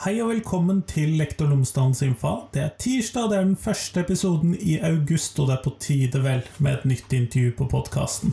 Hei 0.00 0.14
og 0.24 0.30
velkommen 0.30 0.78
til 0.88 1.10
Lektor 1.20 1.50
Lomsdalens 1.50 1.98
innfall. 2.00 2.46
Det 2.54 2.60
er 2.62 2.70
tirsdag, 2.80 3.26
det 3.28 3.36
er 3.36 3.42
den 3.44 3.58
første 3.60 4.00
episoden 4.00 4.54
i 4.56 4.78
august, 4.80 5.36
og 5.36 5.50
det 5.50 5.58
er 5.58 5.64
på 5.66 5.72
tide 5.76 6.20
vel 6.24 6.38
med 6.56 6.78
et 6.78 6.84
nytt 6.88 7.12
intervju 7.12 7.50
på 7.58 7.66
podkasten. 7.68 8.32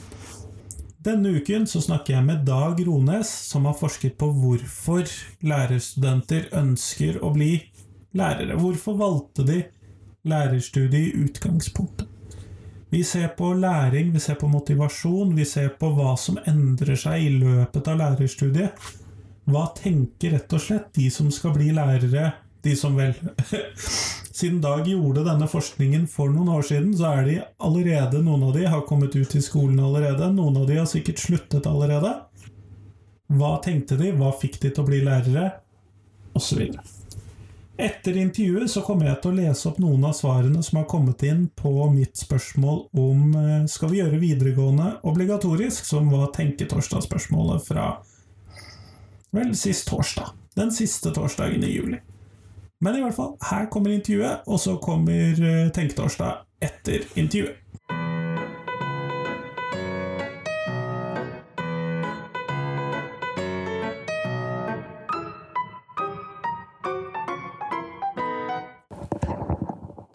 Denne 1.03 1.33
uken 1.35 1.65
så 1.67 1.81
snakker 1.83 2.13
jeg 2.13 2.23
med 2.23 2.45
Dag 2.47 2.79
Rones, 2.87 3.27
som 3.49 3.67
har 3.67 3.75
forsket 3.75 4.15
på 4.15 4.29
hvorfor 4.31 5.11
lærerstudenter 5.43 6.45
ønsker 6.55 7.19
å 7.19 7.33
bli 7.35 7.49
lærere. 8.15 8.55
Hvorfor 8.61 8.95
valgte 9.01 9.43
de 9.49 9.57
lærerstudiet 10.23 11.01
i 11.09 11.25
utgangspunktet? 11.25 12.07
Vi 12.95 13.01
ser 13.03 13.33
på 13.35 13.51
læring, 13.59 14.13
vi 14.15 14.23
ser 14.23 14.39
på 14.39 14.47
motivasjon, 14.47 15.35
vi 15.35 15.43
ser 15.43 15.75
på 15.75 15.91
hva 15.99 16.15
som 16.15 16.39
endrer 16.47 16.95
seg 16.95 17.27
i 17.27 17.35
løpet 17.43 17.91
av 17.91 17.99
lærerstudiet. 18.05 18.87
Hva 19.47 19.69
tenker 19.77 20.35
rett 20.35 20.53
og 20.53 20.59
slett 20.59 20.91
de 20.97 21.07
som 21.13 21.29
skal 21.31 21.53
bli 21.55 21.69
lærere, 21.75 22.33
de 22.63 22.75
som 22.75 22.97
vel 22.99 23.13
Siden 24.37 24.59
Dag 24.61 24.85
gjorde 24.85 25.23
denne 25.25 25.47
forskningen 25.49 26.03
for 26.11 26.29
noen 26.29 26.51
år 26.53 26.65
siden, 26.67 26.91
så 26.93 27.13
er 27.15 27.23
de 27.25 27.37
allerede 27.63 28.19
Noen 28.21 28.43
av 28.49 28.51
de 28.53 28.67
har 28.69 28.83
kommet 28.85 29.15
ut 29.15 29.31
i 29.33 29.41
skolen 29.41 29.79
allerede, 29.81 30.27
noen 30.35 30.59
av 30.61 30.67
de 30.69 30.77
har 30.77 30.89
sikkert 30.89 31.23
sluttet 31.23 31.65
allerede. 31.65 32.11
Hva 33.33 33.55
tenkte 33.63 33.97
de, 33.97 34.11
hva 34.19 34.29
fikk 34.37 34.59
de 34.61 34.69
til 34.69 34.83
å 34.83 34.87
bli 34.91 34.99
lærere, 35.07 35.47
osv. 36.37 36.67
Etter 37.77 38.17
intervjuet 38.17 38.69
så 38.71 38.81
kommer 38.85 39.09
jeg 39.09 39.19
til 39.23 39.31
å 39.31 39.37
lese 39.37 39.67
opp 39.69 39.79
noen 39.81 40.05
av 40.09 40.13
svarene 40.17 40.61
som 40.65 40.79
har 40.79 40.87
kommet 40.89 41.23
inn 41.25 41.43
på 41.57 41.71
mitt 41.93 42.17
spørsmål 42.17 42.79
om 42.97 43.35
eh, 43.37 43.65
skal 43.69 43.91
vi 43.91 43.99
gjøre 44.01 44.21
videregående 44.21 44.91
obligatorisk, 45.07 45.85
som 45.85 46.09
var 46.13 46.31
tenketorsdagsspørsmålet 46.37 47.67
fra 47.67 47.91
Vel, 49.37 49.55
sist 49.55 49.87
torsdag. 49.87 50.29
Den 50.55 50.71
siste 50.71 51.11
torsdagen 51.13 51.63
i 51.63 51.67
juli. 51.69 51.97
Men 52.81 52.95
i 52.95 53.01
hvert 53.03 53.13
fall, 53.13 53.35
her 53.51 53.67
kommer 53.69 53.93
intervjuet, 53.93 54.39
og 54.47 54.59
så 54.59 54.77
kommer 54.81 55.37
eh, 55.37 55.69
Tenketorsdag 55.73 56.39
etter 56.61 57.05
intervjuet. 57.13 57.61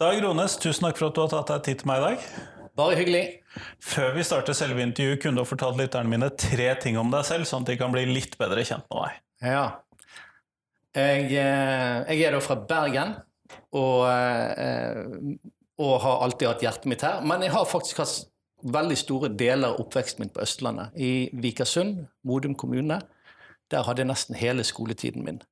Dag 0.03 0.19
Rones, 0.25 0.59
tusen 0.59 0.89
takk 0.89 0.99
for 0.99 1.13
at 1.13 1.15
du 1.15 1.23
har 1.23 1.31
tatt 1.31 1.55
deg 1.55 1.69
tid 1.69 1.85
til 1.85 1.93
meg 1.93 2.03
i 2.03 2.09
dag. 2.09 2.27
Bare 2.79 2.97
hyggelig. 2.97 3.25
Før 3.85 4.15
vi 4.17 4.25
starter 4.25 4.57
selve 4.57 4.81
intervjuet, 4.85 5.21
kunne 5.21 5.37
du 5.37 5.43
ha 5.45 5.49
fortalt 5.49 5.77
lytterne 5.81 6.09
mine 6.09 6.31
tre 6.41 6.71
ting 6.81 6.97
om 7.01 7.11
deg 7.13 7.27
selv, 7.29 7.49
sånn 7.49 7.67
at 7.67 7.73
de 7.73 7.77
kan 7.81 7.93
bli 7.93 8.07
litt 8.09 8.39
bedre 8.41 8.65
kjent 8.65 8.87
med 8.89 9.03
deg. 9.03 9.19
Ja. 9.53 9.67
Jeg, 10.97 11.29
eh, 11.37 11.99
jeg 12.13 12.25
er 12.29 12.37
da 12.37 12.41
fra 12.45 12.57
Bergen, 12.69 13.15
og, 13.77 14.09
eh, 14.09 15.53
og 15.83 15.95
har 16.05 16.25
alltid 16.25 16.49
hatt 16.49 16.65
hjertet 16.65 16.89
mitt 16.89 17.05
her. 17.05 17.21
Men 17.25 17.45
jeg 17.45 17.53
har 17.53 17.69
faktisk 17.69 18.01
hatt 18.05 18.27
veldig 18.63 18.97
store 18.97 19.29
deler 19.37 19.73
av 19.73 19.81
oppveksten 19.83 20.23
min 20.23 20.33
på 20.33 20.45
Østlandet. 20.45 20.97
I 20.97 21.29
Vikersund, 21.33 22.07
Modum 22.25 22.55
kommune. 22.55 23.01
Der 23.73 23.85
hadde 23.85 24.05
jeg 24.05 24.13
nesten 24.13 24.39
hele 24.39 24.65
skoletiden 24.65 25.25
min. 25.25 25.43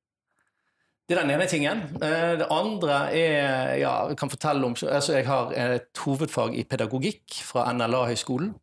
Det 1.09 1.17
er 1.17 1.25
den 1.25 1.33
ene 1.33 1.47
tingen. 1.49 1.81
Eh, 1.99 2.33
det 2.39 2.47
andre 2.53 2.97
er 3.11 3.75
ja, 3.81 4.07
Jeg 4.07 4.17
kan 4.17 4.29
fortelle 4.29 4.65
om, 4.65 4.75
altså 4.87 5.17
jeg 5.17 5.25
har 5.27 5.51
et 5.51 6.03
hovedfag 6.05 6.55
i 6.55 6.63
pedagogikk 6.63 7.41
fra 7.43 7.65
NLA-høgskolen 7.73 8.53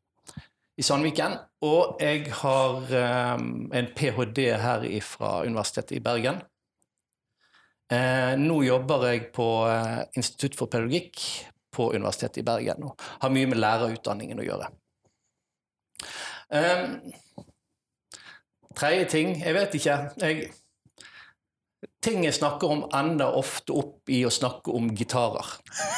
i 0.79 0.85
Sandviken. 0.87 1.35
Og 1.67 1.99
jeg 2.01 2.31
har 2.41 3.35
um, 3.35 3.69
en 3.75 3.91
ph.d. 3.97 4.45
her 4.63 4.87
fra 5.03 5.43
Universitetet 5.45 5.99
i 5.99 6.01
Bergen. 6.01 6.41
Nå 8.39 8.57
jobber 8.63 9.07
jeg 9.09 9.31
på 9.33 9.47
Institutt 10.17 10.59
for 10.59 10.69
pedagogikk 10.69 11.23
på 11.73 11.87
Universitetet 11.97 12.43
i 12.43 12.45
Bergen 12.45 12.85
og 12.85 13.01
har 13.23 13.33
mye 13.33 13.49
med 13.49 13.61
lærerutdanningen 13.63 14.43
å 14.43 14.45
gjøre. 14.45 14.69
Tredje 18.79 19.09
ting 19.09 19.33
Jeg 19.41 19.57
vet 19.57 19.75
ikke. 19.81 19.97
Jeg 20.21 20.51
ting 22.05 22.23
jeg 22.25 22.35
snakker 22.37 22.71
om, 22.71 22.85
ender 22.95 23.35
ofte 23.39 23.75
opp 23.75 24.11
i 24.13 24.21
å 24.27 24.31
snakke 24.31 24.71
om 24.75 24.91
gitarer. 24.97 25.51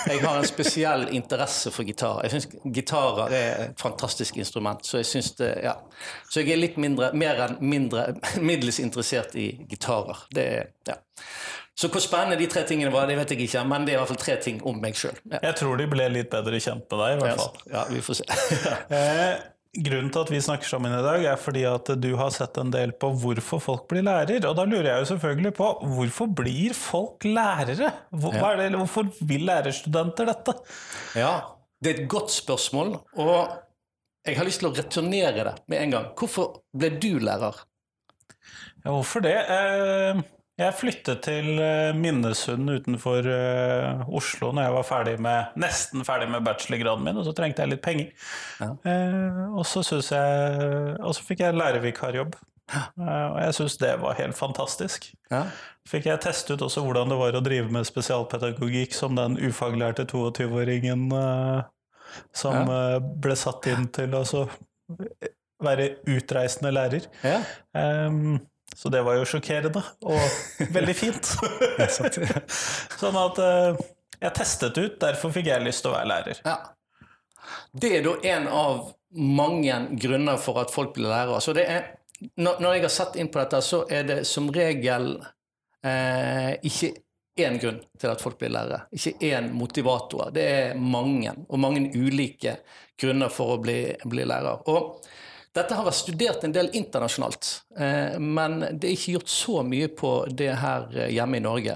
Jeg 0.09 0.23
har 0.25 0.39
en 0.39 0.49
spesiell 0.49 1.07
interesse 1.17 1.73
for 1.75 1.89
gitarer. 1.89 2.27
Jeg 2.27 2.37
syns 2.37 2.75
gitarer 2.77 3.37
er 3.37 3.63
et 3.67 3.81
fantastisk 3.81 4.41
instrument. 4.41 4.85
Så 4.87 5.03
jeg 5.03 5.11
synes 5.11 5.35
det, 5.41 5.53
ja. 5.67 5.77
Så 6.31 6.41
jeg 6.41 6.55
er 6.55 6.63
litt 6.63 6.81
mindre, 6.81 7.13
mer 7.13 7.45
enn 7.47 7.59
mindre, 7.61 8.09
middels 8.51 8.81
interessert 8.81 9.37
i 9.37 9.53
gitarer. 9.69 10.27
Det 10.33 10.51
ja. 10.89 10.97
Så 11.81 11.89
hvor 11.89 12.03
spennende 12.05 12.37
de 12.37 12.49
tre 12.51 12.67
tingene 12.69 12.91
var, 12.93 13.07
det 13.09 13.17
vet 13.17 13.31
jeg 13.33 13.47
ikke, 13.47 13.63
men 13.69 13.87
det 13.87 13.95
er 13.95 13.97
i 13.97 14.01
hvert 14.03 14.11
fall 14.11 14.21
tre 14.21 14.35
ting 14.43 14.59
om 14.69 14.83
meg 14.83 14.99
sjøl. 15.01 15.17
Ja. 15.31 15.39
Jeg 15.47 15.57
tror 15.63 15.81
de 15.81 15.87
ble 15.89 16.11
litt 16.13 16.29
bedre 16.33 16.61
kjent 16.61 16.85
med 16.91 17.01
deg, 17.01 17.15
i 17.15 17.23
hvert 17.23 17.41
fall. 17.41 17.63
Ja, 17.73 17.87
vi 17.89 18.03
får 18.05 18.21
se. 18.21 18.27
Grunnen 19.71 20.11
til 20.11 20.25
at 20.25 20.31
vi 20.33 20.41
snakker 20.43 20.67
sammen 20.67 20.91
i 20.91 21.03
dag, 21.05 21.25
er 21.31 21.37
fordi 21.39 21.61
at 21.69 21.87
du 22.03 22.09
har 22.19 22.33
sett 22.35 22.57
en 22.59 22.73
del 22.75 22.91
på 22.99 23.13
hvorfor 23.23 23.61
folk 23.63 23.85
blir 23.93 24.03
lærer. 24.03 24.43
Og 24.49 24.57
da 24.59 24.65
lurer 24.67 24.89
jeg 24.89 25.05
jo 25.05 25.09
selvfølgelig 25.13 25.53
på 25.61 25.69
hvorfor 25.93 26.31
blir 26.41 26.75
folk 26.75 27.27
lærere? 27.29 27.93
Hvor, 28.11 28.35
ja. 28.35 28.51
det, 28.59 28.73
hvorfor 28.75 29.07
vil 29.29 29.47
lærerstudenter 29.47 30.27
dette? 30.33 30.57
Ja, 31.15 31.37
det 31.79 31.93
er 31.93 32.03
et 32.03 32.11
godt 32.11 32.35
spørsmål, 32.35 32.97
og 33.23 33.37
jeg 34.27 34.37
har 34.37 34.49
lyst 34.49 34.61
til 34.61 34.73
å 34.73 34.75
returnere 34.75 35.47
det 35.47 35.55
med 35.71 35.85
en 35.85 35.95
gang. 35.95 36.11
Hvorfor 36.19 36.61
ble 36.77 36.91
du 36.99 37.13
lærer? 37.23 37.63
Ja, 38.83 38.91
hvorfor 38.91 39.23
det? 39.23 39.37
Eh, 39.39 40.21
jeg 40.61 40.77
flyttet 40.77 41.23
til 41.25 41.59
eh, 41.63 41.97
Minnesund 41.97 42.71
utenfor 42.71 43.27
uh, 43.27 44.05
Oslo 44.17 44.51
når 44.55 44.67
jeg 44.67 44.75
var 44.77 44.87
ferdig 44.89 45.15
med, 45.23 45.57
nesten 45.61 46.05
ferdig 46.07 46.29
med 46.33 46.45
bachelorgraden 46.47 47.07
min, 47.07 47.19
og 47.21 47.27
så 47.27 47.35
trengte 47.37 47.65
jeg 47.65 47.73
litt 47.73 47.83
penger. 47.85 48.13
Ja. 48.61 48.71
Uh, 48.85 49.59
og, 49.61 49.65
så 49.67 49.83
jeg, 49.83 50.95
og 51.01 51.17
så 51.17 51.27
fikk 51.27 51.45
jeg 51.47 51.59
lærervikarjobb. 51.59 52.39
Uh, 52.71 53.01
og 53.03 53.39
jeg 53.43 53.57
syns 53.59 53.79
det 53.83 53.93
var 54.03 54.19
helt 54.21 54.39
fantastisk. 54.39 55.11
Ja. 55.33 55.45
Fikk 55.91 56.07
jeg 56.11 56.23
teste 56.23 56.55
ut 56.55 56.67
også 56.67 56.85
hvordan 56.87 57.11
det 57.11 57.19
var 57.19 57.37
å 57.37 57.45
drive 57.45 57.73
med 57.73 57.89
spesialpedagogikk 57.89 58.95
som 58.95 59.19
den 59.19 59.41
ufaglærte 59.41 60.07
22-åringen 60.11 61.09
som 62.35 62.71
ja. 62.71 62.99
ble 63.01 63.37
satt 63.39 63.67
inn 63.71 63.89
til 63.95 64.15
å 64.19 64.25
være 65.63 65.93
utreisende 66.11 66.73
lærer. 66.75 67.07
Ja. 67.27 67.41
Um, 67.75 68.39
så 68.81 68.89
det 68.89 69.03
var 69.05 69.19
jo 69.19 69.27
sjokkerende 69.29 69.83
og 70.09 70.21
veldig 70.77 70.97
fint. 70.97 71.35
sånn 73.01 73.19
at 73.21 73.41
uh, 73.45 73.81
jeg 74.21 74.37
testet 74.37 74.79
ut, 74.79 74.97
derfor 75.03 75.35
fikk 75.35 75.51
jeg 75.51 75.65
lyst 75.65 75.85
til 75.85 75.93
å 75.93 75.99
være 75.99 76.09
lærer. 76.09 76.41
Ja. 76.47 76.57
Det 77.73 77.91
er 77.99 78.07
da 78.07 78.15
en 78.33 78.49
av 78.49 78.81
mange 79.17 79.77
grunner 80.01 80.41
for 80.41 80.63
at 80.63 80.73
folk 80.73 80.95
blir 80.97 81.11
lærere. 81.11 81.43
Så 81.45 81.53
det 81.57 81.67
er, 81.69 81.87
når, 82.41 82.67
jeg 82.77 82.87
har 82.87 82.95
sett 82.95 83.21
inn 83.21 83.31
på 83.33 83.41
dette, 83.43 83.61
så 83.65 83.83
er 83.91 84.09
det 84.09 84.19
som 84.29 84.49
regel 84.55 85.13
eh, 85.85 86.53
ikke 86.69 86.93
én 87.41 87.57
grunn 87.61 87.81
til 88.01 88.13
at 88.13 88.23
folk 88.23 88.39
blir 88.41 88.53
lærere. 88.53 88.85
Ikke 88.97 89.17
én 89.33 89.51
motivator. 89.57 90.31
Det 90.35 90.45
er 90.45 90.79
mange, 90.81 91.35
og 91.49 91.63
mange 91.63 91.89
ulike 91.97 92.61
grunner 93.01 93.33
for 93.33 93.57
å 93.57 93.61
bli, 93.63 93.81
bli 94.05 94.29
lærer. 94.29 94.65
Og 94.73 95.01
dette 95.57 95.75
har 95.75 95.87
vært 95.87 95.99
studert 95.99 96.45
en 96.47 96.53
del 96.55 96.69
internasjonalt, 96.79 97.49
eh, 97.79 98.19
men 98.23 98.61
det 98.71 98.87
er 98.87 98.95
ikke 98.95 99.17
gjort 99.17 99.33
så 99.33 99.63
mye 99.67 99.89
på 99.99 100.13
det 100.31 100.53
her 100.61 100.87
eh, 100.95 101.15
hjemme 101.17 101.41
i 101.41 101.43
Norge. 101.43 101.75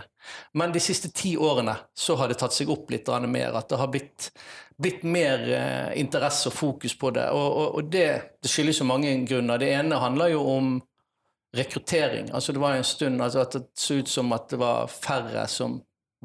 Men 0.54 0.72
de 0.72 0.80
siste 0.80 1.10
ti 1.10 1.34
årene 1.36 1.74
så 1.94 2.14
har 2.20 2.30
det 2.30 2.38
tatt 2.40 2.54
seg 2.54 2.70
opp 2.70 2.92
litt 2.94 3.10
mer, 3.26 3.56
at 3.58 3.68
det 3.68 3.80
har 3.80 3.90
blitt, 3.90 4.30
blitt 4.78 5.02
mer 5.02 5.42
eh, 5.50 5.90
interesse 6.00 6.52
og 6.52 6.54
fokus 6.54 6.94
på 6.98 7.10
det. 7.18 7.26
Og, 7.34 7.48
og, 7.50 7.80
og 7.80 7.90
det, 7.90 8.08
det, 8.38 8.52
skyldes 8.52 8.80
jo 8.80 8.86
mange 8.88 9.16
grunner. 9.26 9.58
Det 9.58 9.72
ene 9.74 9.98
handler 10.00 10.36
jo 10.36 10.46
om 10.54 10.76
rekruttering. 11.54 12.30
Altså 12.30 12.52
Det 12.52 12.62
var 12.62 12.78
en 12.78 12.86
stund 12.86 13.22
altså 13.22 13.42
at 13.42 13.58
det 13.58 13.66
så 13.78 13.98
ut 13.98 14.08
som 14.08 14.32
at 14.34 14.48
det 14.50 14.62
var 14.62 14.86
færre 14.90 15.48
som 15.50 15.80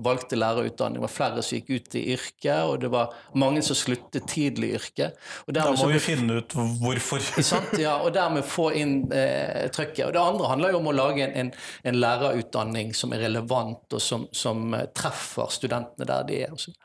valgte 0.05 0.39
lærerutdanning. 0.39 0.99
Det 0.99 1.05
var 1.05 1.13
flere 1.13 1.43
som 1.45 1.59
gikk 1.59 1.69
ut 1.69 1.97
i 1.99 2.03
yrket, 2.15 2.63
og 2.65 2.79
det 2.83 2.91
var 2.93 3.13
mange 3.39 3.63
som 3.65 3.77
sluttet 3.77 4.27
tidlig 4.31 4.71
i 4.71 4.79
yrket. 4.79 5.21
da 5.55 5.67
må 5.71 5.89
vi 5.91 6.01
finne 6.03 6.41
ut 6.41 6.57
hvorfor. 6.81 7.23
sant? 7.43 7.77
Ja, 7.81 7.97
og 8.03 8.13
dermed 8.15 8.47
få 8.47 8.69
inn 8.79 9.01
eh, 9.13 9.69
trøkket. 9.73 10.05
Og 10.09 10.13
det 10.15 10.23
andre 10.23 10.51
handler 10.51 10.75
jo 10.75 10.81
om 10.81 10.91
å 10.91 10.97
lage 10.97 11.25
en, 11.27 11.35
en, 11.43 11.53
en 11.83 11.99
lærerutdanning 11.99 12.93
som 12.97 13.15
er 13.15 13.25
relevant, 13.27 13.85
og 13.93 14.03
som, 14.03 14.27
som 14.31 14.73
eh, 14.77 14.89
treffer 14.95 15.51
studentene 15.53 16.07
der 16.09 16.29
de 16.29 16.43
er. 16.43 16.53
Også. 16.55 16.75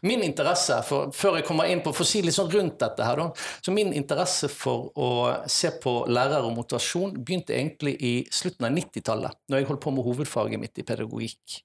Min 0.00 0.22
interesse 0.22 0.78
for, 0.88 1.12
før 1.12 1.38
jeg 1.38 1.46
kommer 1.48 1.68
inn 1.68 1.82
på, 1.84 1.92
for 1.92 2.06
å 2.06 2.08
si 2.08 2.22
litt 2.24 2.36
sånn 2.36 2.50
rundt 2.52 2.78
dette 2.80 3.04
her, 3.04 3.20
da, 3.20 3.28
så 3.64 3.74
min 3.74 3.92
interesse 3.96 4.48
for 4.52 4.88
å 4.96 5.10
se 5.50 5.70
på 5.82 5.94
lærer 6.08 6.46
og 6.46 6.54
motivasjon 6.56 7.18
begynte 7.18 7.56
egentlig 7.56 7.96
i 8.00 8.14
slutten 8.32 8.68
av 8.68 8.76
90-tallet, 8.76 9.40
når 9.48 9.60
jeg 9.60 9.70
holdt 9.72 9.84
på 9.84 9.94
med 9.94 10.08
hovedfaget 10.08 10.62
mitt 10.62 10.80
i 10.80 10.86
pedagogikk. 10.88 11.60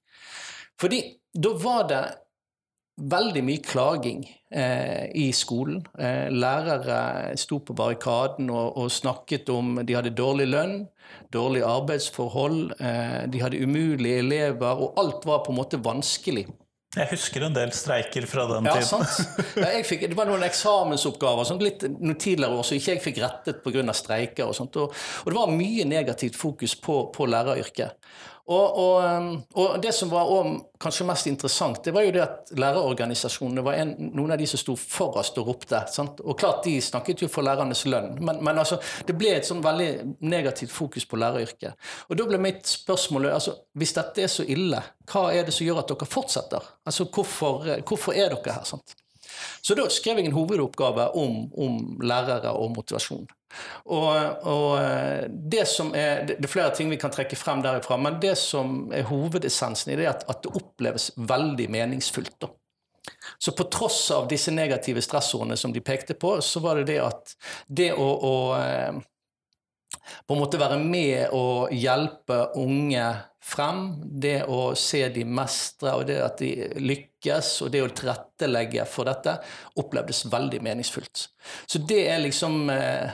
Fordi 0.80 1.00
da 1.34 1.54
var 1.58 1.88
det 1.90 2.04
veldig 2.94 3.42
mye 3.42 3.62
klaging 3.64 4.24
eh, 4.54 5.10
i 5.18 5.28
skolen. 5.34 5.82
Eh, 5.98 6.30
lærere 6.30 7.34
sto 7.40 7.58
på 7.58 7.74
barrikaden 7.76 8.50
og, 8.54 8.76
og, 8.78 8.90
snakket 8.92 9.50
om 9.50 9.80
de 9.82 9.96
hadde 9.96 10.14
dårlig 10.14 10.46
lønn, 10.52 10.76
dårlige 11.34 11.66
arbeidsforhold, 11.66 12.76
eh, 12.78 13.24
de 13.30 13.42
hadde 13.42 13.62
umulige 13.62 14.20
elever, 14.22 14.78
og 14.78 15.00
alt 15.00 15.26
var 15.26 15.42
på 15.42 15.52
en 15.54 15.58
måte 15.58 15.82
vanskelig. 15.82 16.46
Jeg 16.94 17.10
husker 17.10 17.42
en 17.42 17.54
del 17.56 17.72
streiker 17.74 18.26
fra 18.30 18.44
den 18.46 18.68
ja, 18.70 18.76
tiden. 18.78 19.02
Ja, 19.58 19.70
fikk, 19.82 20.04
det 20.12 20.14
var 20.14 20.28
noen 20.30 20.44
eksamensoppgaver 20.46 21.48
sånn, 21.48 21.62
litt 21.64 21.82
noen 21.88 22.14
tidligere 22.22 22.60
år 22.60 22.68
som 22.68 22.78
ikke 22.78 22.92
jeg 22.92 23.02
fikk 23.02 23.18
rettet 23.24 23.64
pga. 23.64 23.82
streiker. 23.98 24.46
Og, 24.46 24.54
sånt, 24.54 24.78
og, 24.78 24.94
og, 25.24 25.32
det 25.32 25.40
var 25.40 25.50
mye 25.50 25.88
negativt 25.90 26.38
fokus 26.38 26.76
på, 26.78 27.00
på 27.14 27.26
læreryrket. 27.26 27.98
Og, 28.44 28.78
og, 28.78 29.04
um, 29.04 29.28
og, 29.56 29.76
det 29.80 29.94
som 29.96 30.10
var 30.12 30.28
kanskje 30.80 31.06
mest 31.08 31.28
interessant, 31.30 31.78
det 31.84 31.94
var 31.96 32.04
jo 32.04 32.10
det 32.12 32.20
at 32.20 32.50
lærerorganisasjonene 32.60 33.62
var 33.64 33.78
en, 33.80 33.94
noen 34.12 34.34
av 34.34 34.40
de 34.40 34.48
som 34.50 34.60
sto 34.60 34.74
forrest 34.76 35.38
og 35.40 35.48
ropte. 35.48 35.80
Sant? 35.88 36.20
Og 36.20 36.36
klart 36.40 36.66
de 36.66 36.74
snakket 36.84 37.24
jo 37.24 37.30
for 37.32 37.46
lærernes 37.46 37.86
lønn, 37.88 38.18
men, 38.20 38.42
men 38.44 38.60
altså, 38.60 38.76
det 39.08 39.16
ble 39.16 39.32
et 39.38 39.48
sånn 39.48 39.64
veldig 39.64 40.18
negativt 40.28 40.74
fokus 40.74 41.08
på 41.08 41.20
læreryrket. 41.22 41.78
Og 42.10 42.20
da 42.20 42.26
ble 42.28 42.42
mitt 42.44 42.68
spørsmål 42.68 43.30
altså, 43.32 43.56
hvis 43.80 43.96
dette 43.96 44.26
er 44.26 44.32
så 44.32 44.44
ille, 44.44 44.82
hva 45.08 45.24
er 45.32 45.48
det 45.48 45.56
som 45.56 45.64
gjør 45.64 45.80
at 45.80 45.94
dere 45.94 46.10
fortsetter? 46.12 46.68
Altså, 46.84 47.08
hvorfor, 47.08 47.64
hvorfor 47.88 48.12
er 48.12 48.36
dere 48.36 48.58
her? 48.58 48.68
Sant? 48.68 48.92
Så 49.64 49.72
da 49.78 49.88
skrev 49.88 50.20
jeg 50.20 50.28
en 50.28 50.36
hovedoppgave 50.36 51.08
om, 51.16 51.46
om 51.56 51.80
lærere 52.04 52.52
og 52.52 52.74
motivasjon. 52.76 53.24
Og, 53.84 54.10
og 54.48 54.68
eh, 54.80 55.24
det, 55.28 55.62
er, 55.94 56.26
det 56.28 56.38
er 56.40 56.50
flere 56.50 56.74
ting 56.76 56.90
vi 56.92 57.00
kan 57.00 57.12
trekke 57.14 57.38
frem 57.38 57.62
derifra, 57.64 57.98
men 58.00 58.20
det 58.22 58.34
som 58.40 58.92
er 58.94 59.08
hovedessensen 59.08 59.94
i 59.94 59.98
det, 60.00 60.08
er 60.08 60.14
at, 60.16 60.26
at 60.30 60.44
det 60.44 60.54
oppleves 60.58 61.10
veldig 61.16 61.70
meningsfullt. 61.72 62.36
Da. 62.44 62.52
Så 63.38 63.52
på 63.52 63.66
tross 63.72 64.10
av 64.14 64.28
disse 64.28 64.52
negative 64.54 65.02
stressordene 65.04 65.56
som 65.60 65.72
de 65.72 65.82
pekte 65.84 66.16
på, 66.16 66.38
så 66.40 66.62
var 66.64 66.80
det 66.80 66.88
det 66.94 67.00
at 67.04 67.34
det 67.68 67.90
å, 67.92 68.06
å 68.06 68.36
eh, 68.58 69.02
på 70.26 70.34
en 70.34 70.40
måte 70.40 70.60
være 70.60 70.78
med 70.80 71.34
og 71.36 71.72
hjelpe 71.74 72.40
unge 72.60 73.04
frem, 73.44 73.82
det 74.00 74.46
å 74.48 74.72
se 74.78 75.02
de 75.12 75.24
mestre, 75.28 75.92
og 75.92 76.06
det 76.08 76.16
at 76.24 76.40
de 76.40 76.70
lykkes, 76.80 77.50
og 77.64 77.72
det 77.74 77.82
å 77.84 77.90
tilrettelegge 77.92 78.86
for 78.88 79.08
dette, 79.08 79.36
opplevdes 79.80 80.24
veldig 80.32 80.62
meningsfullt. 80.64 81.26
Så 81.68 81.82
det 81.84 82.06
er 82.08 82.22
liksom 82.24 82.70
eh, 82.72 83.12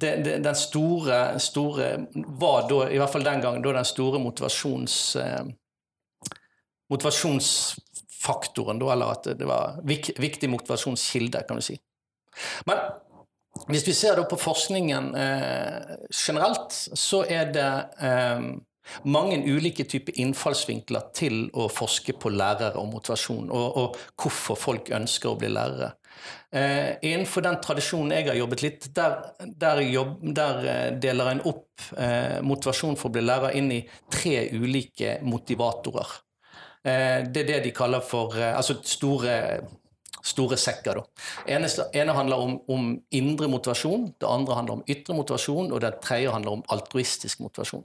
det, 0.00 0.16
det, 0.24 0.38
den 0.44 0.56
store, 0.56 1.38
store 1.40 1.90
var 2.14 2.68
da, 2.70 2.80
i 2.90 2.98
hvert 3.00 3.12
fall 3.12 3.26
den 3.26 3.42
gangen, 3.42 3.62
da 3.64 3.72
den 3.76 3.88
store 3.88 4.20
motivasjons, 4.22 5.16
eh, 5.16 5.44
motivasjonsfaktoren, 6.90 8.80
da, 8.80 8.92
eller 8.94 9.14
at 9.14 9.30
det 9.38 9.48
var 9.48 9.78
vik, 9.86 10.12
viktig 10.20 10.50
motivasjonskilde, 10.50 11.44
kan 11.48 11.60
du 11.60 11.64
si. 11.64 11.78
Men 12.68 12.82
hvis 13.68 13.86
vi 13.88 13.94
ser 13.94 14.16
da 14.16 14.24
på 14.28 14.38
forskningen 14.40 15.14
eh, 15.18 15.94
generelt, 16.14 16.74
så 16.94 17.24
er 17.28 17.52
det 17.54 17.70
eh, 18.00 18.50
mange 19.10 19.38
ulike 19.44 19.84
typer 19.84 20.18
innfallsvinkler 20.22 21.10
til 21.14 21.42
å 21.54 21.68
forske 21.70 22.14
på 22.18 22.32
lærere 22.34 22.78
og 22.80 22.90
motivasjon, 22.94 23.50
og, 23.50 23.76
og 23.76 23.98
hvorfor 24.16 24.58
folk 24.58 24.92
ønsker 24.96 25.32
å 25.32 25.38
bli 25.38 25.50
lærere. 25.52 25.92
Eh, 26.50 26.96
innenfor 27.06 27.44
den 27.46 27.60
tradisjonen 27.62 28.16
jeg 28.16 28.28
har 28.30 28.38
jobbet 28.40 28.64
litt, 28.64 28.88
der, 28.96 29.20
der, 29.60 29.82
jobb, 29.86 30.16
der 30.36 30.64
eh, 30.66 30.86
deler 31.02 31.30
en 31.32 31.44
opp 31.46 31.84
eh, 31.96 32.40
motivasjon 32.42 32.98
for 32.98 33.10
å 33.10 33.14
bli 33.14 33.22
lærer 33.24 33.56
inn 33.60 33.70
i 33.74 33.84
tre 34.10 34.48
ulike 34.56 35.18
motivatorer. 35.26 36.16
Eh, 36.82 37.20
det 37.28 37.44
er 37.44 37.52
det 37.52 37.60
de 37.68 37.74
kaller 37.76 38.02
for 38.04 38.34
eh, 38.38 38.54
altså 38.56 38.78
store, 38.82 39.36
store 40.24 40.58
sekker. 40.60 41.02
Det 41.46 41.58
ene, 42.00 42.16
handler 42.16 42.44
om, 42.46 42.56
om, 42.72 42.92
indre 43.16 43.50
motivasjon, 43.52 44.10
det 44.20 44.28
andre 44.28 44.56
handler 44.58 44.80
om 44.80 44.86
ytre 44.88 45.16
motivasjon, 45.16 45.72
og 45.72 45.82
det 45.84 45.98
tredje 46.04 46.32
handler 46.32 46.58
om 46.58 46.64
altruistisk 46.72 47.44
motivasjon. 47.44 47.84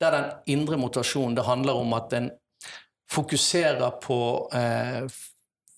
Der 0.00 0.14
den 0.14 0.58
indre 0.58 0.78
motivasjonen 0.78 1.36
det 1.36 1.46
handler 1.46 1.80
om 1.80 1.94
at 1.96 2.12
en 2.14 2.30
fokuserer 3.10 3.98
på 4.02 4.18
eh, 4.54 5.06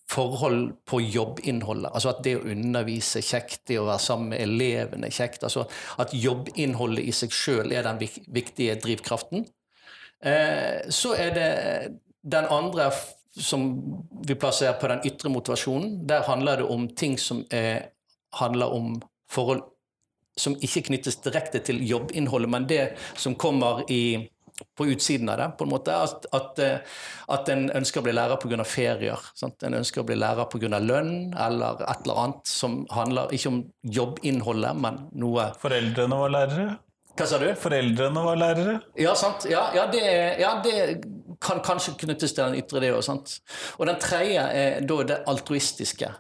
forhold 0.08 0.72
på 0.88 1.00
jobbinnholdet. 1.00 1.92
Altså 1.92 2.12
at 2.14 2.22
det 2.24 2.38
å 2.38 2.46
undervise 2.48 3.20
er 3.20 3.26
kjekt, 3.28 3.60
det 3.68 3.78
å 3.80 3.86
være 3.88 4.02
sammen 4.02 4.32
med 4.32 4.42
elevene 4.44 5.08
er 5.10 5.14
kjekt. 5.14 5.44
Altså 5.44 5.66
at 6.00 6.14
jobbinnholdet 6.16 7.04
i 7.04 7.14
seg 7.14 7.34
sjøl 7.34 7.74
er 7.76 7.84
den 7.86 8.00
viktige 8.00 8.78
drivkraften. 8.80 9.44
Eh, 10.24 10.88
så 10.88 11.14
er 11.14 11.34
det 11.36 11.50
den 12.22 12.48
andre 12.50 12.90
som 13.38 13.68
vi 14.26 14.34
plasserer 14.34 14.78
på 14.80 14.88
den 14.90 15.04
ytre 15.06 15.30
motivasjonen. 15.30 16.00
Der 16.08 16.24
handler 16.26 16.62
det 16.62 16.70
om 16.72 16.88
ting 16.88 17.18
som 17.20 17.44
er, 17.54 17.92
handler 18.40 18.74
om 18.74 18.96
forhold 19.30 19.62
som 20.38 20.54
ikke 20.62 20.84
knyttes 20.88 21.18
direkte 21.24 21.60
til 21.66 21.80
jobbinnholdet, 21.82 22.50
men 22.50 22.66
det 22.70 22.82
som 23.18 23.34
kommer 23.34 23.82
i 23.90 24.28
på 24.76 24.86
utsiden 24.86 25.28
av 25.28 25.38
det. 25.38 25.48
på 25.58 25.64
en 25.64 25.70
måte, 25.70 25.94
At, 25.94 26.26
at, 26.32 26.58
eh, 26.58 26.78
at 27.28 27.48
en 27.48 27.70
ønsker 27.70 28.00
å 28.00 28.06
bli 28.06 28.12
lærer 28.12 28.36
pga. 28.36 28.64
ferier. 28.64 29.18
Sant? 29.34 29.62
En 29.62 29.74
ønsker 29.74 30.02
å 30.02 30.06
bli 30.06 30.16
lærer 30.16 30.48
pga. 30.50 30.78
lønn 30.80 31.34
eller 31.34 31.82
et 31.82 32.04
eller 32.04 32.20
annet 32.24 32.46
som 32.46 32.86
handler 32.90 33.32
ikke 33.32 33.48
om 33.48 33.62
jobbinnholdet, 33.82 34.76
men 34.76 35.08
noe 35.12 35.52
Foreldrene 35.60 36.18
var 36.18 36.30
lærere? 36.30 36.78
Hva 37.18 37.26
sa 37.26 37.38
du? 37.38 37.48
Foreldrene 37.58 38.22
var 38.22 38.36
lærere? 38.36 38.80
Ja, 38.96 39.14
sant. 39.14 39.46
Ja, 39.50 39.70
ja, 39.74 39.86
det, 39.90 40.04
ja, 40.38 40.60
det, 40.62 41.02
kan 41.40 41.60
kanskje 41.62 41.94
knyttes 41.98 42.34
til 42.34 42.44
den 42.44 42.58
ytre, 42.58 42.80
det 42.82 42.92
òg. 42.94 43.34
Og 43.78 43.86
den 43.86 43.98
tredje 44.02 44.42
er 44.42 44.80
da 44.86 45.02
det 45.06 45.20
altruistiske 45.30 46.10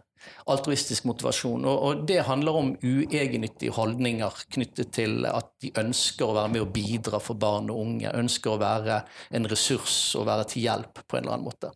altruistisk 0.52 1.06
motivasjon. 1.08 1.64
Og, 1.64 1.82
og, 1.88 2.04
det 2.08 2.20
handler 2.28 2.60
om 2.60 2.70
uegennyttige 2.82 3.74
holdninger 3.76 4.44
knyttet 4.54 4.92
til 4.96 5.26
at 5.28 5.50
de 5.62 5.72
ønsker 5.80 6.28
å 6.28 6.36
være 6.36 6.54
med 6.54 6.64
og 6.64 6.72
bidra 6.74 7.20
for 7.22 7.40
barn 7.40 7.70
og 7.72 7.82
unge. 7.82 8.14
Ønsker 8.14 8.54
å 8.54 8.62
være 8.62 9.02
en 9.34 9.50
ressurs 9.50 9.98
og 10.18 10.28
være 10.28 10.48
til 10.52 10.68
hjelp 10.68 11.04
på 11.04 11.18
en 11.18 11.24
eller 11.24 11.36
annen 11.36 11.48
måte. 11.50 11.72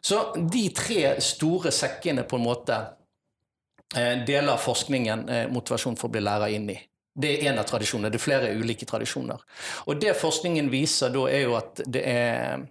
Så 0.00 0.20
de 0.36 0.68
tre 0.76 1.16
store 1.24 1.72
sekkene 1.72 2.26
på 2.28 2.36
en 2.36 2.44
måte 2.44 2.78
eh, 3.96 4.20
deler 4.28 4.60
forskningen 4.60 5.28
eh, 5.28 5.46
motivasjon 5.52 5.96
for 5.96 6.10
å 6.10 6.16
bli 6.16 6.24
lærer 6.24 6.54
inn 6.58 6.70
i. 6.74 6.78
Det 7.18 7.30
er 7.34 7.50
én 7.50 7.58
av 7.58 7.66
tradisjonene. 7.66 8.12
Det 8.14 8.20
er 8.20 8.22
flere 8.22 8.50
ulike 8.54 8.86
tradisjoner. 8.86 9.40
Og 9.90 9.98
det 9.98 10.14
forskningen 10.20 10.68
viser 10.70 11.10
da, 11.14 11.24
er 11.26 11.48
jo 11.48 11.56
at 11.58 11.80
det 11.86 12.04
er 12.06 12.68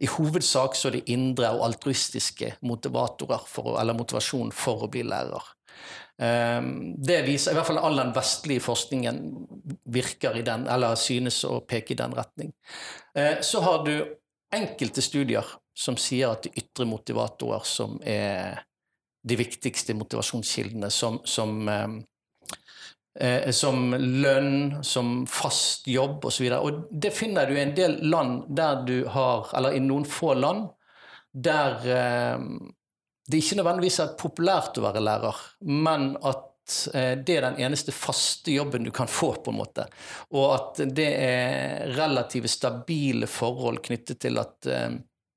i 0.00 0.08
hovedsak 0.10 0.76
så 0.78 0.88
er 0.88 0.98
det 0.98 1.08
indre 1.12 1.50
og 1.54 1.64
altruistiske 1.68 2.54
motivatorer 2.66 3.46
for, 3.48 3.76
eller 3.80 3.98
motivasjon 3.98 4.52
for 4.54 4.86
å 4.86 4.90
bli 4.92 5.04
lærer. 5.08 5.50
Ehm, 6.20 6.94
det 7.00 7.22
viser, 7.24 7.54
i 7.54 7.56
hvert 7.56 7.68
fall 7.70 7.80
All 7.80 7.96
den 7.96 8.12
vestlige 8.16 8.64
forskningen 8.64 9.20
virker 9.92 10.36
i 10.36 10.44
den, 10.46 10.66
eller 10.68 10.98
synes 11.00 11.42
å 11.48 11.60
peke 11.64 11.94
i 11.94 12.00
den 12.00 12.16
retning. 12.16 12.52
Eh, 13.16 13.40
så 13.40 13.62
har 13.64 13.84
du 13.86 13.94
enkelte 14.52 15.02
studier 15.02 15.46
som 15.76 15.96
sier 15.96 16.34
at 16.34 16.44
det 16.44 16.52
er 16.52 16.64
ytre 16.64 16.88
motivatorer 16.90 17.64
som 17.64 17.96
er 18.04 18.66
de 19.24 19.36
viktigste 19.36 19.94
motivasjonskildene, 19.96 20.90
som, 20.92 21.20
som 21.24 21.68
ehm, 21.68 22.00
eh, 23.18 23.50
som 23.50 23.94
lønn, 23.94 24.82
som 24.84 25.24
fast 25.26 25.88
jobb 25.90 26.24
osv. 26.30 26.46
Og, 26.52 26.66
og 26.66 27.00
det 27.02 27.14
finner 27.16 27.48
du 27.48 27.56
i 27.56 27.64
en 27.64 27.74
del 27.76 27.98
land 28.10 28.44
der 28.56 28.84
du 28.86 28.98
har, 29.08 29.50
eller 29.56 29.76
i 29.76 29.82
noen 29.84 30.06
få 30.08 30.34
land, 30.38 30.68
der 31.32 31.90
eh, 31.90 32.38
det 33.30 33.42
ikke 33.42 33.60
nødvendigvis 33.60 34.00
er 34.02 34.16
populært 34.18 34.78
å 34.78 34.86
være 34.88 35.02
lærer, 35.04 35.42
men 35.70 36.14
at 36.26 36.78
eh, 36.94 37.12
det 37.18 37.36
er 37.36 37.46
den 37.46 37.60
eneste 37.66 37.94
faste 37.94 38.50
jobben 38.54 38.86
du 38.86 38.90
kan 38.94 39.10
få, 39.10 39.32
på 39.44 39.52
en 39.52 39.60
måte. 39.60 39.86
Og 40.34 40.46
at 40.56 40.82
det 40.90 41.10
er 41.14 41.94
relativt 41.98 42.50
stabile 42.50 43.30
forhold 43.30 43.82
knyttet 43.86 44.22
til 44.26 44.40
at 44.42 44.66
eh, 44.66 44.90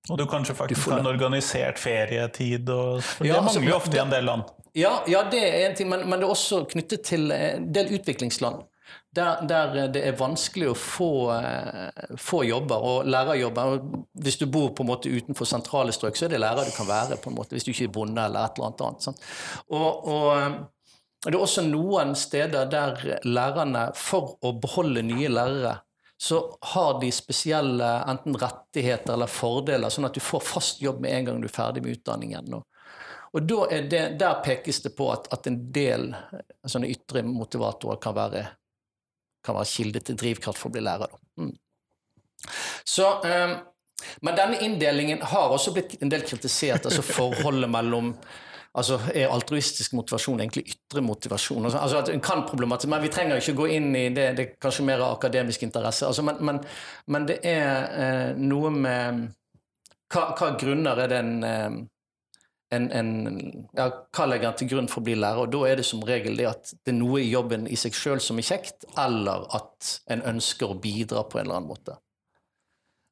og 0.10 0.18
du 0.20 0.26
kanskje 0.28 0.56
faktisk 0.56 0.90
har 0.92 1.00
en 1.00 1.08
organisert 1.08 1.80
ferietid, 1.80 2.68
og, 2.70 3.00
for 3.06 3.28
ja, 3.28 3.38
det 3.38 3.48
mangler 3.48 3.72
jo 3.72 3.78
ofte 3.78 3.96
i 3.96 4.02
en 4.04 4.12
del 4.12 4.28
land. 4.28 4.50
Ja, 4.76 4.98
ja, 5.08 5.22
det 5.32 5.40
er 5.48 5.70
en 5.70 5.76
ting, 5.78 5.90
men, 5.90 6.04
men, 6.10 6.20
det 6.20 6.28
er 6.28 6.34
også 6.34 6.64
knyttet 6.74 7.06
til 7.08 7.32
en 7.32 7.70
del 7.74 7.94
utviklingsland. 7.96 8.66
Der, 9.14 9.44
der 9.46 9.76
det 9.94 10.02
er 10.10 10.18
vanskelig 10.18 10.72
å 10.72 10.76
få, 10.78 11.10
uh, 11.30 12.16
få, 12.20 12.42
jobber, 12.50 12.84
og 12.84 13.08
lærerjobber. 13.08 13.78
Hvis 14.26 14.40
du 14.42 14.48
bor 14.50 14.74
på 14.74 14.84
en 14.84 14.90
måte 14.90 15.14
utenfor 15.14 15.48
sentrale 15.48 15.94
strøk, 15.94 16.18
så 16.18 16.26
er 16.26 16.34
det 16.34 16.42
lærer 16.42 16.68
du 16.68 16.74
kan 16.76 16.90
være, 16.90 17.20
på 17.22 17.30
en 17.30 17.38
måte, 17.38 17.54
hvis 17.56 17.68
du 17.68 17.72
ikke 17.72 17.88
er 17.92 17.96
bonde 17.96 18.26
eller 18.26 18.50
et 18.50 18.58
eller 18.58 18.72
annet 18.72 18.86
annet. 18.88 19.06
Sant? 19.06 19.24
Og, 19.70 20.10
og 20.10 20.28
eh, 20.34 20.58
det 21.24 21.38
er 21.38 21.40
også 21.46 21.64
noen 21.70 22.18
steder 22.20 22.68
der 22.74 23.22
lærerne, 23.24 23.86
for 23.96 24.36
å 24.44 24.56
beholde 24.60 25.06
nye 25.06 25.30
lærere, 25.32 25.78
så 26.24 26.58
har 26.62 27.02
de 27.02 27.12
spesielle 27.12 27.88
enten 28.08 28.38
rettigheter 28.40 29.14
eller 29.14 29.28
fordeler, 29.28 29.92
sånn 29.92 30.08
at 30.08 30.16
du 30.16 30.22
får 30.24 30.40
fast 30.48 30.80
jobb 30.82 31.02
med 31.04 31.12
en 31.12 31.26
gang 31.28 31.42
du 31.44 31.50
er 31.50 31.52
ferdig 31.52 31.82
med 31.84 31.98
utdanningen. 31.98 32.54
Og, 32.56 32.64
og 33.36 33.50
det, 33.92 34.00
Der 34.22 34.38
pekes 34.46 34.80
det 34.86 34.94
på 34.96 35.10
at, 35.12 35.28
at 35.36 35.50
en 35.52 35.58
del 35.76 36.14
sånne 36.64 36.88
ytre 36.94 37.26
motivatorer 37.28 38.00
kan 38.00 38.16
være, 38.16 38.46
kan 39.44 39.58
være 39.58 39.72
kilde 39.74 40.00
til 40.00 40.22
drivkraft 40.24 40.64
for 40.64 40.72
å 40.72 40.78
bli 40.78 40.86
lærer. 40.88 41.12
Mm. 41.44 41.52
Så, 42.88 43.10
eh, 43.28 43.58
Men 44.24 44.40
denne 44.40 44.64
inndelingen 44.64 45.28
har 45.28 45.52
også 45.52 45.76
blitt 45.76 45.98
en 46.00 46.16
del 46.16 46.24
kritisert. 46.24 46.86
altså 46.86 47.04
Forholdet 47.04 47.70
mellom 47.70 48.14
altså 48.74 49.00
Er 49.14 49.30
altruistisk 49.30 49.94
motivasjon 49.94 50.42
egentlig 50.42 50.66
ytre 50.74 51.02
motivasjon? 51.06 51.64
Altså, 51.66 51.78
altså 51.78 51.98
at 51.98 52.10
en 52.10 52.22
kan 52.22 52.44
problematisk, 52.48 52.90
Men 52.90 53.02
vi 53.04 53.12
trenger 53.14 53.36
ikke 53.36 53.56
gå 53.58 53.70
inn 53.78 53.96
i 53.96 54.10
det, 54.10 54.28
det 54.38 54.46
er 54.46 54.56
kanskje 54.62 54.86
mer 54.86 55.04
akademisk 55.06 55.64
interesse. 55.64 56.06
Altså, 56.08 56.22
men, 56.22 56.42
men, 56.42 56.60
men, 57.08 57.28
det 57.28 57.40
er 57.44 57.98
eh, 58.04 58.38
noe 58.38 58.72
med 58.74 59.28
hva, 60.14 60.30
hva, 60.38 60.54
grunner 60.60 61.04
er 61.06 61.10
den 61.10 61.44
en, 61.44 61.80
en, 62.74 62.90
en, 62.92 63.12
ja, 63.78 63.88
Hva 64.14 64.28
legger 64.30 64.50
en 64.50 64.58
til 64.58 64.72
grunn 64.74 64.90
for 64.90 65.02
å 65.02 65.08
bli 65.08 65.18
lærer? 65.18 65.46
Og 65.46 65.54
Da 65.54 65.64
er 65.70 65.82
det 65.82 65.86
som 65.88 66.02
regel 66.06 66.38
det 66.38 66.50
at 66.50 66.74
det 66.74 66.94
er 66.96 66.98
noe 66.98 67.22
i 67.22 67.30
jobben 67.30 67.68
i 67.70 67.78
seg 67.80 67.98
sjøl 67.98 68.22
som 68.22 68.42
er 68.42 68.50
kjekt, 68.50 68.90
eller 68.98 69.46
at 69.54 69.94
en 70.14 70.26
ønsker 70.34 70.74
å 70.74 70.80
bidra 70.82 71.26
på 71.30 71.40
en 71.40 71.46
eller 71.46 71.62
annen 71.62 71.74
måte. 71.74 71.98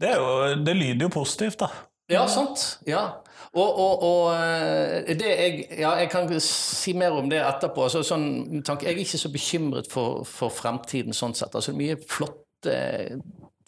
Det, 0.02 0.16
jo, 0.18 0.30
det 0.66 0.74
lyder 0.74 1.06
jo 1.06 1.14
positivt, 1.14 1.62
da. 1.62 1.70
Ja, 2.12 2.26
sant. 2.28 2.82
Ja. 2.90 3.21
Og, 3.52 3.80
og, 3.84 4.04
og 4.08 4.28
eh, 4.32 5.10
jeg, 5.20 5.66
ja, 5.82 5.92
jeg 6.00 6.08
kan 6.12 6.30
si 6.40 6.94
mer 6.96 7.18
om 7.20 7.28
det 7.30 7.42
etterpå. 7.44 7.84
Altså, 7.84 8.04
sånn, 8.08 8.62
jeg 8.64 8.94
er 8.94 9.02
ikke 9.02 9.20
så 9.20 9.32
bekymret 9.34 9.90
for, 9.92 10.24
for 10.28 10.54
fremtiden 10.56 11.16
sånn 11.16 11.36
sett. 11.36 11.58
Altså, 11.60 11.76
mye 11.76 11.98
flotte, 12.00 12.78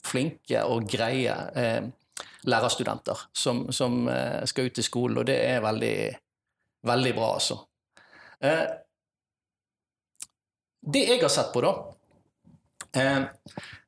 flinke 0.03 0.63
og 0.69 0.87
greie 0.87 1.35
eh, 1.59 1.89
lærerstudenter 2.47 3.25
som, 3.35 3.65
som 3.75 4.07
eh, 4.11 4.45
skal 4.47 4.69
ut 4.69 4.79
i 4.79 4.85
skolen, 4.87 5.19
og 5.19 5.27
det 5.27 5.37
er 5.49 5.63
veldig, 5.63 5.97
veldig 6.87 7.13
bra, 7.19 7.33
altså. 7.39 7.59
Eh, 8.43 8.63
det 10.93 11.03
jeg 11.07 11.21
har 11.23 11.31
sett 11.31 11.51
på, 11.51 11.63
da 11.63 11.75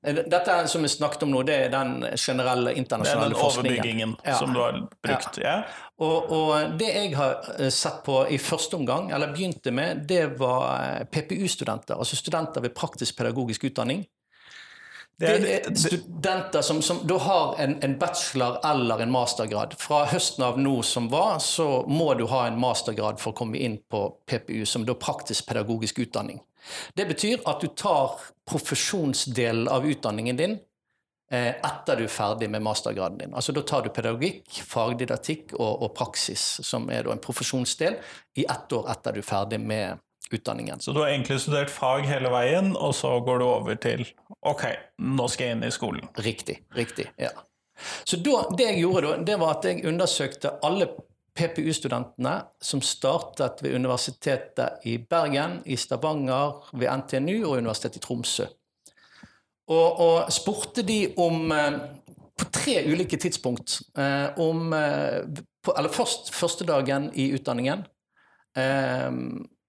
dette 0.05 0.67
som 0.67 0.81
vi 0.81 0.89
snakket 0.89 1.23
om 1.23 1.31
nå, 1.31 1.43
det 1.45 1.55
er 1.65 1.69
den 1.73 2.05
generelle 2.17 2.73
internasjonale 2.73 3.35
forskningen. 3.35 3.65
Det 3.65 3.71
er 3.71 3.83
den 3.83 4.01
overbyggingen 4.01 4.15
ja. 4.23 4.37
som 4.39 4.53
du 4.53 4.59
har 4.59 4.79
brukt. 5.07 5.39
Ja. 5.41 5.55
Og, 5.97 6.31
og, 6.31 6.75
det 6.79 6.89
jeg 6.91 7.13
har 7.15 7.45
eh, 7.59 7.71
sett 7.73 8.01
på 8.05 8.19
i 8.29 8.37
første 8.41 8.75
omgang, 8.75 9.11
eller 9.15 9.33
begynte 9.33 9.71
med, 9.71 10.03
det 10.09 10.25
var 10.39 10.67
eh, 10.83 11.05
PPU-studenter. 11.07 11.95
Altså 11.95 12.19
studenter 12.19 12.65
ved 12.65 12.75
praktisk 12.75 13.17
pedagogisk 13.17 13.63
utdanning. 13.71 14.05
Det 15.15 15.29
er, 15.31 15.39
det 15.39 15.51
er 15.55 15.75
studenter 15.79 16.63
som, 16.65 16.81
som 16.83 16.97
da 17.07 17.15
har 17.23 17.53
en, 17.63 17.77
en, 17.85 17.93
bachelor 17.99 18.57
eller 18.67 19.05
en 19.05 19.13
mastergrad. 19.15 19.77
Fra 19.79 20.01
høsten 20.11 20.43
av 20.43 20.59
nå 20.59 20.81
som 20.83 21.07
var, 21.11 21.37
så 21.39 21.85
må 21.87 22.09
du 22.19 22.25
ha 22.27 22.43
en 22.49 22.59
mastergrad 22.59 23.21
for 23.23 23.31
å 23.31 23.37
komme 23.37 23.61
inn 23.63 23.77
på 23.87 24.09
PPU, 24.27 24.65
som 24.67 24.83
da 24.83 24.97
praktisk 24.99 25.47
pedagogisk 25.47 26.03
utdanning. 26.03 26.43
Det 26.99 27.07
betyr 27.07 27.45
at 27.47 27.63
du 27.63 27.69
tar 27.71 28.19
profesjonsdelen 28.49 29.67
av 29.67 29.85
utdanningen 29.89 30.37
din 30.37 30.57
eh, 31.31 31.55
etter 31.55 31.97
du 31.97 32.05
er 32.05 32.13
ferdig 32.13 32.49
med 32.49 32.63
mastergraden 32.65 33.17
din. 33.17 33.33
Altså 33.33 33.55
Da 33.55 33.63
tar 33.65 33.85
du 33.85 33.89
pedagogikk, 33.93 34.61
fagdidaktikk 34.67 35.55
og, 35.57 35.83
og 35.85 35.93
praksis, 35.97 36.43
som 36.65 36.89
er 36.93 37.09
en 37.11 37.21
profesjonsdel, 37.21 37.97
i 38.37 38.45
ett 38.45 38.75
år 38.75 38.91
etter 38.93 39.15
du 39.15 39.23
er 39.23 39.29
ferdig 39.29 39.61
med 39.61 40.03
utdanningen. 40.31 40.79
Så 40.79 40.93
du 40.93 41.01
har 41.01 41.11
egentlig 41.13 41.39
studert 41.41 41.69
fag 41.69 42.05
hele 42.09 42.29
veien, 42.33 42.73
og 42.75 42.95
så 42.97 43.13
går 43.25 43.41
du 43.41 43.45
over 43.45 43.75
til 43.81 44.05
ok, 44.45 44.63
nå 45.01 45.27
skal 45.29 45.49
jeg 45.49 45.57
inn 45.57 45.67
i 45.67 45.73
skolen? 45.73 46.07
Riktig. 46.25 46.59
Riktig, 46.77 47.09
ja. 47.21 47.33
Så 48.07 48.17
da, 48.23 48.45
det 48.55 48.69
jeg 48.69 48.85
gjorde 48.85 49.09
da, 49.09 49.17
det 49.27 49.35
var 49.41 49.57
at 49.57 49.67
jeg 49.67 49.83
undersøkte 49.89 50.55
alle 50.65 50.87
PPU-studentene 51.35 52.35
som 52.63 52.81
startet 52.81 53.59
ved 53.63 53.75
Universitetet 53.75 54.85
i 54.87 54.97
Bergen, 54.97 55.59
i 55.65 55.75
Stavanger, 55.77 56.61
ved 56.73 56.91
NTNU 57.01 57.41
og 57.43 57.57
Universitetet 57.57 57.99
i 57.99 58.05
Tromsø. 58.05 58.47
Og, 59.67 59.99
og 59.99 60.31
spurte 60.33 60.85
de 60.85 60.99
om 61.17 61.51
eh, 61.51 61.79
På 62.35 62.45
tre 62.51 62.81
ulike 62.85 63.17
tidspunkt 63.17 63.79
eh, 63.97 64.27
om 64.43 64.73
eh, 64.75 65.23
på, 65.63 65.73
Eller 65.73 65.89
først 65.89 66.33
første 66.35 66.67
dagen 66.67 67.09
i 67.15 67.31
utdanningen, 67.33 67.85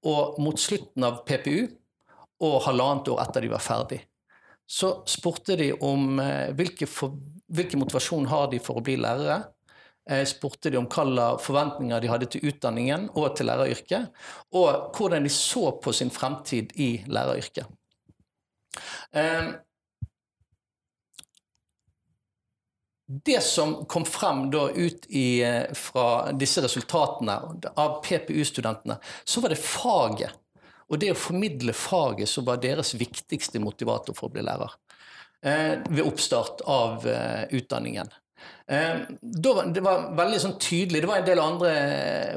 og 0.07 0.37
mot 0.39 0.61
slutten 0.61 1.03
av 1.03 1.25
PPU, 1.27 1.65
og 2.47 2.61
halvannet 2.69 3.09
år 3.11 3.23
etter 3.25 3.43
de 3.43 3.49
var 3.51 3.65
ferdig. 3.65 3.99
Så 4.63 4.93
spurte 5.11 5.57
de 5.59 5.73
om 5.83 6.21
hvilke, 6.55 6.87
for, 6.87 7.17
hvilke 7.51 7.81
motivasjon 7.81 8.29
har 8.31 8.47
de 8.53 8.61
for 8.63 8.79
å 8.79 8.85
bli 8.87 8.95
lærere 9.01 9.41
jeg 10.07 10.29
spurte 10.31 10.71
de 10.71 10.79
om 10.79 10.87
hvilke 10.87 11.27
forventninger 11.43 12.03
de 12.03 12.11
hadde 12.11 12.29
til 12.31 12.47
utdanningen 12.47 13.09
og 13.19 13.33
til 13.37 13.49
læreryrket, 13.51 14.13
og 14.55 14.95
hvordan 14.95 15.27
de 15.27 15.33
så 15.35 15.73
på 15.83 15.95
sin 15.97 16.13
fremtid 16.15 16.77
i 16.79 16.91
læreryrket. 17.11 17.67
Ehm, 19.17 19.55
det 23.07 23.41
som 23.43 23.85
kom 23.87 24.05
frem 24.07 24.49
da 24.51 24.69
ut 24.71 25.07
i, 25.09 25.43
eh, 25.43 25.73
fra 25.75 26.33
disse 26.33 26.63
resultatene 26.63 27.37
av 27.77 28.01
PPU-studentene, 28.03 28.99
så 29.25 29.41
var 29.41 29.55
det 29.55 29.63
faget. 29.63 30.43
Og 30.91 31.01
det 31.03 31.11
å 31.11 31.19
formidle 31.19 31.73
faget 31.75 32.29
som 32.29 32.45
var 32.47 32.63
deres 32.63 32.95
viktigste 32.95 33.59
motivator 33.59 34.15
for 34.15 34.29
å 34.29 34.33
bli 34.33 34.43
lærer. 34.43 34.71
Eh, 35.43 35.83
ved 35.89 36.07
oppstart 36.07 36.63
av 36.67 37.07
eh, 37.07 37.47
utdanningen. 37.51 38.11
Eh, 38.67 39.05
det 39.21 39.83
var 39.85 40.09
veldig 40.19 40.41
sånn 40.43 40.57
tydelig. 40.63 41.03
Det 41.03 41.11
var 41.11 41.21
en 41.21 41.29
del 41.29 41.43
andre 41.43 41.77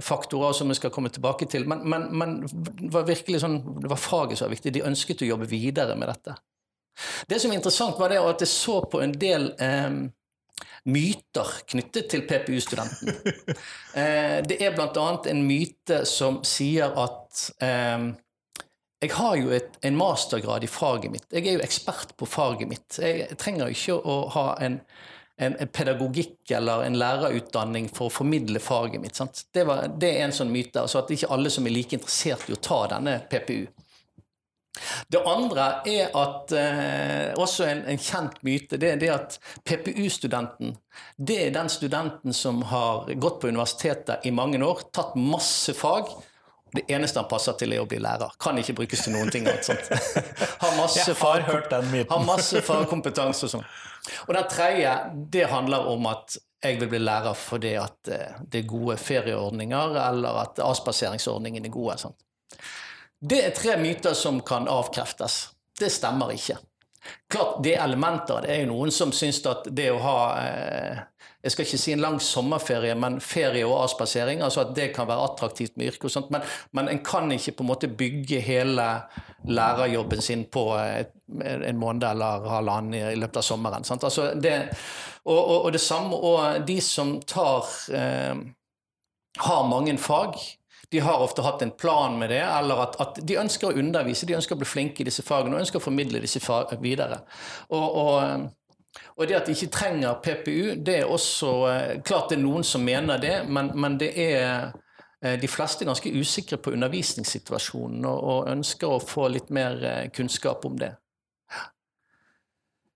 faktorer 0.06 0.54
som 0.58 0.70
vi 0.72 0.78
skal 0.78 0.94
komme 0.94 1.12
tilbake 1.14 1.50
til. 1.50 1.66
Men, 1.70 1.84
men, 1.90 2.08
men 2.18 2.38
det 2.46 2.92
var 2.94 3.08
virkelig 3.10 3.42
sånn, 3.44 3.60
det 3.82 3.92
var 3.92 4.02
faget 4.02 4.40
som 4.40 4.50
var 4.50 4.56
viktig. 4.56 4.76
De 4.78 4.86
ønsket 4.90 5.26
å 5.26 5.32
jobbe 5.34 5.50
videre 5.50 5.98
med 6.00 6.12
dette. 6.12 6.38
Det 7.28 7.40
som 7.40 7.52
var 7.52 7.60
interessant, 7.60 8.00
var 8.00 8.12
det 8.12 8.22
at 8.22 8.42
jeg 8.44 8.52
så 8.52 8.80
på 8.92 9.02
en 9.04 9.14
del 9.16 9.52
eh, 9.64 10.00
myter 10.92 11.52
knyttet 11.74 12.10
til 12.12 12.26
PPU-studenten. 12.28 13.14
eh, 14.00 14.40
det 14.48 14.60
er 14.60 14.76
bl.a. 14.76 15.12
en 15.32 15.46
myte 15.48 16.04
som 16.10 16.42
sier 16.48 16.92
at 17.00 17.46
eh, 17.64 18.10
jeg 19.00 19.16
har 19.16 19.38
jo 19.40 19.54
et, 19.56 19.78
en 19.88 19.96
mastergrad 19.96 20.66
i 20.66 20.72
faget 20.72 21.14
mitt. 21.14 21.30
Jeg 21.32 21.48
er 21.48 21.56
jo 21.56 21.64
ekspert 21.64 22.18
på 22.20 22.28
faget 22.28 22.68
mitt. 22.68 23.00
Jeg 23.00 23.38
trenger 23.40 23.72
ikke 23.72 23.96
å 23.96 24.22
ha 24.36 24.50
en 24.66 24.82
en, 25.40 25.56
pedagogikk 25.72 26.52
eller 26.52 26.84
en 26.84 26.98
lærerutdanning 27.00 27.90
for 27.96 28.10
å 28.10 28.14
formidle 28.14 28.60
faget 28.64 29.02
mitt. 29.02 29.20
Det, 29.54 29.64
var, 29.68 29.88
det, 29.96 30.12
er 30.18 30.28
en 30.28 30.36
sånn 30.36 30.52
myte. 30.52 30.84
altså 30.84 31.04
At 31.04 31.14
ikke 31.16 31.32
alle 31.36 31.52
som 31.54 31.68
er 31.68 31.76
like 31.76 31.96
interessert 31.96 32.50
i 32.50 32.56
å 32.56 32.64
ta 32.64 32.84
denne 32.92 33.20
PPU. 33.32 33.64
Det 35.12 35.20
andre 35.28 35.66
er 35.90 36.14
at 36.16 36.52
eh, 36.56 37.32
også 37.40 37.66
en, 37.68 37.82
en, 37.90 38.00
kjent 38.00 38.38
myte, 38.46 38.78
det 38.80 38.94
er 38.94 39.02
det 39.02 39.10
at 39.12 39.38
PPU-studenten 39.68 40.76
det 41.18 41.38
er 41.46 41.56
den 41.56 41.72
studenten 41.72 42.36
som 42.36 42.62
har 42.70 43.10
gått 43.20 43.42
på 43.42 43.50
universitetet 43.50 44.28
i 44.28 44.32
mange 44.36 44.62
år, 44.64 44.86
tatt 44.96 45.18
masse 45.20 45.74
fag. 45.76 46.12
Det 46.72 46.84
eneste 46.92 47.20
han 47.22 47.30
passer 47.30 47.56
til, 47.60 47.74
er 47.74 47.84
å 47.84 47.88
bli 47.90 48.00
lærer. 48.04 48.36
Kan 48.42 48.60
ikke 48.62 48.76
brukes 48.82 49.06
til 49.06 49.16
noen 49.16 49.32
ting 49.34 49.48
annet. 49.50 49.90
Har 50.62 50.76
masse, 50.78 51.16
fag, 51.18 51.48
har 52.10 52.26
masse 52.28 52.62
fagkompetanse 52.66 53.48
og 53.48 53.56
sånn. 53.56 53.66
Og 54.28 54.36
den 54.36 54.48
tredje, 54.52 54.94
det 55.34 55.50
handler 55.52 55.90
om 55.92 56.08
at 56.10 56.38
jeg 56.64 56.80
vil 56.82 56.92
bli 56.92 57.00
lærer 57.02 57.38
fordi 57.40 57.74
at 57.80 58.10
eh, 58.12 58.40
det 58.52 58.64
er 58.64 58.70
gode 58.70 58.98
ferieordninger, 59.00 59.96
eller 60.10 60.42
at 60.44 60.60
avspaseringsordningen 60.64 61.66
er 61.66 61.74
gode. 61.74 61.98
Sånn. 62.02 62.18
Det 63.20 63.40
er 63.46 63.56
tre 63.56 63.78
myter 63.80 64.16
som 64.16 64.42
kan 64.46 64.68
avkreftes. 64.72 65.42
Det 65.80 65.92
stemmer 65.92 66.34
ikke. 66.36 66.58
Klart, 67.32 67.64
Det 67.64 67.76
er 67.76 67.84
elementer. 67.84 68.44
Det 68.44 68.52
er 68.54 68.64
jo 68.64 68.74
noen 68.74 68.92
som 68.92 69.12
syns 69.16 69.40
at 69.48 69.70
det 69.72 69.90
å 69.94 70.02
ha 70.04 70.20
eh, 70.44 71.00
jeg 71.44 71.52
skal 71.52 71.66
ikke 71.66 71.80
si 71.80 71.94
en 71.96 72.02
lang 72.04 72.18
sommerferie, 72.20 72.96
men 73.00 73.22
ferie 73.24 73.64
og 73.64 73.78
avspasering. 73.86 74.42
altså 74.44 74.66
At 74.66 74.76
det 74.76 74.90
kan 74.96 75.08
være 75.08 75.24
attraktivt 75.24 75.78
med 75.78 75.94
yrke 75.94 76.10
og 76.10 76.12
sånt. 76.12 76.32
Men, 76.32 76.42
men 76.76 76.90
en 76.92 77.00
kan 77.06 77.32
ikke 77.32 77.54
på 77.56 77.64
en 77.64 77.70
måte 77.70 77.88
bygge 77.88 78.42
hele 78.44 78.88
lærerjobben 79.48 80.22
sin 80.22 80.46
på 80.52 80.66
et, 80.76 81.16
en 81.40 81.80
måned 81.80 82.04
eller 82.10 82.50
halvannen 82.50 82.94
i 82.94 83.16
løpet 83.16 83.40
av 83.40 83.48
sommeren. 83.48 83.88
Altså 83.88 84.34
det, 84.36 84.54
og, 85.24 85.40
og, 85.40 85.66
og, 85.66 85.72
det 85.72 85.82
samme 85.82 86.16
og 86.16 86.68
de 86.68 86.82
som 86.84 87.22
tar 87.22 87.72
eh, 87.96 88.36
har 89.40 89.68
mange 89.68 89.98
fag. 89.98 90.36
De 90.92 91.00
har 91.00 91.22
ofte 91.22 91.46
hatt 91.46 91.62
en 91.62 91.72
plan 91.72 92.20
med 92.20 92.32
det, 92.34 92.42
eller 92.42 92.84
at, 92.84 92.96
at, 93.00 93.20
de 93.22 93.38
ønsker 93.38 93.70
å 93.70 93.78
undervise, 93.78 94.26
de 94.26 94.36
ønsker 94.36 94.58
å 94.58 94.60
bli 94.60 94.68
flinke 94.68 95.04
i 95.04 95.06
disse 95.08 95.24
fagene 95.24 95.56
og 95.56 95.62
ønsker 95.62 95.80
å 95.80 95.86
formidle 95.86 96.20
disse 96.20 96.42
fagene 96.42 96.82
videre. 96.82 97.20
Og, 97.70 97.86
og 98.02 98.48
og 99.20 99.28
det 99.28 99.36
at 99.36 99.50
de 99.50 99.56
ikke 99.56 99.74
trenger 99.76 100.20
PPU, 100.24 100.76
det 100.80 101.02
er 101.02 101.10
også 101.12 101.50
eh, 101.68 101.98
Klart 102.08 102.32
det 102.32 102.38
er 102.40 102.46
noen 102.46 102.64
som 102.64 102.86
mener 102.86 103.20
det, 103.20 103.36
men, 103.52 103.74
men 103.76 103.98
det 104.00 104.14
er 104.16 104.72
eh, 105.22 105.36
de 105.42 105.50
fleste 105.52 105.84
er 105.84 105.90
ganske 105.92 106.14
usikre 106.16 106.60
på 106.64 106.72
undervisningssituasjonen 106.78 108.08
og, 108.08 108.24
og 108.34 108.50
ønsker 108.54 108.96
å 108.96 109.02
få 109.04 109.28
litt 109.34 109.52
mer 109.52 109.84
eh, 109.84 110.06
kunnskap 110.16 110.64
om 110.70 110.80
det. 110.80 110.94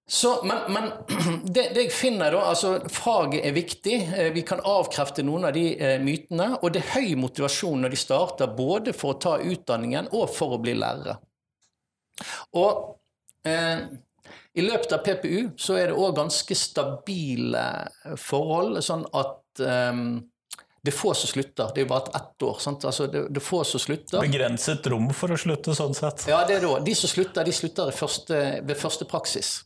Så, 0.07 0.31
men, 0.47 0.63
men 0.71 0.89
det, 1.55 1.73
det, 1.75 1.89
jeg 1.89 1.93
finner 1.95 2.31
da, 2.35 2.45
altså 2.53 2.77
Faget 2.91 3.43
er 3.43 3.55
viktig. 3.55 3.99
Vi 4.35 4.45
kan 4.47 4.63
avkrefte 4.63 5.23
noen 5.27 5.49
av 5.49 5.55
de 5.55 5.67
mytene. 6.03 6.49
Og 6.61 6.73
det 6.75 6.83
er 6.83 6.95
høy 6.99 7.13
motivasjon 7.19 7.83
når 7.83 7.95
de 7.95 7.99
starter, 7.99 8.51
både 8.55 8.95
for 8.95 9.15
å 9.15 9.19
ta 9.27 9.37
utdanningen 9.39 10.11
og 10.11 10.27
for 10.31 10.55
å 10.55 10.63
bli 10.63 10.75
lærere. 10.79 11.17
Og 12.59 12.99
eh, 13.47 13.87
I 14.53 14.65
løpet 14.65 14.93
av 14.93 15.01
PPU 15.05 15.53
så 15.57 15.79
er 15.79 15.89
det 15.89 15.97
òg 15.97 16.13
ganske 16.19 16.57
stabile 16.57 17.63
forhold, 18.21 18.77
sånn 18.85 19.07
at 19.17 19.63
um, 19.65 20.21
det 20.83 20.91
er 20.91 20.97
få 20.97 21.13
som 21.15 21.31
slutter. 21.31 21.69
Det 21.71 21.79
er 21.79 21.85
jo 21.85 21.89
bare 21.93 22.09
et 22.09 22.15
ett 22.19 22.43
år. 22.43 22.57
sant? 22.59 22.85
Altså, 22.85 23.07
det, 23.07 23.21
det 23.31 23.39
er 23.39 23.45
få 23.45 23.61
som 23.63 23.79
slutter. 23.79 24.19
Begrenset 24.19 24.89
rom 24.91 25.07
for 25.15 25.31
å 25.31 25.37
slutte, 25.39 25.75
sånn 25.77 25.95
sett. 25.95 26.25
Ja, 26.27 26.41
det 26.47 26.57
er 26.57 26.65
da. 26.65 26.73
De 26.83 26.95
som 26.99 27.11
slutter, 27.11 27.47
de 27.47 27.53
slutter 27.55 27.93
første, 27.95 28.41
ved 28.67 28.79
første 28.79 29.07
praksis. 29.07 29.61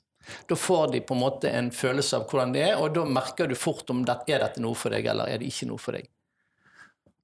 Da 0.46 0.56
får 0.60 0.92
de 0.94 1.02
på 1.02 1.16
en 1.16 1.24
måte 1.24 1.50
en 1.50 1.72
følelse 1.74 2.20
av 2.20 2.28
hvordan 2.30 2.54
det 2.54 2.68
er, 2.68 2.76
og 2.78 2.94
da 2.94 3.06
merker 3.08 3.50
du 3.50 3.56
fort 3.58 3.90
om 3.90 4.04
det, 4.06 4.20
er 4.30 4.44
dette 4.44 4.62
noe 4.62 4.78
for 4.78 4.94
deg, 4.94 5.10
eller 5.10 5.32
er 5.32 5.42
det 5.42 5.50
ikke 5.50 5.70
noe 5.72 5.82
for 5.82 5.98
deg. 5.98 6.06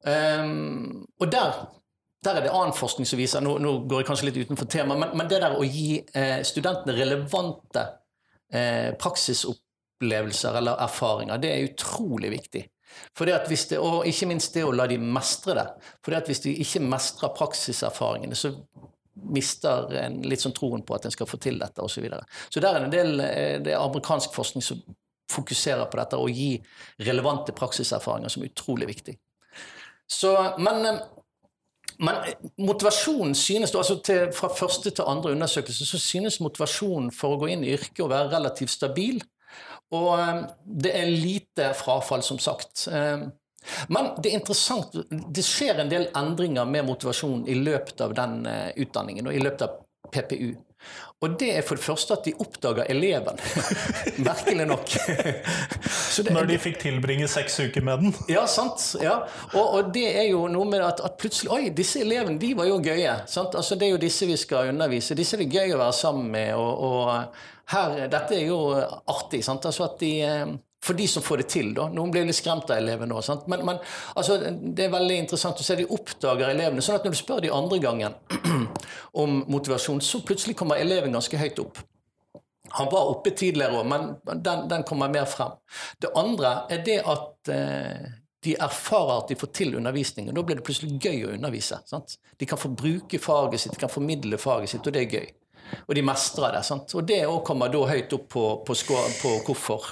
Um, 0.04 1.06
og 1.22 1.30
der, 1.32 1.62
der, 2.24 2.40
er 2.40 2.46
det 2.46 2.54
annen 2.54 2.76
forskning 2.76 3.08
som 3.10 3.20
viser 3.20 3.44
Nå, 3.44 3.58
nå 3.62 3.74
går 3.90 4.02
jeg 4.02 4.10
kanskje 4.10 4.30
litt 4.30 4.40
utenfor 4.46 4.70
temaet, 4.72 5.00
men, 5.02 5.18
men, 5.18 5.30
det 5.32 5.42
der 5.44 5.58
å 5.58 5.66
gi 5.66 5.98
eh, 6.16 6.40
studentene 6.48 6.96
relevante 6.98 7.84
eh, 8.54 8.94
praksisopplevelser 9.00 10.60
eller 10.62 10.80
erfaringer, 10.86 11.42
det 11.42 11.52
er 11.52 11.68
utrolig 11.72 12.32
viktig. 12.38 12.64
For 13.18 13.26
det 13.26 13.36
at 13.36 13.48
hvis 13.50 13.68
det, 13.72 13.80
og 13.82 14.08
ikke 14.10 14.30
minst 14.30 14.54
det 14.56 14.66
å 14.66 14.74
la 14.76 14.86
de 14.90 15.00
mestre 15.02 15.56
det. 15.58 15.68
For 16.04 16.14
det 16.14 16.24
at 16.24 16.30
hvis 16.30 16.44
de 16.46 16.54
ikke 16.64 16.84
mestrer 16.86 17.34
praksiserfaringene, 17.36 18.38
så 18.38 18.54
mister 19.34 19.94
en 20.02 20.20
litt 20.26 20.42
sånn 20.42 20.56
troen 20.58 20.84
på 20.86 20.96
at 20.96 21.08
en 21.08 21.14
skal 21.14 21.30
få 21.30 21.40
til 21.42 21.60
dette, 21.62 21.82
osv. 21.82 22.00
Så, 22.00 22.04
videre. 22.06 22.26
så 22.50 22.62
der 22.64 22.78
er 22.78 22.86
en 22.86 22.94
del 22.94 23.20
eh, 23.24 23.58
det 23.64 23.74
er 23.74 23.82
amerikansk 23.82 24.34
forskning 24.36 24.66
som 24.66 24.82
fokuserer 25.32 25.86
på 25.90 26.00
dette, 26.00 26.20
og 26.20 26.34
gi 26.34 26.58
relevante 27.06 27.56
praksiserfaringer, 27.58 28.34
som 28.34 28.44
er 28.44 28.52
utrolig 28.52 28.90
viktig. 28.90 29.16
Så, 30.10 30.34
men, 30.62 30.86
eh, 30.86 31.04
men 32.04 32.34
motivasjonen 32.60 33.36
synes 33.38 33.74
altså 33.76 34.00
til, 34.06 34.32
Fra 34.36 34.50
første 34.54 34.92
til 34.92 35.08
andre 35.08 35.32
undersøkelse 35.36 35.88
så 35.88 36.00
synes 36.02 36.42
motivasjonen 36.44 37.12
for 37.16 37.36
å 37.36 37.40
gå 37.42 37.54
inn 37.54 37.64
i 37.66 37.74
yrket 37.78 38.04
å 38.06 38.12
være 38.12 38.34
relativt 38.36 38.74
stabil. 38.74 39.22
Og 39.94 40.12
eh, 40.18 40.44
det 40.84 40.94
er 41.00 41.14
lite 41.14 41.72
frafall, 41.78 42.26
som 42.26 42.42
sagt. 42.42 42.88
Men 43.88 44.10
det 44.20 44.32
er 44.32 44.40
interessant, 44.42 44.96
det 45.08 45.44
skjer 45.46 45.80
en 45.80 45.92
del 45.92 46.10
endringer 46.20 46.68
med 46.68 46.88
motivasjonen 46.88 47.46
i 47.48 47.56
løpet 47.62 48.02
av 48.04 48.16
den 48.18 48.42
eh, 48.50 48.72
utdanningen 48.84 49.30
og 49.30 49.38
i 49.38 49.44
løpet 49.44 49.66
av 49.68 49.78
PPU. 50.12 50.50
Og 51.24 51.38
det 51.40 51.54
er 51.56 51.64
for 51.64 51.80
det 51.80 51.86
første 51.86 52.18
at 52.18 52.26
de 52.28 52.34
oppdager 52.44 52.90
eleven. 52.92 53.38
Merkelig 54.28 54.66
nok. 54.68 54.90
det, 54.92 56.34
Når 56.36 56.50
de 56.50 56.58
fikk 56.60 56.82
tilbringe 56.82 57.30
seks 57.32 57.56
uker 57.64 57.86
med 57.86 58.04
den? 58.04 58.18
Ja, 58.32 58.44
sant. 58.50 58.84
Ja. 59.00 59.22
Og, 59.54 59.64
og, 59.64 59.94
det 59.96 60.10
er 60.12 60.28
jo 60.34 60.44
noe 60.52 60.68
med 60.68 60.84
at, 60.84 61.00
at, 61.06 61.16
plutselig 61.22 61.54
Oi, 61.56 61.62
disse 61.76 62.04
elevene 62.04 62.36
de 62.42 62.52
var 62.60 62.68
jo 62.68 62.82
gøye. 62.84 63.16
Sant? 63.32 63.56
Altså, 63.56 63.80
det 63.80 63.88
er 63.88 63.96
jo 63.96 64.04
disse 64.04 64.28
vi 64.28 64.36
skal 64.40 64.74
undervise. 64.74 65.16
Disse 65.16 65.38
er 65.38 65.46
det 65.46 65.54
gøy 65.54 65.78
å 65.78 65.80
være 65.86 65.96
sammen 65.96 66.28
med. 66.34 66.52
Og, 66.60 66.84
og 66.90 67.72
her, 67.72 67.98
dette 68.12 68.38
er 68.42 68.46
jo 68.50 68.60
artig. 68.76 69.46
Sant? 69.48 69.64
Altså 69.70 69.88
at 69.88 70.00
de 70.04 70.14
eh, 70.28 70.56
for 70.84 70.94
de 70.94 71.08
som 71.08 71.24
får 71.24 71.38
det 71.38 71.48
til. 71.54 71.72
da. 71.76 71.88
Noen 71.94 72.12
blir 72.12 72.26
litt 72.28 72.36
skremt 72.36 72.68
av 72.72 72.82
elevene 72.82 73.16
òg. 73.16 73.46
Men, 73.52 73.64
men 73.70 73.80
altså, 74.20 74.38
det 74.52 74.88
er 74.88 74.92
veldig 74.92 75.20
interessant 75.24 75.62
å 75.62 75.66
se 75.66 75.78
de 75.80 75.88
oppdager 75.88 76.52
elevene. 76.52 76.84
sånn 76.84 76.98
at 77.00 77.08
når 77.08 77.16
du 77.16 77.20
spør 77.20 77.44
de 77.46 77.52
andre 77.56 77.80
gangen 77.84 78.18
om 79.24 79.40
motivasjon, 79.48 80.04
så 80.04 80.20
plutselig 80.28 80.58
kommer 80.60 80.82
eleven 80.84 81.16
ganske 81.16 81.40
høyt 81.40 81.62
opp. 81.64 81.80
Han 82.74 82.90
var 82.92 83.12
oppe 83.14 83.32
tidligere 83.38 83.80
òg, 83.80 83.88
men 83.88 84.10
den, 84.44 84.68
den, 84.72 84.84
kommer 84.88 85.12
mer 85.14 85.30
frem. 85.30 85.56
Det 86.02 86.12
andre 86.20 86.54
er 86.74 86.84
det 86.84 86.98
at 87.14 87.52
eh, 87.54 88.10
de 88.44 88.58
erfarer 88.58 89.22
at 89.22 89.32
de 89.32 89.38
får 89.40 89.54
til 89.56 89.78
undervisningen. 89.80 90.36
Da 90.36 90.44
blir 90.44 90.60
det 90.60 90.66
plutselig 90.68 90.98
gøy 90.98 91.30
å 91.30 91.32
undervise. 91.38 91.80
Sant? 91.88 92.18
De 92.40 92.50
kan 92.50 92.60
få 92.60 92.74
bruke 92.74 93.22
faget 93.24 93.64
sitt, 93.64 93.78
de 93.78 93.86
kan 93.86 93.94
formidle 93.94 94.42
faget 94.42 94.74
sitt, 94.74 94.84
og 94.84 94.96
det 94.96 95.06
er 95.06 95.18
gøy 95.20 95.32
og 95.88 95.96
de 95.96 96.04
mestrer 96.06 96.56
det. 96.56 96.64
Sant? 96.68 96.94
Og 96.98 97.08
det 97.08 97.24
òg 97.28 97.42
kommer 97.48 97.72
da 97.72 97.82
høyt 97.90 98.14
opp 98.16 98.28
på, 98.34 98.46
på, 98.68 98.76
på, 99.22 99.34
hvorfor 99.48 99.90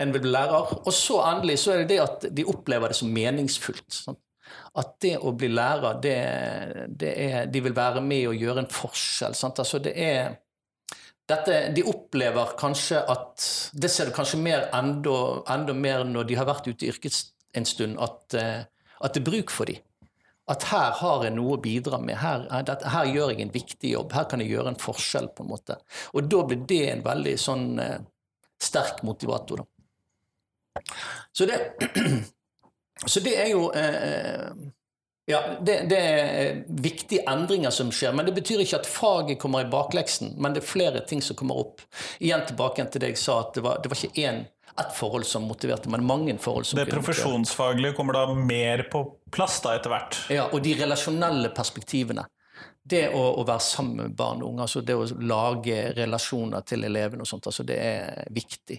en 0.00 0.14
vil 0.14 0.24
bli 0.24 0.32
lærer. 0.32 0.74
Og 0.84 0.94
så 0.94 1.20
endelig 1.28 1.60
så 1.62 1.74
er 1.74 1.84
det 1.84 1.92
det 1.94 2.00
at 2.04 2.26
de 2.34 2.46
opplever 2.48 2.92
det 2.92 2.98
som 3.00 3.12
meningsfullt. 3.14 3.86
Sant? 3.92 4.22
At 4.78 4.94
det 5.02 5.16
å 5.20 5.32
bli 5.36 5.50
lærer, 5.52 5.98
det, 6.02 6.18
det 7.00 7.14
er 7.20 7.48
De 7.52 7.60
vil 7.64 7.74
være 7.76 8.00
med 8.04 8.28
og 8.30 8.38
gjøre 8.38 8.64
en 8.64 8.70
forskjell. 8.72 9.36
Sant? 9.36 9.60
Altså 9.60 9.80
det 9.84 9.94
er 9.96 10.36
dette, 11.28 11.56
de 11.76 11.84
opplever 11.84 12.54
kanskje 12.56 13.02
at 13.04 13.44
Det 13.76 13.90
ser 13.92 14.08
du 14.08 14.14
kanskje 14.16 14.40
mer 14.40 14.70
enda, 14.76 15.42
enda 15.52 15.74
mer 15.76 16.06
når 16.08 16.30
de 16.30 16.38
har 16.38 16.48
vært 16.48 16.70
ute 16.70 16.86
i 16.86 16.92
yrket 16.92 17.18
en 17.56 17.66
stund, 17.68 17.98
at, 18.00 18.34
eh, 18.36 18.64
at 19.04 19.14
det 19.14 19.20
er 19.20 19.28
bruk 19.28 19.52
for 19.52 19.68
dem 19.68 19.82
at 20.48 20.64
her 20.70 20.94
har 21.00 21.24
jeg 21.26 21.34
noe 21.36 21.56
å 21.56 21.60
bidra 21.62 21.98
med. 22.00 22.16
Her, 22.22 22.46
her, 22.48 23.10
gjør 23.12 23.34
jeg 23.34 23.44
en 23.44 23.52
viktig 23.52 23.92
jobb. 23.92 24.14
Her 24.16 24.28
kan 24.30 24.40
jeg 24.42 24.54
gjøre 24.54 24.72
en 24.72 24.80
forskjell. 24.80 25.28
på 25.36 25.44
en 25.44 25.52
måte. 25.52 25.76
Og 26.16 26.30
da 26.30 26.44
blir 26.48 26.64
det 26.68 26.84
en 26.92 27.04
veldig 27.04 27.34
sånn 27.40 27.66
eh, 27.84 27.98
sterk 28.60 29.02
motivator. 29.06 29.62
Da. 29.62 30.82
Så 31.32 31.46
det, 31.46 31.60
så 33.12 33.22
det 33.24 33.36
er 33.42 33.52
jo 33.52 33.68
eh, 33.76 34.48
ja, 35.28 35.42
det, 35.60 35.82
det, 35.90 35.98
er 36.00 36.62
viktige 36.68 37.26
endringer 37.28 37.74
som 37.74 37.92
skjer. 37.92 38.14
Men 38.16 38.24
det 38.24 38.38
betyr 38.38 38.64
ikke 38.64 38.80
at 38.80 38.88
faget 38.88 39.40
kommer 39.42 39.66
i 39.66 39.68
bakleksen. 39.68 40.38
Men 40.40 40.56
det 40.56 40.64
er 40.64 40.70
flere 40.70 41.04
ting 41.04 41.20
som 41.24 41.36
kommer 41.36 41.60
opp. 41.60 41.84
Igjen 42.24 42.46
tilbake 42.48 42.88
til 42.88 43.04
det 43.04 43.12
jeg 43.12 43.20
sa, 43.20 43.42
at 43.44 43.58
det 43.58 43.66
var, 43.66 43.82
det 43.84 43.92
var 43.92 44.00
ikke 44.00 44.24
én 44.24 44.46
ett 44.80 44.96
forhold 44.96 45.26
som 45.26 45.46
motiverte, 45.48 45.88
men 45.88 46.06
mange 46.06 46.38
forhold 46.38 46.66
som 46.66 46.78
Det 46.78 46.86
profesjonsfaglige 46.90 47.92
kommer 47.96 48.12
da 48.12 48.34
mer 48.34 48.82
på 48.92 49.04
plass 49.30 49.60
da 49.64 49.76
etter 49.76 49.92
hvert? 49.92 50.18
Ja, 50.32 50.48
og 50.52 50.62
de 50.64 50.74
relasjonelle 50.78 51.52
perspektivene. 51.56 52.26
Det 52.88 53.08
å, 53.12 53.22
å 53.40 53.44
være 53.44 53.60
sammen 53.60 53.98
med 54.00 54.14
barn 54.16 54.42
og 54.42 54.52
unge, 54.52 54.64
altså 54.64 54.80
det 54.80 54.96
å 54.96 55.08
lage 55.20 55.90
relasjoner 55.96 56.64
til 56.66 56.86
elevene 56.88 57.24
og 57.24 57.28
sånt, 57.28 57.50
altså 57.50 57.66
det 57.68 57.76
er 57.84 58.30
viktig. 58.32 58.78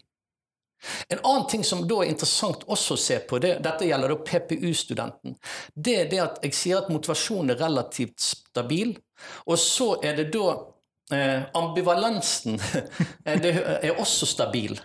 En 1.08 1.20
annen 1.24 1.48
ting 1.52 1.64
som 1.68 1.84
da 1.88 2.00
er 2.04 2.14
interessant 2.14 2.64
også 2.72 2.96
å 2.96 3.02
se 3.04 3.20
på, 3.28 3.40
det, 3.44 3.58
dette 3.64 3.88
gjelder 3.88 4.14
da 4.14 4.18
PPU-studenten, 4.26 5.36
det 5.76 5.96
er 6.02 6.10
det 6.12 6.22
at 6.24 6.42
jeg 6.48 6.56
sier 6.56 6.82
at 6.82 6.92
motivasjonen 6.94 7.54
er 7.54 7.62
relativt 7.62 8.20
stabil, 8.24 8.96
og 9.46 9.60
så 9.60 9.92
er 10.06 10.22
det 10.22 10.30
da 10.34 10.56
Eh, 11.12 11.42
ambivalensen 11.58 12.60
eh, 13.26 13.46
er 13.82 13.98
også 13.98 14.28
stabil. 14.30 14.76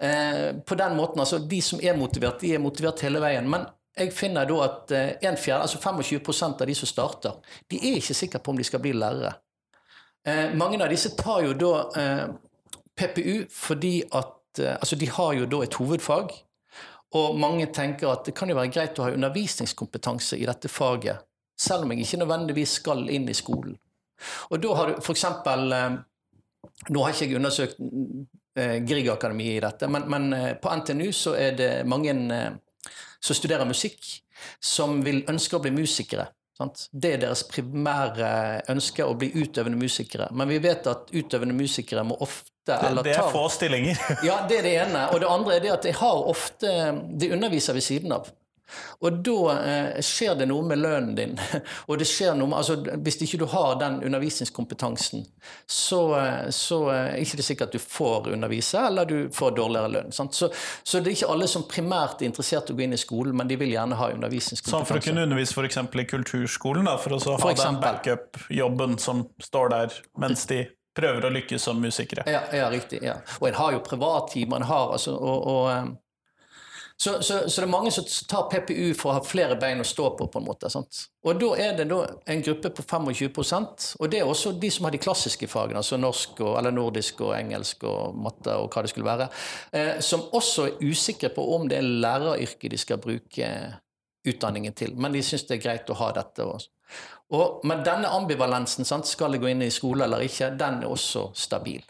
Eh, 0.00 0.52
på 0.66 0.74
den 0.78 0.94
måten, 0.96 1.20
altså 1.20 1.38
De 1.38 1.58
som 1.62 1.80
er 1.82 1.96
motivert, 1.98 2.40
de 2.40 2.52
er 2.54 2.62
motivert 2.62 3.02
hele 3.02 3.22
veien. 3.22 3.48
Men 3.50 3.66
jeg 3.98 4.12
finner 4.14 4.46
da 4.46 4.60
at 4.64 4.94
eh, 4.94 5.10
en 5.28 5.36
fjerde, 5.36 5.66
altså 5.66 5.80
25% 5.82 6.62
av 6.62 6.70
de 6.70 6.76
som 6.78 6.90
starter, 6.90 7.56
de 7.70 7.80
er 7.80 7.98
ikke 7.98 8.14
sikre 8.14 8.38
på 8.38 8.54
om 8.54 8.60
de 8.60 8.68
skal 8.68 8.82
bli 8.84 8.94
lærere. 8.94 9.34
Eh, 10.22 10.54
mange 10.54 10.78
av 10.78 10.92
disse 10.92 11.16
tar 11.18 11.42
jo 11.48 11.58
da 11.58 11.74
eh, 11.98 12.24
PPU 12.96 13.48
fordi 13.50 13.98
at 14.12 14.38
Altså, 14.52 14.98
de 15.00 15.06
har 15.08 15.30
jo 15.32 15.46
da 15.48 15.62
et 15.64 15.74
hovedfag. 15.80 16.34
Og 17.16 17.38
mange 17.40 17.70
tenker 17.72 18.10
at 18.10 18.26
det 18.26 18.34
kan 18.36 18.50
jo 18.50 18.56
være 18.58 18.68
greit 18.68 18.98
å 19.00 19.06
ha 19.06 19.14
undervisningskompetanse 19.16 20.36
i 20.36 20.44
dette 20.44 20.68
faget, 20.68 21.24
selv 21.56 21.86
om 21.86 21.94
jeg 21.94 22.04
ikke 22.04 22.20
nødvendigvis 22.20 22.74
skal 22.82 23.06
inn 23.08 23.24
i 23.32 23.36
skolen. 23.36 23.78
Og 24.50 24.62
da 24.62 24.74
har 24.78 24.92
du 24.92 25.00
f.eks. 25.02 25.24
Eh, 25.24 25.96
nå 26.94 27.04
har 27.04 27.14
ikke 27.14 27.28
jeg 27.28 27.38
undersøkt 27.38 27.80
eh, 28.58 28.76
Grieg-akademiet 28.86 29.58
i 29.58 29.64
dette, 29.64 29.88
men, 29.90 30.06
men, 30.10 30.28
eh, 30.36 30.52
på 30.62 30.72
NTNU 30.82 31.08
så 31.16 31.34
er 31.38 31.56
det 31.58 31.72
mange 31.88 32.14
som 33.22 33.38
studerer 33.38 33.68
musikk, 33.68 34.06
som 34.58 35.00
vil 35.06 35.22
ønske 35.30 35.58
å 35.58 35.62
bli 35.62 35.74
musikere. 35.74 36.26
Sant? 36.58 36.86
Det 36.92 37.14
er 37.14 37.22
deres 37.22 37.44
primære 37.48 38.30
ønske, 38.70 39.06
å 39.06 39.14
bli 39.18 39.30
utøvende 39.34 39.78
musikere. 39.80 40.28
Men 40.36 40.50
vi 40.50 40.58
vet 40.62 40.86
at 40.90 41.12
utøvende 41.14 41.56
musikere 41.56 42.04
må 42.06 42.18
ofte 42.20 42.50
det, 42.62 43.02
det 43.02 43.16
er 43.16 43.30
få 43.32 43.48
stillinger. 43.50 43.98
ja, 44.28 44.36
det 44.46 44.60
er 44.60 44.66
det 44.68 44.74
ene. 44.84 45.06
Og 45.10 45.18
det 45.22 45.30
andre 45.30 45.56
er 45.56 45.64
det 45.64 45.72
at 45.74 45.86
de 45.88 45.94
har 45.98 46.28
ofte 46.30 46.68
De 47.18 47.32
underviser 47.34 47.74
ved 47.74 47.82
siden 47.82 48.14
av. 48.14 48.28
Og 49.02 49.18
da 49.26 49.54
eh, 49.54 50.00
skjer 50.04 50.36
det 50.38 50.46
noe 50.50 50.64
med 50.66 50.80
lønnen 50.82 51.14
din. 51.18 51.36
Og 51.88 51.98
det 52.00 52.06
skjer 52.08 52.36
noe 52.38 52.50
med, 52.50 52.58
altså, 52.60 52.76
Hvis 53.02 53.18
ikke 53.26 53.40
du 53.42 53.46
har 53.50 53.76
den 53.80 54.00
undervisningskompetansen, 54.06 55.24
så, 55.66 56.02
eh, 56.18 56.50
så 56.54 56.80
eh, 56.92 57.00
er 57.12 57.16
det 57.18 57.26
ikke 57.26 57.46
sikkert 57.48 57.72
at 57.72 57.78
du 57.78 57.82
får 57.82 58.30
undervise, 58.36 58.84
eller 58.90 59.08
du 59.08 59.16
får 59.34 59.56
dårligere 59.58 59.94
lønn. 59.96 60.12
Så, 60.12 60.28
så, 60.32 61.00
det 61.00 61.12
er 61.12 61.16
ikke 61.16 61.32
alle 61.34 61.48
som 61.50 61.66
primært 61.70 62.22
er 62.22 62.30
interessert 62.30 62.70
i 62.70 62.76
å 62.76 62.78
gå 62.78 62.86
inn 62.86 62.96
i 62.96 63.00
skolen, 63.00 63.36
men 63.38 63.50
de 63.50 63.58
vil 63.60 63.74
gjerne 63.74 63.98
ha 63.98 64.12
undervisningskompetanse. 64.14 64.76
Sånn 64.76 64.88
for 64.88 65.02
å 65.02 65.06
kunne 65.08 65.26
undervise 65.26 65.56
f.eks. 65.58 65.82
i 65.82 66.06
kulturskolen, 66.14 66.86
da, 66.88 66.98
for 67.00 67.16
å 67.16 67.22
ha 67.24 67.40
for 67.42 67.58
den 67.58 67.82
backup-jobben 67.82 68.96
som 69.02 69.26
står 69.42 69.74
der 69.74 69.98
mens 70.22 70.46
de 70.50 70.64
prøver 70.96 71.26
å 71.26 71.32
lykkes 71.32 71.68
som 71.68 71.80
musikere. 71.80 72.24
Ja, 72.28 72.42
ja 72.52 72.68
riktig. 72.70 73.00
Ja. 73.04 73.18
Og 73.40 73.48
en 73.48 73.56
har 73.56 73.72
jo 73.76 73.82
privatteam, 73.84 74.52
en 74.56 74.66
har 74.68 74.92
altså, 74.96 75.14
og, 75.16 75.46
og 75.48 75.96
så, 76.96 77.22
så, 77.22 77.48
så, 77.48 77.60
det 77.60 77.66
er 77.66 77.70
mange 77.72 77.90
som 77.94 78.06
tar 78.28 78.48
PPU 78.50 78.92
for 78.98 79.10
å 79.10 79.16
ha 79.16 79.22
flere 79.26 79.56
bein 79.60 79.82
å 79.82 79.86
stå 79.86 80.10
på. 80.18 80.28
på 80.32 80.40
en 80.40 80.46
måte. 80.46 80.70
Sant? 80.72 81.04
Og 81.26 81.38
da 81.40 81.50
er 81.60 81.76
det 81.78 81.88
da 81.90 82.00
en 82.30 82.42
gruppe 82.44 82.72
på 82.74 82.84
25 82.84 83.38
og 83.98 84.10
det 84.10 84.20
er 84.20 84.28
også 84.28 84.54
de 84.60 84.70
som 84.70 84.86
har 84.86 84.94
de 84.94 85.00
klassiske 85.02 85.48
fagene, 85.50 85.80
altså 85.82 85.98
norsk, 86.00 86.40
og, 86.40 86.56
eller 86.58 86.74
nordisk 86.74 87.22
og 87.26 87.34
engelsk 87.36 87.86
og 87.88 88.18
matte 88.18 88.56
og 88.58 88.68
hva 88.72 88.84
det 88.84 88.92
skulle 88.92 89.08
være, 89.08 89.28
eh, 89.72 89.94
som 90.04 90.26
også 90.32 90.66
er 90.68 90.84
usikre 90.84 91.32
på 91.34 91.46
om 91.56 91.68
det 91.70 91.78
er 91.78 91.88
læreryrket 92.04 92.70
de 92.72 92.80
skal 92.80 93.00
bruke 93.02 93.48
utdanningen 94.28 94.74
til. 94.78 94.94
Men 94.96 95.14
de 95.14 95.22
syns 95.26 95.46
det 95.48 95.58
er 95.58 95.64
greit 95.64 95.90
å 95.90 95.98
ha 95.98 96.12
dette. 96.14 96.46
Også. 96.46 96.70
Og, 97.32 97.62
men 97.68 97.82
denne 97.86 98.10
ambivalensen, 98.12 98.86
sant? 98.86 99.08
skal 99.08 99.34
jeg 99.34 99.42
gå 99.42 99.50
inn 99.52 99.64
i 99.64 99.72
skole 99.72 100.04
eller 100.06 100.24
ikke, 100.26 100.52
den 100.58 100.82
er 100.82 100.92
også 100.92 101.30
stabil. 101.38 101.82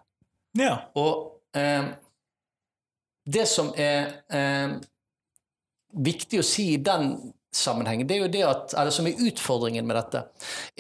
Ja. 0.59 0.77
Og 1.01 1.57
eh, 1.57 1.91
det 3.25 3.47
som 3.51 3.73
er 3.79 4.25
eh, 4.33 4.77
viktig 5.93 6.41
å 6.41 6.47
si 6.47 6.73
i 6.75 6.81
den 6.83 7.15
sammenhengen, 7.53 8.09
det 8.09 8.17
er 8.17 8.23
jo 8.25 8.33
det 8.33 8.45
at, 8.49 8.75
eller 8.81 8.95
som 8.95 9.07
er 9.09 9.21
utfordringen 9.29 9.87
med 9.87 9.99
dette, 9.99 10.25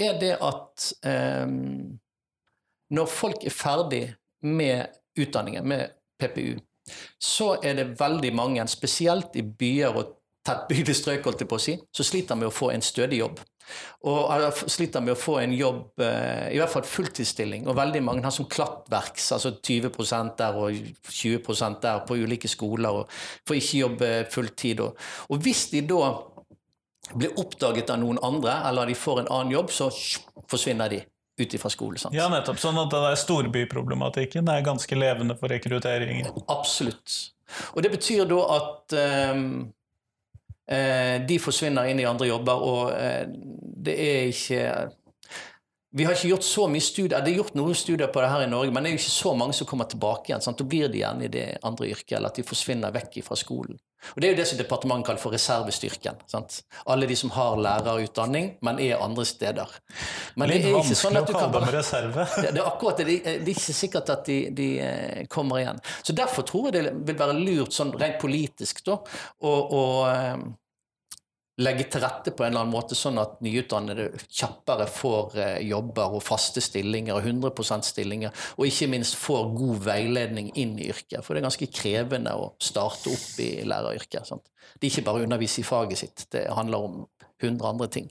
er 0.00 0.16
det 0.20 0.32
at 0.40 0.88
eh, 1.08 1.46
når 2.92 3.12
folk 3.12 3.44
er 3.44 3.54
ferdig 3.56 4.04
med 4.42 4.88
utdanningen, 5.18 5.68
med 5.68 5.92
PPU, 6.20 6.56
så 7.20 7.54
er 7.62 7.76
det 7.78 8.00
veldig 8.00 8.32
mange, 8.34 8.64
spesielt 8.68 9.36
i 9.38 9.44
byer 9.44 9.98
og 10.00 10.16
tettbygde 10.46 10.94
strøk, 10.96 11.24
holdt 11.26 11.44
jeg 11.44 11.50
på 11.50 11.58
å 11.58 11.62
si, 11.62 11.76
som 11.94 12.06
sliter 12.06 12.38
med 12.38 12.50
å 12.50 12.54
få 12.54 12.72
en 12.72 12.82
stødig 12.82 13.20
jobb. 13.20 13.40
Og 14.08 14.58
sliter 14.70 15.02
med 15.04 15.14
å 15.14 15.18
få 15.18 15.36
en 15.42 15.52
jobb, 15.54 16.00
eh, 16.02 16.48
i 16.54 16.58
hvert 16.58 16.72
fall 16.72 16.86
fulltidsstilling. 16.86 17.68
Og 17.70 17.76
veldig 17.78 18.02
mange 18.02 18.24
har 18.26 18.34
som 18.34 18.48
klattverks, 18.50 19.30
altså 19.36 19.54
20% 19.60 20.36
der 20.40 20.58
og 20.58 20.72
20% 21.08 21.80
der 21.80 22.02
på 22.08 22.18
ulike 22.18 22.50
skoler, 22.50 23.02
og 23.02 23.08
får 23.46 23.60
ikke 23.60 23.82
jobbe 23.84 24.10
fulltid. 24.32 24.82
Og, 24.82 25.38
hvis 25.42 25.68
de 25.70 25.84
da 25.86 26.12
blir 27.14 27.38
oppdaget 27.38 27.90
av 27.90 28.00
noen 28.02 28.18
andre, 28.22 28.62
eller 28.68 28.90
de 28.90 28.98
får 28.98 29.22
en 29.22 29.32
annen 29.38 29.54
jobb, 29.54 29.70
så 29.70 29.90
forsvinner 30.50 30.88
de 30.92 31.02
ut 31.42 31.60
fra 31.60 31.70
skole. 31.72 31.98
Sant? 31.98 32.14
Ja, 32.16 32.28
nettopp. 32.32 32.58
Sånn 32.60 32.78
at 32.80 32.90
det 32.92 33.02
er 33.08 33.20
storbyproblematikken 33.20 34.50
er 34.52 34.64
ganske 34.66 34.98
levende 34.98 35.36
for 35.38 35.52
rekrutteringen. 35.52 36.28
Absolutt. 36.52 37.32
Og 37.74 37.82
det 37.84 37.92
betyr 37.92 38.26
da 38.30 38.40
at 38.56 38.96
um, 39.34 39.72
de 41.28 41.36
forsvinner 41.42 41.88
inn 41.90 41.98
i 42.00 42.06
andre 42.06 42.28
jobber, 42.30 42.60
og 42.64 42.92
uh, 42.94 43.24
det 43.82 43.96
er 43.98 44.28
ikke 44.30 44.60
vi 45.94 46.04
har 46.04 46.14
ikke 46.16 46.30
gjort 46.30 46.44
så 46.46 46.66
mye 46.72 46.80
studier, 46.80 47.20
Det 47.20 47.30
er 47.30 47.36
gjort 47.36 47.56
noen 47.58 47.76
studier 47.76 48.08
på 48.08 48.20
det 48.24 48.28
her 48.32 48.46
i 48.46 48.48
Norge, 48.48 48.72
men 48.72 48.84
det 48.84 48.90
er 48.90 48.94
jo 48.96 49.00
ikke 49.02 49.12
så 49.12 49.34
mange 49.36 49.52
som 49.52 49.66
kommer 49.68 49.84
tilbake 49.84 50.30
igjen. 50.30 50.40
Sant? 50.40 50.56
Da 50.56 50.64
blir 50.64 50.88
de 50.88 51.02
igjen 51.02 51.20
i 51.20 51.28
det 51.28 51.46
andre 51.68 51.90
yrket, 51.92 52.14
eller 52.16 52.32
at 52.32 52.38
de 52.40 52.44
forsvinner 52.48 52.94
vekk 52.94 53.18
fra 53.26 53.36
skolen. 53.36 53.76
Og 54.14 54.22
Det 54.22 54.26
er 54.26 54.32
jo 54.32 54.38
det 54.40 54.46
som 54.48 54.58
departementet 54.58 55.06
kaller 55.06 55.20
for 55.20 55.36
reservestyrken. 55.36 56.22
Sant? 56.26 56.62
Alle 56.90 57.06
de 57.06 57.16
som 57.16 57.30
har 57.36 57.60
lærerutdanning, 57.60 58.48
men 58.64 58.80
er 58.80 59.04
andre 59.04 59.26
steder. 59.28 59.68
Men 60.34 60.48
Litt 60.48 60.64
det 60.64 60.72
er 60.72 60.80
ikke 60.80 60.98
sånn 61.02 61.20
at 61.20 61.28
du 61.28 61.36
kan 61.36 61.52
bare... 61.52 61.68
reserve. 61.76 62.26
det, 62.40 62.56
er 62.56 62.64
akkurat 62.64 63.04
det. 63.04 63.18
Det 63.20 63.36
er 63.36 63.52
ikke 63.52 63.76
sikkert 63.76 64.16
at 64.16 64.24
de, 64.26 64.38
de, 64.50 64.70
eh, 64.80 65.22
kommer 65.28 65.60
igjen. 65.60 65.84
Så 66.02 66.16
Derfor 66.16 66.48
tror 66.48 66.70
jeg 66.70 66.78
det 66.80 66.96
vil 67.04 67.20
være 67.20 67.36
lurt, 67.36 67.76
sånn 67.76 67.92
rent 68.00 68.18
politisk, 68.22 68.80
da, 68.88 68.96
å 69.44 69.84
legge 71.60 71.84
til 71.92 72.00
rette 72.00 72.32
på 72.32 72.44
en 72.44 72.52
eller 72.52 72.64
annen 72.64 72.72
måte, 72.72 72.96
sånn 72.96 73.20
at 73.20 73.36
nyutdannede 73.44 74.06
kjappere 74.24 74.86
får 74.88 75.36
eh, 75.36 75.58
jobber 75.68 76.16
og 76.16 76.24
faste 76.24 76.62
stillinger 76.64 77.18
og 77.18 77.28
100 77.28 77.82
stillinger, 77.84 78.32
og 78.56 78.68
ikke 78.68 78.88
minst 78.94 79.18
får 79.20 79.52
god 79.58 79.84
veiledning 79.84 80.48
inn 80.56 80.78
i 80.80 80.88
yrket. 80.88 81.20
For 81.20 81.34
det 81.34 81.42
er 81.42 81.48
ganske 81.50 81.68
krevende 81.74 82.32
å 82.38 82.52
starte 82.62 83.12
opp 83.12 83.42
i 83.44 83.50
læreryrket. 83.68 84.32
Sant? 84.32 84.48
Det 84.78 84.88
er 84.88 84.94
ikke 84.94 85.06
bare 85.10 85.20
å 85.20 85.28
undervise 85.28 85.60
i 85.60 85.66
faget 85.66 86.00
sitt, 86.00 86.26
det 86.32 86.46
handler 86.48 86.88
om 86.88 87.00
100 87.42 87.68
andre 87.68 87.88
ting. 87.92 88.08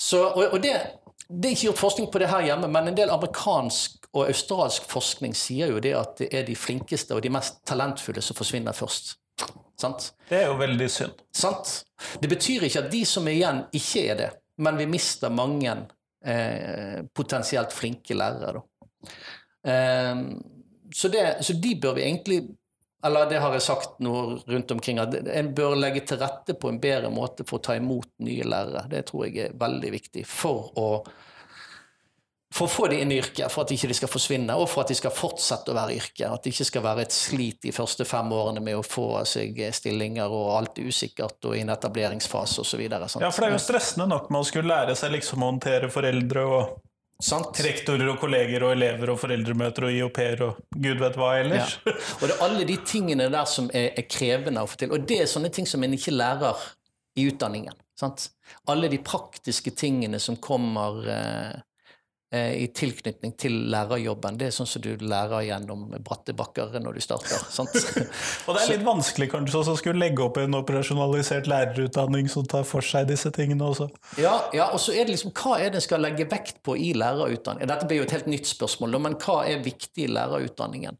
Så, 0.00 0.22
og, 0.22 0.54
og 0.54 0.62
det, 0.62 0.76
det, 1.26 1.48
er 1.48 1.56
ikke 1.56 1.66
gjort 1.70 1.82
forskning 1.82 2.12
på 2.12 2.20
det 2.22 2.30
her 2.30 2.46
hjemme, 2.46 2.70
men 2.72 2.92
en 2.92 2.96
del 2.96 3.10
amerikansk 3.12 3.98
og 4.14 4.26
australsk 4.26 4.86
forskning 4.90 5.34
sier 5.36 5.70
jo 5.70 5.82
det 5.82 5.92
at 5.98 6.16
det 6.22 6.30
er 6.34 6.46
de 6.46 6.56
flinkeste 6.58 7.14
og 7.14 7.22
de 7.22 7.32
mest 7.32 7.60
talentfulle 7.68 8.22
som 8.24 8.38
forsvinner 8.38 8.74
først. 8.74 9.16
Sant? 9.80 10.10
Det 10.28 10.42
er 10.42 10.50
jo 10.50 10.58
veldig 10.60 10.88
synd. 10.92 11.24
Sant? 11.32 11.72
Det 12.20 12.28
betyr 12.30 12.66
ikke 12.66 12.84
at 12.84 12.92
de 12.92 13.00
som 13.08 13.28
er 13.28 13.38
igjen, 13.38 13.62
ikke 13.76 14.04
er 14.12 14.18
det, 14.18 14.30
men 14.60 14.76
vi 14.80 14.86
mister 14.90 15.32
mange 15.32 15.72
eh, 16.24 17.00
potensielt 17.16 17.72
flinke 17.72 18.16
lærere. 18.16 18.62
Eh, 19.66 20.24
så, 20.94 21.08
det, 21.08 21.24
så, 21.46 21.56
de 21.56 21.76
bør 21.80 21.94
vi 21.96 22.02
egentlig 22.02 22.40
Eller 23.04 23.28
det 23.30 23.38
har 23.40 23.54
jeg 23.54 23.64
sagt 23.64 24.00
noe 24.04 24.40
rundt 24.44 24.72
omkring, 24.74 24.98
at 25.00 25.14
en 25.16 25.54
bør 25.56 25.72
legge 25.78 26.02
til 26.04 26.18
rette 26.20 26.52
på 26.52 26.68
en 26.68 26.80
bedre 26.82 27.08
måte 27.08 27.46
for 27.48 27.56
å 27.56 27.64
ta 27.64 27.76
imot 27.78 28.10
nye 28.26 28.44
lærere. 28.44 28.82
Det 28.92 29.06
tror 29.08 29.24
jeg 29.24 29.46
er 29.46 29.54
veldig 29.56 29.92
viktig 29.94 30.24
for 30.28 30.68
å 30.76 30.88
for 32.54 32.66
å 32.66 32.70
få 32.70 32.86
de 32.90 32.98
inn 32.98 33.12
i 33.14 33.18
yrket, 33.20 33.46
for 33.52 33.62
at 33.62 33.70
de 33.70 33.76
ikke 33.78 33.94
skal 33.94 34.10
forsvinne, 34.10 34.54
og 34.58 34.66
for 34.68 34.82
at 34.82 34.90
de 34.90 34.96
skal 34.98 35.14
fortsette 35.14 35.70
å 35.70 35.76
være 35.76 35.94
i 35.94 36.00
yrket. 36.00 36.26
At 36.26 36.42
det 36.42 36.50
ikke 36.50 36.66
skal 36.66 36.82
være 36.82 37.04
et 37.06 37.14
slit 37.14 37.60
de 37.62 37.72
første 37.74 38.06
fem 38.08 38.32
årene 38.34 38.62
med 38.64 38.80
å 38.80 38.82
få 38.82 39.22
seg 39.28 39.60
stillinger, 39.76 40.34
og 40.34 40.50
alt 40.56 40.80
er 40.82 40.90
usikkert 40.90 41.46
og 41.46 41.54
i 41.54 41.62
en 41.62 41.70
etableringsfase 41.70 42.64
osv. 42.64 42.82
Ja, 42.90 43.30
for 43.30 43.44
det 43.44 43.52
er 43.52 43.54
jo 43.54 43.62
stressende 43.62 44.08
nok 44.10 44.32
med 44.34 44.42
å 44.42 44.48
skulle 44.50 44.72
lære 44.72 44.98
seg 44.98 45.14
liksom 45.14 45.44
å 45.44 45.52
håndtere 45.52 45.92
foreldre 45.92 46.46
og 46.46 46.78
Sant. 47.20 47.58
Rektorer 47.60 48.08
og 48.08 48.14
kolleger 48.16 48.62
og 48.64 48.70
elever 48.72 49.10
og 49.12 49.18
foreldremøter 49.20 49.84
og 49.84 49.92
IOP-er 49.92 50.40
og 50.46 50.62
gud 50.72 51.02
vet 51.02 51.18
hva 51.20 51.34
ellers. 51.36 51.74
Ja. 51.84 51.92
Og 52.16 52.22
det 52.24 52.30
er 52.32 52.44
alle 52.46 52.64
de 52.64 52.76
tingene 52.88 53.26
der 53.28 53.44
som 53.44 53.68
er, 53.76 53.90
er, 53.92 54.06
krevende 54.08 54.62
å 54.64 54.70
få 54.70 54.80
til. 54.80 54.94
Og 54.96 55.04
det 55.04 55.18
er 55.20 55.28
sånne 55.28 55.50
ting 55.52 55.68
som 55.68 55.84
en 55.84 55.98
ikke 55.98 56.14
lærer 56.16 56.62
i 57.20 57.26
utdanningen. 57.28 57.76
Sant? 58.00 58.30
Alle 58.72 58.88
de 58.88 59.02
praktiske 59.04 59.74
tingene 59.76 60.16
som 60.16 60.40
kommer 60.40 60.96
eh, 61.12 61.60
Eh, 61.60 61.69
i 62.30 62.68
tilknytning 62.74 63.32
til 63.40 63.56
lærerjobben. 63.72 64.36
Det 64.38 64.46
er 64.46 64.54
sånn 64.54 64.68
som 64.70 64.82
du 64.84 64.92
lærer 65.02 65.42
gjennom 65.48 65.88
bratte 66.06 66.34
bakker 66.36 66.76
når 66.78 66.98
du 66.98 67.02
starter. 67.02 67.42
og 68.46 68.54
det 68.54 68.62
er 68.62 68.70
litt 68.70 68.86
vanskelig 68.86 69.30
kanskje 69.32 69.64
å 69.64 69.76
skulle 69.78 69.98
legge 69.98 70.22
opp 70.22 70.38
en 70.38 70.54
operasjonalisert 70.60 71.50
lærerutdanning 71.50 72.30
som 72.30 72.46
tar 72.46 72.62
for 72.68 72.86
seg 72.86 73.10
disse 73.10 73.32
tingene 73.34 73.66
også. 73.72 73.90
Ja, 74.22 74.36
ja 74.54 74.70
og 74.70 74.78
så 74.82 74.94
er 74.94 75.08
det 75.08 75.16
liksom 75.16 75.34
hva 75.34 75.58
er 75.58 75.74
det 75.74 75.80
en 75.80 75.88
skal 75.88 76.06
legge 76.06 76.28
vekt 76.30 76.62
på 76.66 76.78
i 76.78 76.92
lærerutdanningen? 76.94 77.70
Dette 77.72 77.90
blir 77.90 78.04
jo 78.04 78.06
et 78.06 78.14
helt 78.14 78.30
nytt 78.30 78.46
spørsmål, 78.50 79.00
men 79.02 79.18
hva 79.18 79.42
er 79.50 79.64
viktig 79.66 80.06
i 80.06 80.12
lærerutdanningen? 80.14 80.98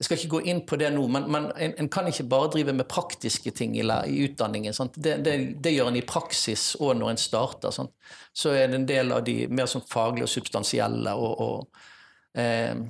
Jeg 0.00 0.06
skal 0.06 0.16
ikke 0.16 0.32
gå 0.32 0.38
inn 0.48 0.62
på 0.64 0.78
det 0.80 0.88
nå, 0.94 1.02
men, 1.12 1.26
men 1.28 1.50
en, 1.60 1.74
en, 1.82 1.88
kan 1.92 2.06
ikke 2.08 2.24
bare 2.32 2.48
drive 2.54 2.72
med 2.72 2.88
praktiske 2.88 3.52
ting 3.52 3.74
i, 3.76 3.82
i 3.84 4.22
utdanningen. 4.24 4.72
Det, 4.96 5.18
det, 5.20 5.34
det, 5.60 5.74
gjør 5.74 5.90
en 5.90 5.98
i 6.00 6.06
praksis 6.08 6.70
òg 6.80 6.94
når 6.96 7.12
en 7.12 7.20
starter. 7.20 7.74
Sant? 7.76 7.92
Så 8.32 8.54
er 8.56 8.70
det 8.72 8.78
en 8.80 8.88
del 8.88 9.12
av 9.12 9.26
de 9.26 9.42
mer 9.52 9.68
sånn 9.68 9.84
faglige 9.84 10.24
og 10.24 10.32
substansielle 10.32 11.12
og, 11.20 11.44
og 11.44 12.40
eh, 12.40 12.80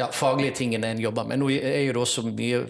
ja, 0.00 0.08
faglige 0.08 0.56
tingene 0.62 0.94
en 0.94 1.04
jobber 1.04 1.28
med. 1.28 1.42
Nå 1.42 1.52
er 1.52 1.82
jo 1.84 1.98
det 1.98 2.02
også 2.06 2.24
mye 2.30 2.64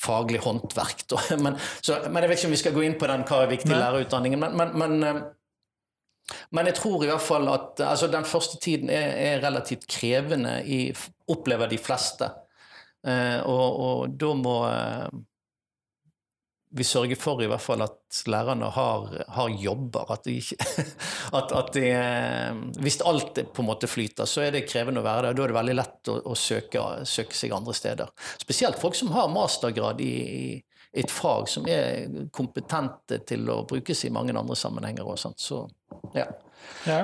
faglig 0.00 0.40
håndverk. 0.40 1.04
Men, 1.44 1.58
så, 1.80 2.00
men, 2.08 2.22
jeg 2.22 2.30
vet 2.30 2.38
ikke 2.38 2.48
om 2.48 2.56
vi 2.56 2.62
skal 2.62 2.76
gå 2.76 2.84
inn 2.86 2.98
på 3.00 3.08
den 3.10 3.28
hva 3.28 3.44
er 3.44 3.52
viktig 3.52 3.74
i 3.74 3.76
lærerutdanningen. 3.76 4.40
Men, 4.40 4.56
men, 4.56 4.76
men, 4.80 5.02
eh, 5.04 6.38
men, 6.56 6.70
jeg 6.70 6.78
tror 6.78 7.04
i 7.04 7.10
hvert 7.10 7.24
fall 7.24 7.48
at 7.52 7.82
altså, 7.84 8.08
den 8.08 8.24
første 8.24 8.60
tiden 8.62 8.88
er, 8.88 9.12
er 9.12 9.42
relativt 9.44 9.84
krevende, 9.90 10.62
i, 10.64 10.86
opplever 11.28 11.68
de 11.68 11.78
fleste. 11.80 12.30
Eh, 13.06 13.40
og, 13.48 13.80
og, 13.80 14.14
da 14.20 14.30
må 14.36 14.54
eh, 14.68 15.20
vi 16.70 16.84
sørge 16.86 17.16
for 17.18 17.40
i 17.42 17.48
hvert 17.50 17.62
fall 17.62 17.82
at 17.82 18.20
lærerne 18.30 18.68
har, 18.70 19.06
har 19.36 19.54
jobber. 19.58 20.12
At 20.14 20.26
de 20.28 20.36
ikke 20.38 20.58
at, 21.38 21.54
at 21.56 21.72
de, 21.74 21.86
eh, 21.90 22.60
Hvis 22.82 23.00
alt 23.06 23.40
på 23.54 23.64
en 23.64 23.70
måte 23.70 23.90
flyter, 23.90 24.28
så 24.28 24.44
er 24.46 24.54
det 24.54 24.66
krevende 24.68 25.02
å 25.02 25.06
være 25.06 25.28
der. 25.28 25.38
Da 25.38 25.46
er 25.46 25.52
det 25.52 25.58
veldig 25.60 25.78
lett 25.78 26.12
å, 26.12 26.18
å 26.30 26.36
søke, 26.38 26.84
søke, 27.08 27.36
seg 27.36 27.56
andre 27.56 27.74
steder. 27.76 28.12
Spesielt 28.42 28.78
folk 28.82 28.98
som 28.98 29.14
har 29.16 29.32
mastergrad 29.32 30.02
i, 30.04 30.12
i 30.92 31.00
et 31.02 31.10
fag 31.10 31.48
som 31.50 31.66
er 31.70 32.28
kompetente 32.34 33.20
til 33.26 33.50
å 33.50 33.62
brukes 33.68 34.04
i 34.06 34.14
mange 34.14 34.36
andre 34.36 34.58
sammenhenger. 34.58 35.08
Og 35.08 35.18
sånt. 35.18 35.42
Så, 35.42 35.64
ja. 36.14 36.28
ja. 36.86 37.02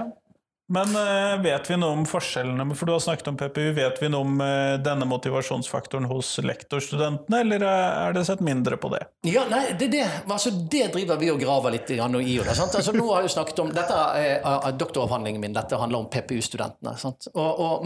Men 0.69 0.89
uh, 0.97 1.43
vet 1.43 1.69
vi 1.71 1.77
noe 1.79 1.95
om 1.95 2.03
forskjellene, 2.11 2.75
for 2.75 2.89
du 2.89 2.93
har 2.97 3.03
snakket 3.03 3.29
om 3.31 3.37
PPU, 3.39 3.69
vet 3.77 4.01
vi 4.03 4.09
noe 4.11 4.27
om 4.27 4.41
uh, 4.43 4.75
denne 4.83 5.07
motivasjonsfaktoren 5.07 6.09
hos 6.11 6.33
lektorstudentene, 6.43 7.43
eller 7.45 7.63
er 7.69 8.17
det 8.17 8.25
sett 8.27 8.43
mindre 8.43 8.79
på 8.83 8.91
det? 8.91 9.05
Ja, 9.31 9.45
nei, 9.51 9.63
det, 9.79 9.93
det, 9.95 10.03
altså, 10.27 10.51
det 10.51 10.89
driver 10.97 11.21
vi 11.23 11.31
og 11.31 11.39
graver 11.43 11.77
litt 11.77 11.93
i. 11.95 12.01
Det, 12.01 12.57
altså, 12.67 12.97
nå 12.97 13.07
har 13.13 13.23
jeg 13.23 13.37
snakket 13.37 13.63
om, 13.63 13.71
Dette 13.77 14.01
er 14.19 14.43
uh, 14.43 14.67
doktoravhandlingen 14.75 15.45
min, 15.47 15.55
dette 15.55 15.79
handler 15.79 16.03
om 16.03 16.11
PPU-studentene. 16.11 16.97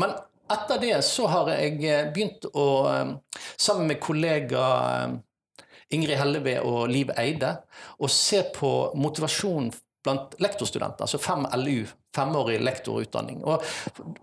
Men 0.00 0.16
etter 0.50 0.80
det 0.80 0.96
så 1.04 1.28
har 1.30 1.52
jeg 1.52 1.76
begynt 2.14 2.48
å, 2.56 2.66
sammen 3.60 3.92
med 3.92 4.00
kollega 4.02 4.64
Ingrid 5.92 6.16
Helleve 6.16 6.56
og 6.64 6.88
Liv 6.90 7.12
Eide, 7.18 7.52
å 8.00 8.08
se 8.08 8.40
på 8.56 8.72
motivasjon 8.96 9.68
blant 10.04 10.34
lektorstudenter, 10.40 11.04
altså 11.04 11.18
5 11.18 11.46
LU, 11.60 11.84
femårig 12.16 12.60
lektorutdanning. 12.62 13.42
Og 13.44 13.64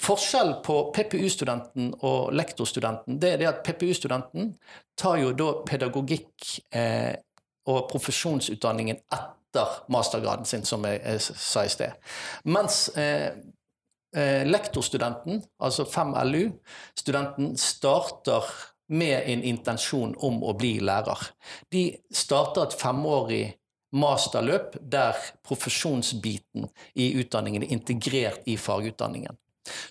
Forskjellen 0.04 0.62
på 0.66 0.78
PPU-studenten 0.96 1.92
og 2.08 2.34
lektorstudenten 2.36 3.20
det 3.22 3.34
er 3.34 3.42
det 3.42 3.50
at 3.52 3.64
PPU-studenten 3.66 4.56
tar 4.98 5.20
jo 5.22 5.34
da 5.38 5.52
pedagogikk 5.68 6.50
eh, 6.76 7.14
og 7.68 7.86
profesjonsutdanningen 7.92 9.04
etter 9.04 9.84
mastergraden 9.94 10.48
sin, 10.48 10.66
som 10.66 10.86
jeg, 10.88 11.02
jeg 11.04 11.22
sa 11.28 11.66
i 11.66 11.72
sted. 11.72 12.10
Mens 12.50 12.88
eh, 12.98 13.30
eh 14.16 14.48
lektorstudenten, 14.48 15.44
altså 15.60 15.86
5 15.86 16.16
LU-studenten, 16.32 17.58
starter 17.58 18.50
med 18.88 19.24
en 19.26 19.44
intensjon 19.44 20.16
om 20.24 20.44
å 20.44 20.54
bli 20.58 20.78
lærer. 20.80 21.28
De 21.72 21.90
starter 22.14 22.68
et 22.68 22.78
femårig 22.80 23.44
masterløp 23.92 24.76
der 24.82 25.18
profesjonsbiten 25.48 26.68
i 26.96 27.14
utdanningen 27.22 27.64
er 27.64 27.74
integrert 27.76 28.46
i 28.46 28.58
fagutdanningen. 28.58 29.38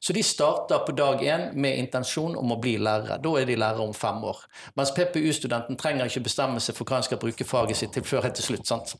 Så 0.00 0.12
de 0.12 0.22
starter 0.22 0.78
på 0.86 0.92
dag 0.96 1.22
én 1.22 1.50
med 1.52 1.78
intensjon 1.78 2.36
om 2.36 2.52
å 2.52 2.60
bli 2.60 2.76
lærere. 2.80 3.18
Da 3.22 3.32
er 3.40 3.48
de 3.48 3.58
lærere 3.60 3.84
om 3.84 3.94
fem 3.94 4.22
år. 4.24 4.38
Mens 4.76 4.92
PPU-studenten 4.96 5.76
trenger 5.76 6.08
ikke 6.08 6.24
bestemme 6.28 6.62
seg 6.64 6.78
for 6.78 6.88
hva 6.88 7.00
han 7.00 7.06
skal 7.06 7.20
bruke 7.20 7.44
faget 7.44 7.80
sitt 7.80 7.92
til 7.92 8.06
før 8.06 8.24
helt 8.24 8.38
til 8.40 8.50
slutt. 8.50 8.66
sant? 8.66 8.96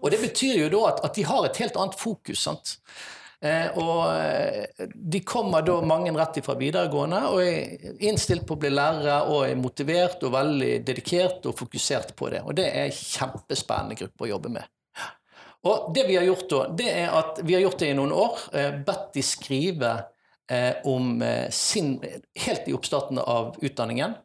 Og 0.00 0.10
det 0.10 0.20
betyr 0.20 0.64
jo 0.64 0.70
da 0.72 0.86
at, 0.90 1.04
at 1.08 1.16
de 1.16 1.24
har 1.24 1.46
et 1.46 1.62
helt 1.62 1.76
annet 1.78 1.98
fokus. 1.98 2.42
sant? 2.42 2.76
Eh, 3.42 3.74
og 3.74 4.04
eh, 4.14 4.86
de 4.94 5.20
kommer 5.26 5.64
da 5.66 5.80
mange 5.82 6.12
rett 6.14 6.38
fra 6.46 6.54
videregående 6.54 7.22
og 7.32 7.40
er 7.42 7.96
innstilt 8.06 8.44
på 8.46 8.54
å 8.54 8.60
bli 8.62 8.70
lærere 8.70 9.16
og 9.32 9.48
er 9.48 9.58
motivert 9.58 10.22
og 10.22 10.36
veldig 10.36 10.76
dedikert 10.86 11.48
og 11.50 11.56
fokusert 11.58 12.14
på 12.18 12.30
det. 12.30 12.44
Og 12.46 12.54
det 12.54 12.68
er 12.70 12.86
en 12.86 12.94
kjempespennende 12.94 13.98
gruppe 13.98 14.28
å 14.28 14.30
jobbe 14.30 14.52
med. 14.60 14.68
Og 15.66 15.90
det 15.94 16.04
vi 16.06 16.18
har 16.18 16.26
gjort 16.26 16.48
da, 16.50 16.60
det 16.78 16.88
er 16.90 17.16
at 17.18 17.40
vi 17.42 17.54
har 17.54 17.64
gjort 17.64 17.82
det 17.82 17.90
i 17.90 17.96
noen 17.98 18.14
år. 18.14 18.46
Eh, 18.54 18.70
bedt 18.86 19.12
de 19.18 19.26
skrive 19.26 19.94
om 20.90 21.22
sin 21.54 21.94
Helt 22.44 22.66
i 22.68 22.74
oppstarten 22.76 23.16
av 23.22 23.54
utdanningen 23.62 24.16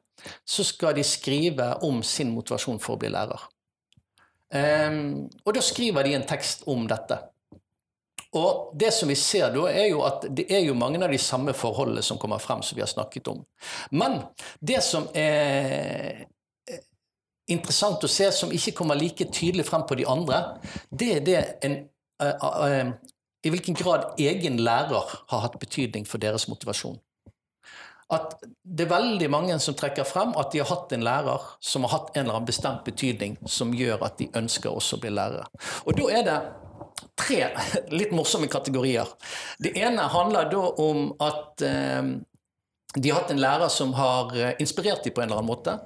så 0.49 0.65
skal 0.65 0.97
de 0.97 1.03
skrive 1.05 1.69
om 1.85 2.01
sin 2.03 2.33
motivasjon 2.33 2.81
for 2.83 2.97
å 2.97 2.99
bli 2.99 3.11
lærer. 3.13 3.45
og 5.45 5.53
da 5.55 5.63
skriver 5.63 6.03
de 6.03 6.15
en 6.17 6.25
tekst 6.27 6.65
om 6.67 6.83
dette. 6.89 7.21
Og 8.37 8.71
det 8.77 8.91
som 8.93 9.09
vi 9.09 9.17
ser 9.17 9.51
da, 9.55 9.65
er 9.71 9.89
jo 9.89 10.03
at 10.05 10.27
det 10.37 10.47
er 10.53 10.65
jo 10.67 10.77
mange 10.77 11.01
av 11.03 11.11
de 11.13 11.19
samme 11.21 11.55
forholdene 11.57 12.03
som 12.05 12.19
kommer 12.21 12.41
frem, 12.43 12.61
som 12.61 12.77
vi 12.77 12.85
har 12.85 12.91
snakket 12.91 13.31
om. 13.33 13.43
Men 13.91 14.21
det 14.61 14.81
som 14.85 15.07
er 15.17 16.27
interessant 17.47 18.03
å 18.03 18.11
se, 18.11 18.29
som 18.35 18.51
ikke 18.53 18.75
kommer 18.77 18.99
like 18.99 19.29
tydelig 19.33 19.67
frem 19.67 19.85
på 19.87 19.97
de 19.99 20.07
andre, 20.09 20.41
det 20.91 21.11
er 21.15 21.25
det 21.25 21.41
en, 21.65 21.77
uh, 22.23 22.47
uh, 22.47 23.17
i 23.45 23.51
hvilken 23.53 23.77
grad 23.79 24.19
egen 24.19 24.59
lærer 24.63 25.13
har 25.31 25.43
hatt 25.45 25.59
betydning 25.61 26.07
for 26.07 26.21
deres 26.21 26.49
motivasjon. 26.51 26.99
At 28.13 28.37
det 28.63 28.85
er 28.85 28.93
veldig 28.93 29.27
mange 29.31 29.55
som 29.59 29.75
trekker 29.75 30.07
frem 30.07 30.31
at 30.39 30.53
de 30.53 30.61
har 30.61 30.69
hatt 30.69 30.93
en 30.95 31.03
lærer 31.03 31.47
som 31.59 31.83
har 31.83 31.91
hatt 31.97 32.13
en 32.13 32.23
eller 32.23 32.37
annen 32.37 32.47
bestemt 32.47 32.85
betydning 32.87 33.35
som 33.51 33.73
gjør 33.75 34.05
at 34.07 34.15
de 34.21 34.29
ønsker 34.39 34.71
også 34.71 34.95
å 34.95 35.01
bli 35.03 35.11
lærere. 35.11 35.43
Og 35.83 35.97
da 35.99 36.07
er 36.15 36.23
det 36.27 36.37
tre 37.17 37.49
litt 37.93 38.13
morsomme 38.15 38.49
kategorier. 38.51 39.09
Det 39.59 39.73
ene 39.79 40.09
handler 40.13 40.49
da 40.51 40.63
om 40.83 41.09
at 41.23 41.63
eh, 41.65 42.11
de 42.97 43.09
har 43.11 43.21
hatt 43.21 43.33
en 43.33 43.41
lærer 43.41 43.71
som 43.73 43.93
har 43.97 44.35
eh, 44.37 44.53
inspirert 44.63 45.03
dem 45.05 45.15
på 45.15 45.23
en 45.23 45.29
eller 45.29 45.41
annen 45.41 45.49
måte. 45.49 45.77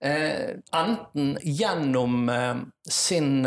Eh, 0.00 0.56
enten 0.76 1.36
gjennom 1.42 2.28
eh, 2.28 2.64
sin 2.90 3.46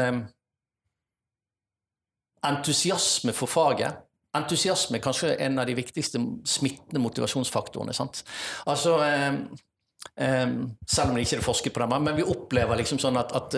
entusiasme 2.43 3.36
for 3.36 3.51
faget. 3.51 4.01
Entusiasme 4.34 4.97
er 4.97 5.03
kanskje 5.03 5.36
en 5.45 5.62
av 5.62 5.69
de 5.69 5.75
viktigste 5.77 6.19
smittende 6.49 7.03
motivasjonsfaktorene. 7.03 7.93
Sant? 7.95 8.23
Altså, 8.65 8.97
eh, 9.06 9.32
Um, 9.34 9.58
selv 10.13 11.09
om 11.09 11.15
det 11.15 11.23
ikke 11.25 11.37
er 11.39 11.45
forsket 11.45 11.73
på 11.73 11.81
det, 11.81 11.87
men 12.05 12.17
vi 12.17 12.25
opplever 12.29 12.77
liksom 12.77 12.99
sånn 13.01 13.17
at, 13.17 13.31
at 13.33 13.55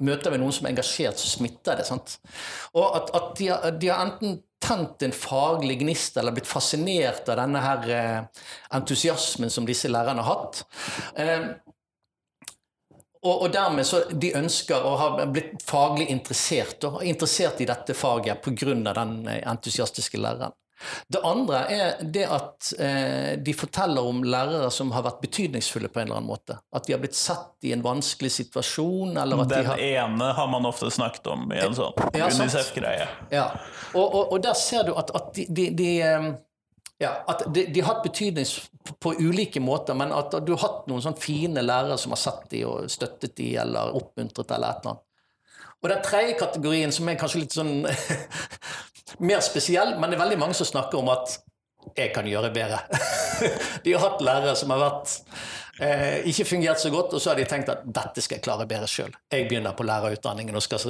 møter 0.00 0.32
vi 0.32 0.38
noen 0.40 0.54
som 0.56 0.64
er 0.64 0.72
engasjert, 0.72 1.20
så 1.20 1.28
smitter 1.28 1.76
det. 1.76 1.84
sant? 1.88 2.14
Og 2.72 2.86
at, 2.96 3.10
at 3.18 3.34
de, 3.36 3.50
har, 3.50 3.74
de, 3.76 3.90
har, 3.92 4.06
enten 4.06 4.38
tent 4.60 5.02
en 5.04 5.12
faglig 5.16 5.78
gnist 5.80 6.16
eller 6.20 6.36
blitt 6.36 6.48
fascinert 6.48 7.28
av 7.32 7.40
denne 7.40 7.60
her 7.64 7.90
uh, 7.90 8.46
entusiasmen 8.76 9.52
som 9.52 9.68
disse 9.68 9.88
lærerne 9.92 10.24
har 10.24 10.40
hatt. 10.40 10.62
Um, 11.16 11.46
og, 13.20 13.34
og, 13.34 13.48
dermed 13.52 13.84
så 13.84 14.02
de 14.16 14.32
ønsker 14.36 14.80
å 14.80 14.94
ha 14.96 15.08
blitt 15.28 15.60
faglig 15.66 16.06
interessert, 16.12 16.86
og 16.88 17.02
interessert 17.04 17.60
i 17.60 17.68
dette 17.68 17.96
faget 17.96 18.40
pga. 18.40 18.72
den 18.96 19.28
eh, 19.28 19.42
entusiastiske 19.44 20.20
læreren. 20.20 20.56
Det 21.08 21.20
andre 21.24 21.60
er 21.68 22.02
det 22.02 22.24
at 22.24 22.70
eh, 22.80 23.32
de 23.38 23.54
forteller 23.56 24.06
om 24.06 24.22
lærere 24.24 24.70
som 24.72 24.92
har 24.94 25.04
vært 25.04 25.20
betydningsfulle 25.24 25.90
på 25.92 26.00
en 26.00 26.08
eller 26.08 26.20
annen 26.20 26.30
måte. 26.30 26.56
At 26.72 26.86
de 26.86 26.94
har 26.94 27.02
blitt 27.02 27.18
satt 27.18 27.68
i 27.68 27.74
en 27.76 27.84
vanskelig 27.84 28.32
situasjon. 28.38 29.14
Den 29.18 29.44
de 29.50 29.62
har... 29.66 29.78
ene 29.78 30.30
har 30.36 30.52
man 30.52 30.68
ofte 30.68 30.90
snakket 30.90 31.26
om 31.32 31.50
i 31.52 31.60
en 31.60 31.76
sånn 31.76 31.96
ja, 32.16 32.30
Unicef-greie. 32.30 33.08
Ja. 33.34 33.50
Og, 33.92 34.06
og, 34.06 34.22
og, 34.32 34.38
der 34.44 34.56
ser 34.58 34.88
du 34.88 34.94
at, 34.96 35.12
at 35.16 35.34
de, 35.36 35.46
de, 35.50 35.68
de 35.76 35.90
eh, 36.06 36.30
ja, 37.00 37.14
at 37.26 37.46
de, 37.54 37.66
de, 37.72 37.80
har 37.80 37.94
hatt 37.94 38.02
betydning 38.04 38.48
på, 38.84 38.96
på, 39.00 39.14
ulike 39.20 39.60
måter, 39.60 39.96
men 39.96 40.12
at 40.12 40.34
du 40.44 40.52
har 40.52 40.64
hatt 40.66 40.88
noen 40.90 41.04
sånn 41.04 41.16
fine 41.16 41.62
lærere 41.64 41.96
som 42.00 42.12
har 42.12 42.20
sett 42.20 42.50
de 42.52 42.64
og 42.68 42.90
støttet 42.92 43.36
de 43.38 43.54
eller 43.62 43.96
oppmuntret 43.96 44.52
eller 44.52 44.68
et 44.74 44.82
eller 44.84 44.96
annet. 44.96 45.06
Og 45.80 45.88
den 45.88 46.02
tredje 46.04 46.36
kategorien, 46.40 46.92
som 46.92 47.08
er 47.08 47.18
kanskje 47.20 47.44
litt 47.44 47.56
sånn 47.56 47.86
mer 49.30 49.44
spesiell, 49.44 49.96
men 49.98 50.10
det 50.10 50.18
er 50.18 50.24
veldig 50.24 50.40
mange 50.40 50.58
som 50.58 50.68
snakker 50.68 51.00
om 51.00 51.08
at 51.12 51.38
jeg 51.96 52.12
kan 52.14 52.28
gjøre 52.28 52.52
bedre. 52.54 52.82
de 53.84 53.94
har 53.94 54.04
hatt 54.04 54.24
lærere 54.24 54.56
som 54.58 54.72
har 54.74 54.82
vært 54.82 55.14
eh, 55.80 56.18
ikke 56.30 56.48
fungert 56.52 56.82
så 56.82 56.92
godt, 56.92 57.14
og 57.16 57.22
så 57.22 57.32
har 57.32 57.40
de 57.40 57.46
tenkt 57.48 57.72
at 57.72 57.86
dette 57.86 58.24
skal 58.24 58.38
jeg 58.38 58.44
klare 58.44 58.68
bedre 58.68 58.88
sjøl. 58.90 59.14
Jeg 59.32 59.48
begynner 59.48 59.76
på 59.76 59.86
lærerutdanningen 59.88 60.56
og 60.56 60.66
skal 60.66 60.82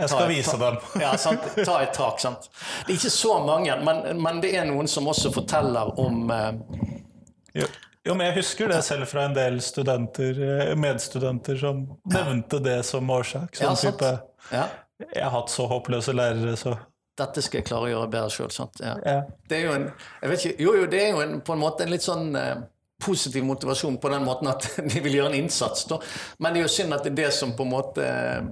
jeg 0.00 0.08
skal 0.08 0.30
vise 0.30 0.56
dem. 0.56 0.78
ja, 1.04 1.12
sant? 1.20 1.44
Ta 1.60 1.76
et 1.84 1.92
tak. 1.94 2.20
sant? 2.22 2.48
Det 2.86 2.94
er 2.94 2.98
ikke 2.98 3.12
så 3.12 3.36
mange, 3.44 3.76
men, 3.84 4.02
men 4.22 4.42
det 4.42 4.54
er 4.56 4.66
noen 4.68 4.88
som 4.90 5.08
også 5.10 5.32
forteller 5.34 5.92
om 6.00 6.30
eh, 6.34 7.64
jo. 8.06 8.14
men 8.14 8.26
Jeg 8.26 8.36
husker 8.40 8.70
det 8.72 8.82
selv 8.86 9.08
fra 9.10 9.26
en 9.28 9.36
del 9.36 9.60
studenter, 9.64 10.40
eh, 10.46 10.74
medstudenter 10.76 11.58
som 11.60 11.84
nevnte 12.04 12.62
det 12.64 12.80
som 12.88 13.10
årsak. 13.10 13.56
Sånn 13.56 13.74
ja, 13.74 13.90
type 13.90 14.12
ja. 14.50 14.68
Jeg 15.00 15.24
har 15.24 15.32
hatt 15.32 15.52
så 15.52 15.64
håpløse 15.70 16.12
lærere, 16.12 16.56
så 16.60 16.74
dette 17.20 17.42
skal 17.44 17.60
jeg 17.60 17.68
klare 17.68 17.88
å 17.88 17.90
gjøre 17.90 18.10
bedre 18.12 18.32
sjøl. 18.32 18.50
Ja. 18.80 18.96
ja. 19.04 19.16
Det 19.48 19.58
er 19.58 19.66
jo 19.66 19.76
en 19.76 19.86
jeg 19.90 20.32
vet 20.32 20.44
ikke, 20.44 20.62
Jo, 20.64 20.74
jo, 20.80 20.90
det 20.90 21.00
er 21.02 21.10
jo 21.14 21.24
en, 21.24 21.40
på 21.44 21.56
en 21.56 21.62
måte 21.62 21.84
en 21.84 21.92
litt 21.92 22.04
sånn 22.04 22.34
eh, 22.38 22.62
positiv 23.00 23.44
motivasjon 23.48 23.98
på 24.00 24.12
den 24.12 24.24
måten 24.24 24.50
at 24.50 24.66
de 24.92 25.04
vil 25.04 25.18
gjøre 25.18 25.32
en 25.32 25.38
innsats. 25.42 25.86
Da. 25.90 26.00
Men 26.38 26.54
det 26.54 26.62
er 26.62 26.68
jo 26.68 26.74
synd 26.76 26.96
at 26.96 27.06
det 27.06 27.14
er 27.14 27.22
det 27.24 27.30
som 27.36 27.54
på 27.56 27.66
en 27.66 27.74
måte 27.74 28.06
eh, 28.06 28.50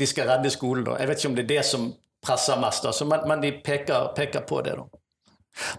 De 0.00 0.06
skal 0.08 0.30
redde 0.30 0.48
skolen, 0.48 0.86
da. 0.86 0.96
Jeg 0.96 1.10
vet 1.10 1.20
ikke 1.20 1.28
om 1.28 1.34
det 1.36 1.42
er 1.44 1.50
det 1.50 1.64
som 1.68 1.90
presser 2.24 2.60
mest, 2.60 2.86
altså, 2.88 3.04
men, 3.08 3.24
men, 3.28 3.42
de 3.42 3.50
peker, 3.64 4.14
peker, 4.16 4.44
på 4.48 4.60
det, 4.64 4.76
da. 4.78 4.99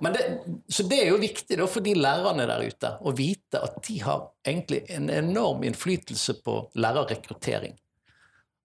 Det, 0.01 0.23
så 0.67 0.84
det 0.84 0.97
er 1.03 1.10
jo 1.13 1.19
viktig 1.21 1.57
da, 1.57 1.65
for 1.69 1.84
de 1.86 1.93
lærerne 1.95 2.45
der 2.49 2.65
ute 2.67 2.91
å 3.01 3.13
vite 3.15 3.62
at 3.63 3.79
de 3.88 3.97
har 4.03 4.27
egentlig 4.45 4.84
en 4.91 5.10
enorm 5.10 5.63
innflytelse 5.67 6.38
på 6.45 6.57
lærerrekruttering. 6.75 7.77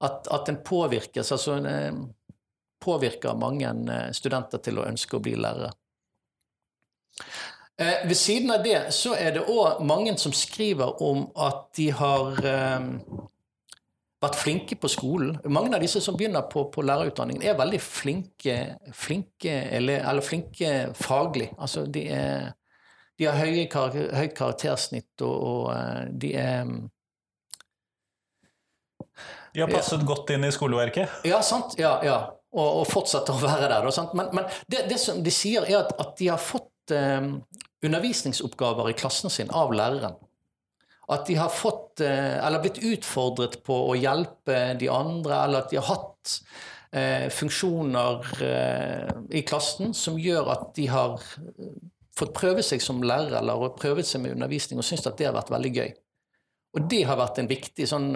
At, 0.05 0.27
at 0.29 0.51
en 0.53 0.59
påvirkes. 0.67 1.33
altså 1.33 1.57
en, 1.57 1.67
eh, 1.67 2.01
påvirker 2.83 3.39
mange 3.39 3.71
eh, 3.71 4.11
studenter 4.13 4.63
til 4.63 4.81
å 4.81 4.87
ønske 4.87 5.17
å 5.17 5.23
bli 5.23 5.37
lærere. 5.41 5.73
Eh, 7.79 8.07
ved 8.09 8.17
siden 8.17 8.51
av 8.51 8.63
det 8.65 8.79
så 8.97 9.15
er 9.17 9.35
det 9.37 9.47
òg 9.53 9.83
mange 9.85 10.15
som 10.21 10.33
skriver 10.33 11.03
om 11.05 11.27
at 11.37 11.67
de 11.77 11.91
har 11.93 12.39
eh, 12.41 12.87
vært 14.27 14.39
flinke 14.41 14.79
på 14.81 14.91
skolen. 14.93 15.37
Mange 15.53 15.75
av 15.77 15.83
disse 15.85 16.03
som 16.05 16.17
begynner 16.19 16.45
på, 16.51 16.67
på 16.73 16.85
lærerutdanningen, 16.87 17.45
er 17.47 17.59
veldig 17.59 17.81
flinke, 17.83 18.59
flinke 18.95 19.55
eller, 19.79 20.03
eller, 20.03 20.25
flinke 20.27 20.73
faglig. 20.99 21.51
Altså 21.59 21.87
de, 21.91 22.07
er, 22.13 22.51
de 23.19 23.29
har 23.29 23.41
høye, 23.41 23.67
høyt 24.21 24.37
karaktersnitt, 24.37 25.15
og, 25.25 25.37
og 25.51 26.13
de 26.13 26.35
er 26.41 26.75
De 29.55 29.63
har 29.65 29.73
passet 29.73 30.03
ja. 30.03 30.07
godt 30.07 30.35
inn 30.35 30.45
i 30.45 30.53
skoleverket? 30.53 31.23
Ja, 31.25 31.41
sant. 31.45 31.79
Ja, 31.81 31.97
ja 32.05 32.19
og, 32.57 32.83
og 32.83 32.87
fortsetter 32.89 33.37
å 33.37 33.43
være 33.43 33.69
der. 33.71 33.89
Men, 34.17 34.31
men 34.35 34.47
det, 34.71 34.87
det, 34.91 35.01
som 35.03 35.23
de 35.25 35.33
sier, 35.35 35.67
er 35.69 35.83
at, 35.83 35.93
at 36.01 36.15
de 36.21 36.31
har 36.33 36.41
fått 36.41 36.95
eh, 36.95 37.33
undervisningsoppgaver 37.85 38.91
i 38.91 38.97
klassen 38.97 39.33
sin 39.33 39.53
av 39.55 39.75
læreren. 39.77 40.17
At 41.13 41.27
de 41.29 41.37
har 41.39 41.53
fått, 41.55 42.01
eh, 42.01 42.47
eller 42.47 42.63
blitt 42.65 42.83
utfordret 42.83 43.61
på 43.67 43.75
å 43.91 43.95
hjelpe 43.95 44.75
de 44.79 44.89
andre, 44.91 45.37
eller 45.45 45.63
at 45.63 45.71
de 45.71 45.79
har 45.79 45.87
hatt 45.87 46.33
eh, 46.91 47.29
funksjoner 47.31 48.33
eh, 48.43 49.13
i 49.39 49.45
klassen 49.47 49.95
som 49.95 50.19
gjør 50.19 50.51
at 50.57 50.67
de 50.75 50.89
har 50.91 51.23
fått 52.17 52.35
prøve 52.35 52.65
seg 52.65 52.83
som 52.83 53.05
lærer 53.05 53.39
eller 53.39 53.69
prøvet 53.79 54.09
seg 54.09 54.25
med 54.25 54.35
undervisning 54.35 54.81
og 54.81 54.89
syns 54.89 55.07
at 55.07 55.19
det 55.21 55.29
har 55.29 55.37
vært 55.37 55.53
veldig 55.55 55.73
gøy. 55.79 55.91
Og 56.77 56.89
det 56.91 57.03
har 57.09 57.21
vært 57.21 57.39
en 57.41 57.51
viktig 57.51 57.87
sånn 57.89 58.11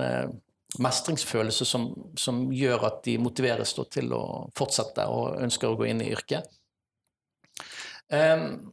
mestringsfølelse 0.79 1.66
som, 1.66 1.87
som, 2.18 2.42
gjør 2.53 2.85
at 2.90 3.00
de 3.07 3.16
motiveres 3.22 3.72
til 3.90 4.12
å 4.14 4.24
fortsette 4.57 5.07
og 5.11 5.40
ønsker 5.42 5.70
å 5.70 5.79
gå 5.79 5.88
inn 5.90 6.03
i 6.05 6.11
yrket. 6.12 6.46
Um, 8.11 8.72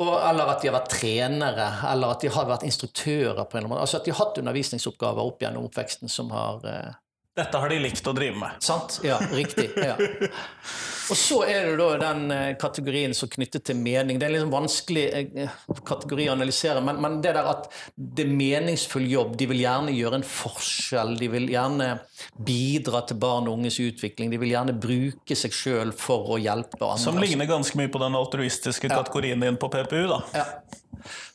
og, 0.00 0.14
eller 0.16 0.48
at 0.48 0.62
de 0.62 0.70
har 0.70 0.78
vært 0.78 0.94
trenere, 0.94 1.66
eller 1.90 2.14
at 2.14 2.22
de 2.24 2.30
har 2.32 2.48
vært 2.48 2.64
instruktører. 2.68 3.44
på 3.44 3.58
en 3.58 3.60
eller 3.60 3.66
annen 3.66 3.74
måte. 3.74 3.84
Altså 3.84 4.00
At 4.00 4.08
de 4.08 4.14
har 4.14 4.22
hatt 4.22 4.40
undervisningsoppgaver 4.40 5.28
opp 5.32 5.44
gjennom 5.44 5.66
oppveksten 5.68 6.08
som 6.08 6.32
har 6.32 6.64
uh, 6.64 6.96
Dette 7.36 7.60
har 7.60 7.68
de 7.72 7.82
likt 7.84 8.08
å 8.08 8.14
drive 8.16 8.40
med. 8.40 8.56
Sant? 8.64 9.00
Ja, 9.04 9.20
riktig. 9.32 9.70
ja. 9.76 9.96
Og 11.10 11.18
så 11.18 11.40
er 11.48 11.66
det 11.66 11.76
da 11.80 11.88
den 11.98 12.30
eh, 12.34 12.52
kategorien 12.60 13.14
som 13.16 13.26
er 13.26 13.34
knyttet 13.34 13.64
til 13.66 13.78
mening. 13.78 14.18
Det 14.20 14.26
er 14.26 14.30
en 14.30 14.36
liksom 14.36 14.52
vanskelig 14.54 15.04
eh, 15.10 15.54
kategori 15.86 16.28
å 16.30 16.34
analysere, 16.36 16.82
men, 16.86 17.00
men, 17.02 17.18
det 17.24 17.34
der 17.34 17.48
at 17.50 17.66
det 17.94 18.26
er 18.26 18.34
meningsfull 18.38 19.08
jobb, 19.10 19.34
de 19.40 19.48
vil 19.50 19.62
gjerne 19.64 19.94
gjøre 19.96 20.20
en 20.20 20.26
forskjell, 20.26 21.16
de 21.20 21.30
vil 21.32 21.48
gjerne 21.50 21.90
bidra 22.46 23.02
til 23.08 23.18
barn 23.22 23.48
og 23.50 23.58
unges 23.58 23.80
utvikling, 23.82 24.30
de 24.30 24.40
vil 24.40 24.54
gjerne 24.54 24.76
bruke 24.78 25.38
seg 25.38 25.56
sjøl 25.56 25.94
for 25.96 26.36
å 26.36 26.40
hjelpe 26.40 26.78
andre. 26.84 27.02
Som 27.02 27.18
ligner 27.22 27.50
ganske 27.50 27.80
mye 27.80 27.90
på 27.90 28.02
den 28.02 28.18
altruistiske 28.18 28.92
kategorien 28.92 29.42
din 29.42 29.58
på 29.60 29.72
PPU, 29.72 30.04
da. 30.12 30.20
Ja. 30.36 30.46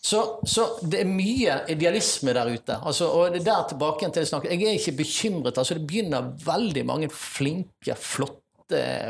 Så, 0.06 0.20
så, 0.46 0.68
det 0.86 1.02
er 1.02 1.10
mye 1.10 1.58
idealisme 1.74 2.36
der 2.38 2.52
ute. 2.54 2.78
Altså, 2.86 3.10
og 3.10 3.34
det 3.34 3.42
er 3.42 3.48
der 3.48 3.68
tilbake 3.72 4.08
til 4.08 4.22
det 4.22 4.30
snakket. 4.30 4.54
Jeg 4.54 4.70
er 4.70 4.80
ikke 4.80 4.98
bekymret. 5.00 5.58
altså 5.58 5.78
Det 5.80 5.88
begynner 5.90 6.32
veldig 6.46 6.84
mange 6.86 7.10
flinke, 7.10 7.98
flotte 7.98 8.45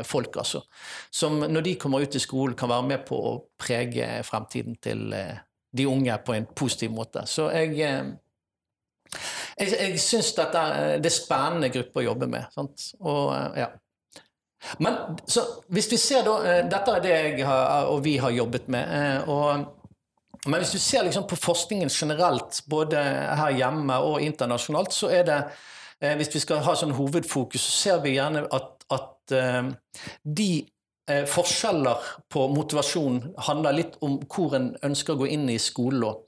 folk, 0.04 0.36
altså. 0.36 0.60
Som 1.10 1.38
når 1.40 1.64
de 1.64 1.74
kommer 1.80 2.04
ut 2.04 2.14
i 2.14 2.22
skolen, 2.22 2.56
kan 2.58 2.68
være 2.68 2.88
med 2.90 3.04
på 3.08 3.16
å 3.16 3.34
prege 3.58 4.20
fremtiden 4.26 4.76
til 4.82 5.12
eh, 5.16 5.38
de 5.76 5.86
unge 5.88 6.18
på 6.24 6.36
en 6.36 6.46
positiv 6.56 6.92
måte. 6.96 7.24
Så 7.28 7.48
jeg 7.54 7.80
eh, 7.84 8.12
jeg, 9.56 9.72
jeg 9.72 9.98
syns 10.02 10.32
dette 10.36 10.60
er, 10.60 11.00
det 11.00 11.08
er 11.08 11.14
spennende 11.14 11.70
gruppe 11.72 12.02
å 12.02 12.06
jobbe 12.08 12.28
med. 12.28 12.58
Og, 12.58 13.32
eh, 13.32 13.62
ja. 13.62 13.70
Men 14.82 15.18
så, 15.30 15.44
hvis 15.70 15.86
vi 15.92 15.98
ser 16.00 16.24
da 16.26 16.62
Dette 16.66 16.94
er 16.96 17.02
det 17.04 17.10
jeg 17.14 17.44
har, 17.46 17.86
og 17.92 18.00
vi 18.02 18.16
har 18.18 18.32
jobbet 18.34 18.66
med. 18.72 19.28
Og, 19.30 19.66
men 20.48 20.62
hvis 20.62 20.72
du 20.74 20.80
ser 20.82 21.04
liksom 21.06 21.26
på 21.28 21.38
forskningen 21.38 21.92
generelt, 21.92 22.62
både 22.66 22.98
her 23.38 23.54
hjemme 23.54 24.00
og 24.02 24.24
internasjonalt, 24.24 24.96
så 24.96 25.12
er 25.12 25.26
det 25.28 25.40
Hvis 26.18 26.34
vi 26.34 26.40
skal 26.42 26.64
ha 26.64 26.74
sånn 26.76 26.96
hovedfokus, 26.96 27.62
så 27.62 27.76
ser 27.76 28.00
vi 28.02 28.16
gjerne 28.16 28.42
at 28.52 28.75
at 29.26 29.32
eh, 29.32 29.70
de 30.22 30.66
eh, 31.10 31.24
forskjeller 31.26 31.98
på 32.32 32.48
motivasjon 32.48 33.20
handler 33.48 33.76
litt 33.76 34.00
om 34.00 34.18
hvor 34.26 34.56
en 34.56 34.74
ønsker 34.82 35.14
å 35.14 35.22
gå 35.22 35.30
inn 35.34 35.48
i 35.50 35.58
skolen. 35.58 36.22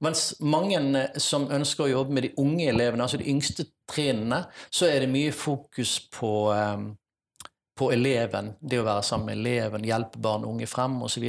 Mens 0.00 0.34
mange 0.40 0.80
eh, 0.80 1.16
som 1.18 1.50
ønsker 1.50 1.86
å 1.86 1.94
jobbe 1.98 2.14
med 2.14 2.28
de 2.28 2.34
unge 2.38 2.68
elevene, 2.70 3.02
altså 3.02 3.20
de 3.20 3.30
yngste 3.30 3.70
trinnene, 3.90 4.44
så 4.70 4.88
er 4.88 5.04
det 5.04 5.12
mye 5.12 5.32
fokus 5.32 5.98
på, 6.08 6.30
på 7.76 7.88
eleven, 7.92 8.54
det 8.62 8.78
å 8.80 8.86
være 8.86 9.02
sammen 9.04 9.28
med 9.28 9.42
eleven, 9.42 9.84
hjelpe 9.84 10.22
barn 10.24 10.46
og 10.46 10.54
unge 10.54 10.68
frem 10.70 10.94
osv. 11.04 11.26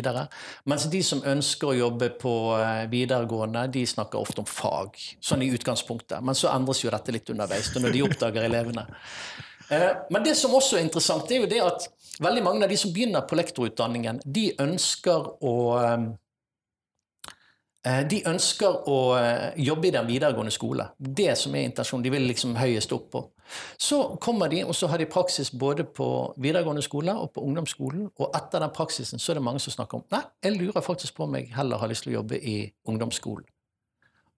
Mens 0.72 0.86
de 0.88 1.02
som 1.04 1.26
ønsker 1.28 1.74
å 1.74 1.80
jobbe 1.82 2.14
på 2.22 2.32
videregående, 2.94 3.66
de 3.76 3.84
snakker 3.90 4.22
ofte 4.22 4.40
om 4.40 4.48
fag, 4.48 4.96
sånn 5.20 5.44
i 5.44 5.52
utgangspunktet. 5.52 6.24
Men 6.24 6.38
så 6.38 6.54
endres 6.54 6.86
jo 6.86 6.94
dette 6.96 7.12
litt 7.18 7.34
underveis, 7.34 7.74
når 7.76 7.98
de 7.98 8.06
oppdager 8.08 8.48
elevene. 8.48 8.88
Eh, 9.70 9.92
men 10.10 10.24
det 10.24 10.36
som 10.36 10.54
også 10.54 10.78
er 10.78 10.86
interessant, 10.86 11.32
er 11.32 11.44
jo 11.44 11.50
det 11.50 11.62
at 11.64 11.88
veldig 12.22 12.44
mange 12.46 12.66
av 12.66 12.72
de 12.72 12.78
som 12.78 12.94
begynner 12.94 13.26
på 13.28 13.38
lektorutdanningen, 13.40 14.22
de 14.26 14.52
ønsker 14.62 15.30
å 15.46 15.56
eh, 15.80 16.04
eh, 17.86 18.04
de 18.10 18.22
ønsker 18.30 18.90
å 18.90 19.00
jobbe 19.58 19.90
i 19.90 19.94
den 19.96 20.10
videregående 20.10 20.54
skole. 20.54 20.90
Det 20.98 21.34
som 21.38 21.56
er 21.56 21.70
intensjonen. 21.70 22.06
De 22.06 22.14
vil 22.14 22.28
liksom 22.30 22.56
høyest 22.60 22.94
opp 22.94 23.10
på. 23.14 23.24
Så 23.78 24.18
kommer 24.22 24.50
de, 24.50 24.64
og 24.66 24.74
så 24.76 24.90
har 24.90 24.98
de 24.98 25.10
praksis 25.10 25.52
både 25.54 25.86
på 25.86 26.08
videregående 26.42 26.82
skole 26.86 27.14
og 27.14 27.32
på 27.34 27.44
ungdomsskolen. 27.46 28.08
Og 28.18 28.38
etter 28.38 28.62
den 28.62 28.74
praksisen 28.74 29.22
så 29.22 29.34
er 29.34 29.40
det 29.40 29.46
mange 29.46 29.62
som 29.62 29.74
snakker 29.74 30.02
om 30.02 30.08
nei, 30.14 30.24
jeg 30.46 30.58
lurer 30.58 30.86
faktisk 30.86 31.18
på 31.18 31.28
om 31.28 31.38
jeg 31.38 31.54
heller 31.54 31.82
har 31.82 31.92
lyst 31.92 32.06
til 32.08 32.16
å 32.16 32.20
jobbe 32.22 32.42
i 32.42 32.58
ungdomsskolen. 32.90 33.46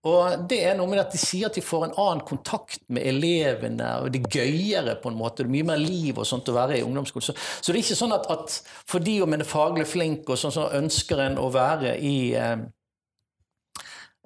Og 0.08 0.46
det 0.50 0.62
er 0.70 0.78
noe 0.78 0.90
med 0.92 1.02
at 1.02 1.14
De 1.14 1.20
sier 1.22 1.50
at 1.50 1.58
de 1.58 1.64
får 1.66 1.88
en 1.88 1.98
annen 1.98 2.24
kontakt 2.28 2.84
med 2.94 3.06
elevene, 3.10 3.90
og 4.04 4.12
det 4.14 4.24
er 4.24 4.40
gøyere 4.40 4.96
på 5.02 5.12
en 5.12 5.20
måte. 5.20 5.44
Det 5.44 5.50
er 5.50 5.56
mye 5.58 5.70
mer 5.74 5.82
liv 5.82 6.18
og 6.18 6.28
sånt 6.30 6.50
å 6.52 6.56
være 6.58 6.80
i 6.80 6.86
ungdomsskolen. 6.86 7.28
Så, 7.30 7.36
så 7.62 7.74
det 7.74 7.82
er 7.82 7.86
ikke 7.86 8.00
sånn 8.00 8.16
at, 8.16 8.30
at 8.34 8.58
fordi 8.90 9.20
om 9.26 9.36
en 9.36 9.44
er 9.44 9.50
faglig 9.50 9.88
flink, 9.90 10.30
og 10.30 10.40
sånn, 10.40 10.56
så 10.56 10.70
ønsker 10.78 11.24
en 11.26 11.40
å 11.42 11.50
være 11.54 11.98
i 11.98 12.18
eh, 12.38 12.58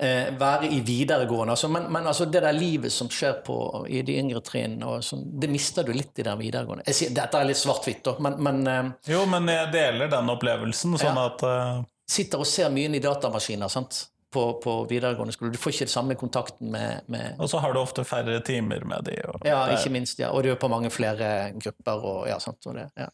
eh, 0.02 0.34
være 0.40 0.70
i 0.76 0.82
videregående. 0.86 1.56
Altså, 1.56 1.70
men, 1.72 1.88
men 1.94 2.08
altså, 2.08 2.26
det 2.26 2.44
der 2.44 2.58
livet 2.58 2.94
som 2.94 3.10
skjer 3.12 3.40
på, 3.46 3.58
i 3.90 4.04
de 4.06 4.18
yngre 4.22 4.44
trinnene, 4.46 5.00
sånn, 5.06 5.26
det 5.42 5.50
mister 5.52 5.88
du 5.88 5.94
litt 5.96 6.20
i 6.20 6.28
den 6.28 6.40
videregående. 6.42 6.86
Sier, 6.92 7.14
dette 7.16 7.40
er 7.40 7.50
litt 7.50 7.62
svart-hvitt, 7.62 8.12
men, 8.20 8.38
men 8.44 8.62
eh, 8.68 8.84
Jo, 9.14 9.26
men 9.30 9.50
jeg 9.52 9.72
deler 9.76 10.12
den 10.12 10.36
opplevelsen. 10.36 10.98
sånn 11.02 11.18
ja. 11.24 11.32
at... 11.32 11.48
eh... 11.48 11.82
Sitter 12.12 12.42
og 12.44 12.48
ser 12.50 12.68
mye 12.74 12.90
inn 12.90 12.98
i 12.98 13.00
datamaskiner. 13.00 13.72
sant? 13.72 14.02
På, 14.32 14.62
på, 14.64 14.76
videregående 14.90 15.34
skole. 15.34 15.52
Du 15.52 15.60
får 15.60 15.74
ikke 15.76 15.88
samme 15.92 16.16
kontakten 16.16 16.72
med, 16.72 17.02
med 17.12 17.40
Og 17.40 17.50
så 17.50 17.60
har 17.60 17.74
du 17.74 17.80
ofte 17.80 18.04
færre 18.08 18.40
timer 18.46 18.86
med 18.88 19.06
de. 19.06 19.18
Og 19.28 19.46
ja, 19.46 19.66
ikke 19.76 19.90
minst. 19.90 20.20
ja. 20.20 20.30
Og 20.30 20.44
du 20.44 20.52
er 20.52 20.56
på 20.56 20.68
mange 20.72 20.90
flere 20.90 21.52
grupper. 21.60 22.06
Og, 22.06 22.28
ja, 22.30 22.40
sant, 22.40 22.66
og, 22.66 22.76
det, 22.76 22.88
ja. 22.98 23.08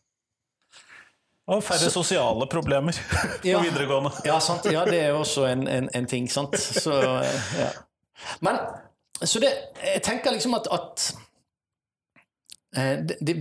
og 1.47 1.63
færre 1.63 1.89
så, 1.89 1.89
sosiale 1.89 2.47
problemer 2.51 2.91
på 3.41 3.47
ja, 3.47 3.61
videregående. 3.61 4.11
ja, 4.25 4.39
sant. 4.39 4.65
ja, 4.71 4.85
det 4.85 5.01
er 5.01 5.17
også 5.17 5.45
en, 5.45 5.67
en, 5.67 5.89
en 5.95 6.05
ting, 6.05 6.29
sant. 6.31 6.59
Så, 6.59 6.93
ja. 7.57 7.71
Men 8.41 8.61
så 9.21 9.39
det 9.39 9.49
Jeg 9.83 10.01
tenker 10.03 10.31
liksom 10.31 10.53
at, 10.53 10.67
at 10.71 11.17
eh, 12.77 12.97
det, 13.09 13.17
det 13.21 13.37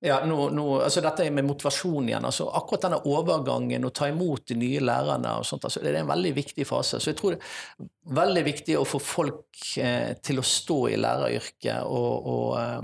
ja, 0.00 0.22
nå, 0.24 0.48
nå, 0.56 0.64
altså 0.80 1.02
Dette 1.04 1.26
med 1.30 1.44
motivasjon 1.44 2.06
igjen. 2.08 2.24
altså 2.24 2.46
Akkurat 2.56 2.86
denne 2.86 3.00
overgangen, 3.08 3.84
å 3.84 3.92
ta 3.92 4.08
imot 4.08 4.46
de 4.48 4.56
nye 4.56 4.80
lærerne, 4.80 5.34
og 5.36 5.44
sånt, 5.44 5.66
altså 5.68 5.82
det 5.84 5.90
er 5.92 5.98
en 6.00 6.08
veldig 6.08 6.30
viktig 6.38 6.64
fase. 6.68 7.00
Så 7.00 7.12
jeg 7.12 7.18
tror 7.18 7.36
det 7.36 7.42
er 7.82 8.16
veldig 8.16 8.44
viktig 8.46 8.78
å 8.80 8.86
få 8.88 9.00
folk 9.04 9.60
eh, 9.76 10.14
til 10.24 10.40
å 10.40 10.46
stå 10.46 10.78
i 10.88 10.96
læreryrket 11.00 11.84
og, 11.84 12.30
og, 12.32 12.46
eh, 12.62 12.80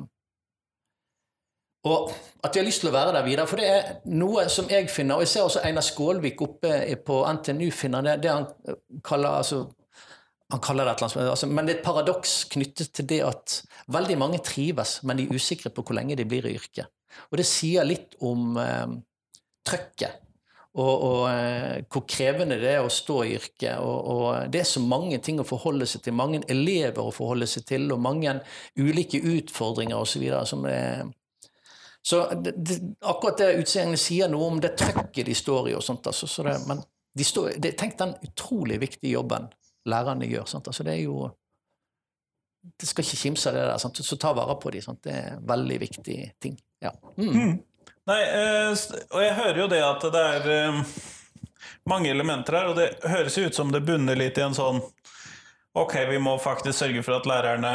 og, 1.88 2.12
at 2.44 2.52
de 2.52 2.60
har 2.60 2.68
lyst 2.68 2.84
til 2.84 2.90
å 2.90 2.96
være 2.98 3.14
der 3.16 3.24
videre. 3.24 3.48
For 3.48 3.62
det 3.62 3.70
er 3.72 3.88
noe 4.12 4.44
som 4.52 4.68
jeg 4.68 4.90
finner, 4.92 5.16
og 5.16 5.24
jeg 5.24 5.32
ser 5.32 5.46
også 5.48 5.62
Einar 5.64 5.86
Skålvik 5.86 6.44
oppe 6.44 6.82
på 7.06 7.22
NTNU 7.38 7.70
finner 7.72 8.04
det, 8.04 8.18
det 8.26 8.34
han 8.34 8.44
kaller 9.06 9.38
altså, 9.38 9.62
han 10.52 10.60
kaller 10.62 10.84
det 10.84 10.92
et 10.92 11.00
eller 11.00 11.16
annet, 11.16 11.32
altså, 11.32 11.48
men 11.48 11.64
det 11.64 11.72
er 11.72 11.80
et 11.80 11.86
paradoks 11.86 12.36
knyttet 12.52 12.92
til 12.94 13.08
det 13.08 13.22
at 13.24 13.56
veldig 13.88 14.20
mange 14.20 14.42
trives, 14.44 14.98
men 15.02 15.16
de 15.16 15.24
er 15.24 15.40
usikre 15.40 15.72
på 15.72 15.86
hvor 15.86 15.96
lenge 15.96 16.18
de 16.20 16.28
blir 16.28 16.44
i 16.46 16.54
yrket. 16.60 16.92
Og 17.30 17.40
det 17.40 17.48
sier 17.48 17.86
litt 17.88 18.16
om 18.24 18.56
eh, 18.60 18.86
trøkket. 19.66 20.22
Og, 20.76 21.04
og 21.08 21.20
eh, 21.30 21.84
hvor 21.88 22.02
krevende 22.04 22.58
det 22.60 22.74
er 22.74 22.84
å 22.84 22.92
stå 22.92 23.22
i 23.24 23.36
yrket. 23.38 23.78
Og, 23.80 24.10
og, 24.12 24.26
det 24.52 24.60
er 24.60 24.68
så 24.68 24.82
mange 24.84 25.18
ting 25.24 25.40
å 25.40 25.46
forholde 25.48 25.88
seg 25.88 26.04
til, 26.04 26.16
mange 26.16 26.42
elever 26.52 27.00
å 27.00 27.14
forholde 27.14 27.48
seg 27.48 27.64
til, 27.68 27.86
og 27.94 28.02
mange 28.04 28.34
ulike 28.76 29.22
utfordringer 29.24 29.96
osv. 29.96 30.26
som 30.44 30.66
er 30.68 31.06
så 32.06 32.20
det, 32.38 32.52
det, 32.56 32.74
akkurat 33.02 33.40
det 33.40 33.56
utseendet 33.58 33.98
sier 33.98 34.28
noe 34.30 34.46
om 34.46 34.60
det 34.62 34.76
trøkket 34.78 35.26
de 35.26 35.32
står 35.34 35.72
i. 35.72 35.74
og 35.74 35.82
sånt, 35.82 36.06
altså, 36.06 36.28
så 36.30 36.44
det, 36.46 36.52
Men 36.68 36.84
de 37.18 37.24
står, 37.26 37.56
tenk 37.74 37.96
den 37.98 38.12
utrolig 38.22 38.76
viktige 38.78 39.16
jobben 39.16 39.48
lærerne 39.90 40.28
gjør. 40.30 40.44
Sant? 40.46 40.68
Altså, 40.70 40.86
det 40.86 40.92
er 40.92 41.02
jo 41.02 41.24
Det 42.76 42.88
skal 42.88 43.06
ikke 43.06 43.20
kimse 43.20 43.50
av 43.50 43.56
det 43.56 43.64
der. 43.68 43.78
Sant? 43.82 44.00
Så 44.04 44.18
ta 44.20 44.32
vare 44.36 44.56
på 44.60 44.72
dem. 44.74 44.98
Det 45.02 45.12
er 45.12 45.34
en 45.36 45.46
veldig 45.48 45.80
viktig 45.80 46.18
ting. 46.42 46.58
Ja. 46.82 46.92
Mm. 47.16 47.32
Mm. 47.32 47.56
Nei, 48.06 48.22
eh, 48.22 48.72
og 49.10 49.22
jeg 49.22 49.34
hører 49.34 49.60
jo 49.60 49.68
det 49.70 49.82
at 49.82 50.04
det 50.14 50.24
er 50.36 50.50
eh, 50.54 50.80
mange 51.90 52.10
elementer 52.10 52.58
her, 52.60 52.70
og 52.70 52.78
det 52.78 52.90
høres 53.02 53.38
jo 53.38 53.48
ut 53.48 53.56
som 53.56 53.72
det 53.74 53.82
bunner 53.86 54.18
litt 54.18 54.38
i 54.38 54.44
en 54.46 54.54
sånn 54.56 54.82
Ok, 55.76 55.92
vi 56.08 56.16
må 56.22 56.38
faktisk 56.40 56.78
sørge 56.78 57.02
for 57.04 57.18
at 57.18 57.26
lærerne 57.28 57.72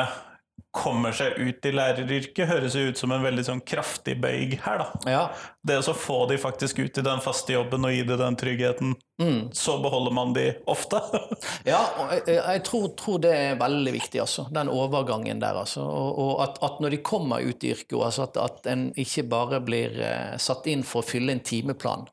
kommer 0.71 1.11
seg 1.11 1.35
ut 1.35 1.65
i 1.67 1.71
læreryrket, 1.75 2.47
høres 2.47 2.75
jo 2.79 2.85
ut 2.87 2.99
som 2.99 3.11
en 3.11 3.23
veldig 3.23 3.43
sånn 3.43 3.61
kraftig 3.67 4.15
bøyg 4.23 4.55
her, 4.63 4.79
da. 4.79 5.11
Ja. 5.11 5.23
Det 5.67 5.81
å 5.83 5.95
få 5.95 6.23
de 6.29 6.37
faktisk 6.39 6.79
ut 6.79 6.97
i 6.97 7.03
den 7.03 7.19
faste 7.23 7.57
jobben 7.57 7.83
og 7.87 7.91
gi 7.91 8.05
dem 8.07 8.19
den 8.21 8.37
tryggheten, 8.39 8.93
mm. 9.21 9.41
så 9.57 9.75
beholder 9.83 10.15
man 10.15 10.31
de 10.37 10.45
ofte. 10.71 11.01
ja, 11.71 11.81
og 11.99 12.13
jeg, 12.15 12.37
jeg 12.37 12.63
tror, 12.69 12.87
tror, 12.99 13.19
det 13.25 13.33
er 13.35 13.59
veldig 13.59 13.95
viktig, 13.97 14.23
altså. 14.23 14.47
Den 14.55 14.71
overgangen 14.71 15.43
der, 15.43 15.59
altså. 15.59 15.83
Og, 15.83 16.23
og 16.23 16.33
at, 16.47 16.61
at, 16.63 16.79
når 16.83 16.95
de 16.95 17.03
kommer 17.11 17.43
ut 17.43 17.67
i 17.67 17.75
yrket, 17.75 17.97
altså 17.99 18.29
at, 18.29 18.39
at 18.39 18.71
en 18.71 18.87
ikke 18.95 19.27
bare 19.27 19.59
blir 19.65 19.99
eh, 19.99 20.39
satt 20.39 20.71
inn 20.71 20.87
for 20.87 21.03
å 21.03 21.09
fylle 21.11 21.35
en 21.35 21.43
timeplan, 21.43 22.07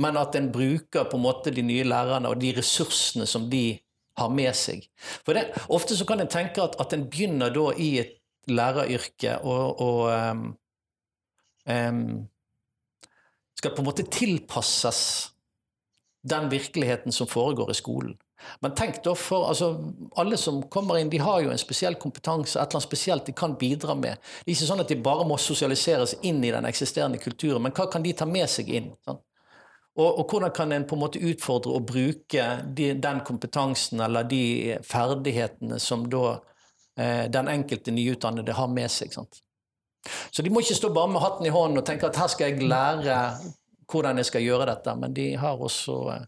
men 0.00 0.16
at 0.16 0.36
en 0.38 0.48
bruker 0.52 1.04
på 1.04 1.20
en 1.20 1.26
måte 1.28 1.52
de 1.52 1.62
nye 1.66 1.84
lærerne 1.84 2.32
og 2.32 2.40
de 2.40 2.54
ressursene 2.56 3.28
som 3.28 3.50
de 3.52 3.74
har 4.18 4.32
med 4.34 4.54
seg. 4.56 4.86
For 5.24 5.36
det, 5.36 5.50
Ofte 5.72 5.96
så 5.96 6.06
kan 6.08 6.22
en 6.22 6.30
tenke 6.30 6.62
at, 6.64 6.78
at 6.82 6.94
en 6.96 7.06
begynner 7.10 7.52
da 7.54 7.70
i 7.78 7.92
et 8.02 8.16
læreryrke 8.50 9.36
og, 9.46 9.80
og 9.80 10.00
um, 10.10 10.46
um, 11.68 12.06
skal 13.58 13.74
på 13.76 13.82
en 13.84 13.88
måte 13.90 14.08
tilpasses 14.08 15.02
den 16.26 16.50
virkeligheten 16.52 17.12
som 17.12 17.28
foregår 17.28 17.70
i 17.70 17.78
skolen. 17.78 18.18
Men 18.64 18.72
tenk 18.76 19.02
da 19.04 19.12
for 19.18 19.50
altså, 19.50 19.66
Alle 20.16 20.38
som 20.40 20.62
kommer 20.72 20.96
inn, 20.96 21.10
de 21.12 21.20
har 21.20 21.42
jo 21.44 21.50
en 21.52 21.60
spesiell 21.60 21.96
kompetanse, 22.00 22.56
et 22.56 22.62
eller 22.62 22.78
annet 22.78 22.88
spesielt 22.88 23.26
de 23.28 23.34
kan 23.36 23.56
bidra 23.60 23.94
med. 23.94 24.20
Det 24.40 24.48
er 24.48 24.54
ikke 24.56 24.68
sånn 24.70 24.84
at 24.84 24.92
de 24.92 24.96
bare 25.04 25.26
må 25.28 25.36
sosialiseres 25.40 26.16
inn 26.26 26.40
i 26.44 26.52
den 26.54 26.68
eksisterende 26.68 27.20
kulturen, 27.20 27.62
men 27.66 27.76
hva 27.76 27.88
kan 27.92 28.04
de 28.04 28.14
ta 28.16 28.28
med 28.28 28.48
seg 28.50 28.72
inn? 28.72 28.94
Sant? 29.04 29.20
Og, 29.98 30.18
og, 30.18 30.24
hvordan 30.30 30.52
kan 30.54 30.72
en 30.72 30.86
på 30.86 30.94
en 30.94 31.02
måte 31.02 31.20
utfordre 31.26 31.74
og 31.74 31.86
bruke 31.88 32.44
de, 32.76 32.92
den 32.94 33.20
kompetansen 33.26 34.00
eller 34.00 34.22
de 34.28 34.76
ferdighetene 34.86 35.80
som 35.82 36.04
da 36.10 36.36
eh, 36.96 37.26
den 37.32 37.50
enkelte 37.50 37.90
nyutdannede 37.90 38.54
har 38.54 38.70
med 38.70 38.90
seg. 38.92 39.12
Sant? 39.12 39.42
Så 40.30 40.42
de 40.46 40.50
må 40.50 40.62
ikke 40.62 40.78
stå 40.78 40.92
bare 40.94 41.10
med 41.10 41.20
hatten 41.20 41.46
i 41.46 41.52
hånden 41.52 41.82
og 41.82 41.86
tenke 41.86 42.08
at 42.08 42.16
her 42.16 42.30
skal 42.30 42.52
jeg 42.52 42.70
lære 42.70 43.16
hvordan 43.90 44.22
jeg 44.22 44.30
skal 44.30 44.46
gjøre 44.46 44.68
dette, 44.70 44.94
men 44.96 45.16
de 45.16 45.26
har 45.36 45.58
også, 45.58 45.96
eh, 46.14 46.22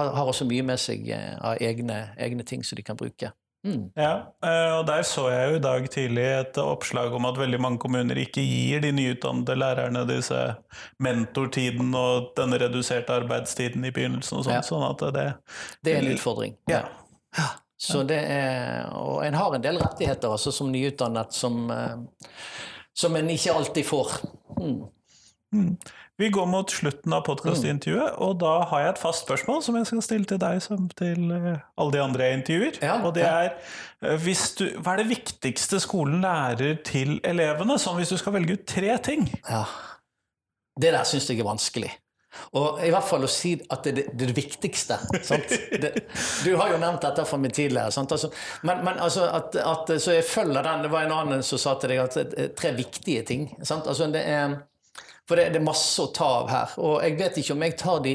har, 0.00 0.14
har 0.16 0.32
også 0.32 0.48
mye 0.48 0.64
med 0.64 0.80
seg 0.80 1.04
eh, 1.12 1.36
av 1.36 1.60
egne, 1.60 2.00
egne 2.16 2.48
ting 2.48 2.64
som 2.64 2.80
de 2.80 2.86
kan 2.86 2.96
bruke. 2.98 3.32
Mm. 3.66 3.88
Ja, 3.98 4.12
eh, 4.44 4.72
og 4.78 4.84
der 4.86 5.02
så 5.02 5.24
jeg 5.32 5.50
jo 5.50 5.56
i 5.58 5.62
dag 5.62 5.86
tidlig 5.90 6.24
et 6.24 6.58
oppslag 6.62 7.12
om 7.14 7.26
at 7.26 7.38
veldig 7.40 7.58
mange 7.60 7.80
kommuner 7.82 8.20
ikke 8.22 8.44
gir 8.46 8.80
de 8.84 8.92
nyutdannede 8.94 9.56
lærerne 9.58 10.04
disse 10.08 10.42
mentortiden 11.02 11.90
og 11.98 12.30
denne 12.38 12.60
reduserte 12.62 13.16
arbeidstiden 13.18 13.84
i 13.84 13.90
begynnelsen 13.94 14.38
og 14.38 14.46
sånn, 14.46 14.60
Ja. 14.60 14.62
sånn 14.62 14.86
at 14.86 15.02
det 15.14 15.26
Det 15.82 15.94
er 15.96 15.98
en 16.04 16.12
utfordring. 16.14 16.56
Ja. 16.70 16.84
Så 17.78 18.02
det 18.02 18.18
er, 18.18 18.88
og 18.90 19.24
en 19.24 19.34
har 19.34 19.54
en 19.54 19.62
del 19.62 19.78
rettigheter 19.78 20.32
altså, 20.34 20.50
som 20.52 20.72
nyutdannet 20.72 21.32
som, 21.32 21.70
eh, 21.70 21.96
som 22.94 23.14
en 23.16 23.28
ikke 23.30 23.54
alltid 23.54 23.86
får. 23.86 24.20
Mm. 24.58 24.88
Vi 26.18 26.28
går 26.28 26.46
mot 26.50 26.70
slutten 26.70 27.14
av 27.16 27.22
podkastintervjuet, 27.24 28.18
og 28.20 28.34
da 28.42 28.52
har 28.68 28.82
jeg 28.82 28.92
et 28.92 29.00
fast 29.00 29.24
spørsmål 29.24 29.62
som 29.64 29.78
jeg 29.78 29.88
skal 29.88 30.02
stille 30.04 30.28
til 30.28 30.40
deg 30.42 30.58
som 30.60 30.88
til 30.98 31.30
eh, 31.32 31.62
alle 31.78 31.94
de 31.94 32.02
andre 32.04 32.26
jeg 32.26 32.38
intervjuer. 32.40 32.80
Ja, 32.84 32.98
og 33.00 33.14
det 33.16 33.24
er 33.24 33.54
eh, 34.02 34.28
du, 34.58 34.66
Hva 34.82 34.92
er 34.92 35.02
det 35.04 35.08
viktigste 35.14 35.80
skolen 35.80 36.20
lærer 36.24 36.82
til 36.84 37.16
elevene? 37.24 37.78
Sånn 37.80 37.96
hvis 38.00 38.12
du 38.12 38.18
skal 38.20 38.36
velge 38.36 38.58
ut 38.58 38.66
tre 38.68 38.98
ting. 39.00 39.24
Ja. 39.48 39.64
Det 40.78 40.92
der 40.92 41.08
syns 41.08 41.30
jeg 41.30 41.40
er 41.40 41.48
vanskelig. 41.48 41.94
Og 42.58 42.80
i 42.84 42.90
hvert 42.92 43.06
fall 43.08 43.24
å 43.24 43.30
si 43.30 43.54
at 43.72 43.86
det 43.86 44.04
er 44.04 44.14
det, 44.20 44.28
viktigste. 44.36 44.98
Det, 45.82 45.90
du 46.44 46.52
har 46.58 46.72
jo 46.74 46.78
nevnt 46.80 47.02
dette 47.02 47.24
for 47.28 47.40
meg 47.40 47.54
tidligere. 47.56 47.88
Altså, 47.88 48.30
men, 48.68 48.82
men 48.86 49.00
altså 49.00 49.26
at, 49.32 49.56
at, 49.58 49.92
så 50.02 50.18
jeg 50.18 50.26
følger 50.28 50.66
den. 50.66 50.84
Det 50.84 50.92
var 50.92 51.06
en 51.06 51.14
annen 51.16 51.44
som 51.46 51.60
sa 51.60 51.74
til 51.80 51.94
deg 51.94 52.02
at 52.04 52.18
er 52.20 52.52
tre 52.58 52.74
viktige 52.76 53.24
ting. 53.26 53.48
Sant? 53.62 53.88
Altså, 53.88 54.10
det 54.12 54.22
er, 54.28 54.58
for 55.28 55.36
det, 55.36 55.50
det 55.52 55.60
er 55.60 55.66
masse 55.66 56.00
å 56.02 56.10
ta 56.14 56.30
av 56.40 56.50
her. 56.52 56.74
Og 56.80 57.02
jeg 57.04 57.18
vet 57.20 57.40
ikke 57.40 57.56
om 57.56 57.64
jeg 57.66 57.76
tar 57.80 58.02
de 58.04 58.14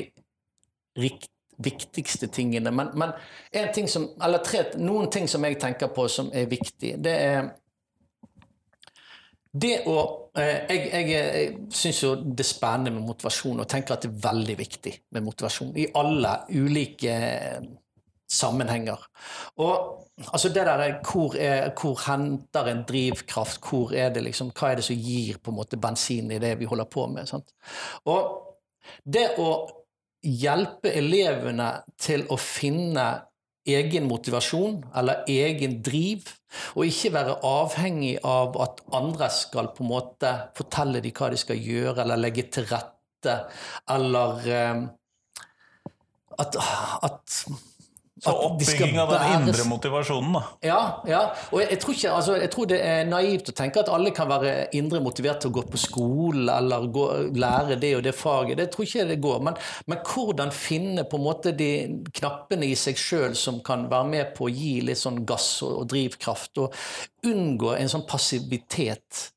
rikt, 0.99 1.29
viktigste 1.63 2.29
tingene, 2.33 2.71
men, 2.73 2.89
men 2.97 3.13
en 3.53 3.73
ting 3.75 3.89
som, 3.89 4.09
tre, 4.45 4.63
noen 4.81 5.11
ting 5.13 5.29
som 5.29 5.45
jeg 5.45 5.59
tenker 5.61 5.91
på 5.93 6.07
som 6.09 6.31
er 6.33 6.49
viktig, 6.49 6.95
det 7.03 7.13
er 7.13 7.51
det 9.53 9.83
å 9.85 9.97
eh, 10.33 10.63
Jeg, 10.65 10.79
jeg, 10.89 11.09
jeg 11.13 11.49
syns 11.77 11.99
jo 12.01 12.15
det 12.17 12.41
er 12.41 12.49
spennende 12.49 12.95
med 12.95 13.05
motivasjon, 13.05 13.61
og 13.61 13.69
tenker 13.69 13.93
at 13.93 14.05
det 14.05 14.09
er 14.09 14.23
veldig 14.23 14.55
viktig 14.57 14.93
med 15.13 15.27
motivasjon 15.27 15.75
i 15.77 15.85
alle 15.99 16.31
ulike 16.49 17.13
sammenhenger. 18.33 19.03
Og 19.61 20.07
altså 20.29 20.49
det 20.53 20.65
der 20.67 20.81
er 20.83 20.97
hvor, 21.05 21.35
er, 21.39 21.69
hvor 21.79 21.99
henter 22.07 22.69
en 22.71 22.83
drivkraft? 22.89 23.61
Hvor 23.69 23.93
er 23.93 24.09
det 24.13 24.25
liksom, 24.27 24.51
hva 24.57 24.71
er 24.71 24.81
det 24.81 24.87
som 24.87 24.97
gir 24.97 25.39
på 25.43 25.53
en 25.53 25.59
måte 25.61 25.79
bensin 25.81 26.31
i 26.31 26.41
det 26.41 26.55
vi 26.59 26.69
holder 26.69 26.89
på 26.89 27.07
med? 27.13 27.29
Sant? 27.29 27.53
Og 28.09 28.33
det 29.05 29.29
å 29.41 29.51
hjelpe 30.23 30.91
elevene 30.95 31.69
til 31.99 32.25
å 32.31 32.37
finne 32.39 33.07
egen 33.67 34.07
motivasjon 34.09 34.81
eller 34.99 35.23
egen 35.31 35.77
driv, 35.83 36.27
og 36.75 36.87
ikke 36.87 37.13
være 37.15 37.37
avhengig 37.47 38.17
av 38.27 38.57
at 38.61 38.81
andre 38.95 39.29
skal 39.31 39.71
på 39.75 39.85
en 39.85 39.91
måte 39.93 40.31
fortelle 40.57 41.01
dem 41.03 41.15
hva 41.15 41.31
de 41.31 41.39
skal 41.39 41.59
gjøre, 41.59 42.01
eller 42.03 42.19
legge 42.19 42.47
til 42.51 42.67
rette, 42.69 43.37
eller 43.95 44.49
eh, 44.51 44.83
at, 46.43 46.59
at 47.07 47.39
oppbygging 48.31 48.99
av 49.01 49.11
den 49.11 49.33
indre 49.35 49.65
motivasjonen, 49.67 50.37
da. 50.37 50.43
ja, 50.63 50.81
ja. 51.09 51.21
Og 51.51 51.61
jeg, 51.61 51.69
jeg, 51.73 51.81
tror 51.83 51.97
ikke, 51.97 52.13
altså, 52.19 52.37
jeg 52.39 52.51
tror 52.53 52.69
det 52.71 52.79
er 52.85 53.09
naivt 53.09 53.51
å 53.51 53.55
tenke 53.57 53.83
at 53.83 53.91
alle 53.93 54.13
kan 54.15 54.29
være 54.31 54.53
indre 54.79 55.01
motivert 55.03 55.43
til 55.43 55.51
å 55.51 55.57
gå 55.57 55.65
på 55.73 55.81
skole 55.81 56.57
eller 56.57 56.87
gå, 56.93 57.07
lære 57.35 57.79
det 57.81 57.93
og 57.97 58.05
det 58.07 58.15
faget. 58.17 58.57
Det 58.61 58.69
tror 58.73 58.87
ikke 58.87 59.07
det 59.11 59.19
går. 59.23 59.43
Men, 59.49 59.59
men 59.91 60.01
hvordan 60.07 60.55
finne 60.55 61.07
på 61.09 61.19
en 61.19 61.27
måte 61.27 61.55
de 61.57 61.71
knappene 62.13 62.69
i 62.69 62.77
seg 62.79 62.99
sjøl 62.99 63.37
som 63.37 63.61
kan 63.65 63.87
være 63.91 64.09
med 64.15 64.33
på 64.37 64.47
å 64.47 64.53
gi 64.53 64.79
litt 64.87 65.01
sånn 65.01 65.23
gass 65.27 65.55
og, 65.65 65.83
og 65.83 65.91
drivkraft, 65.93 66.63
og 66.63 67.29
unngå 67.29 67.75
en 67.77 67.91
sånn 67.91 68.07
passivitet. 68.09 69.29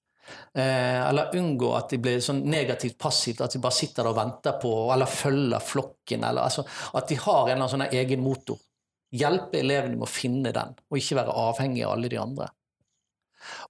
Eh, 0.56 1.08
eller 1.08 1.34
unngå 1.36 1.72
at 1.76 1.92
de 1.92 1.98
blir 2.02 2.22
sånn 2.24 2.40
negativt 2.48 2.96
passivt, 2.98 3.42
at 3.44 3.52
de 3.52 3.60
bare 3.62 3.76
sitter 3.76 4.02
der 4.02 4.12
og 4.12 4.18
venter 4.18 4.56
på, 4.62 4.72
eller 4.94 5.10
følger 5.10 5.62
flokken. 5.62 6.24
Eller, 6.24 6.46
altså, 6.48 6.64
at 6.96 7.10
de 7.10 7.18
har 7.20 7.42
en 7.42 7.52
eller 7.52 7.60
annen 7.60 7.74
sånn 7.74 8.00
egen 8.00 8.24
motor. 8.24 8.58
Hjelpe 9.16 9.60
elevene 9.62 9.96
med 9.96 10.06
å 10.06 10.10
finne 10.10 10.52
den, 10.54 10.76
og 10.90 11.00
ikke 11.00 11.18
være 11.20 11.34
avhengig 11.46 11.84
av 11.86 11.96
alle 11.96 12.12
de 12.12 12.20
andre. 12.20 12.48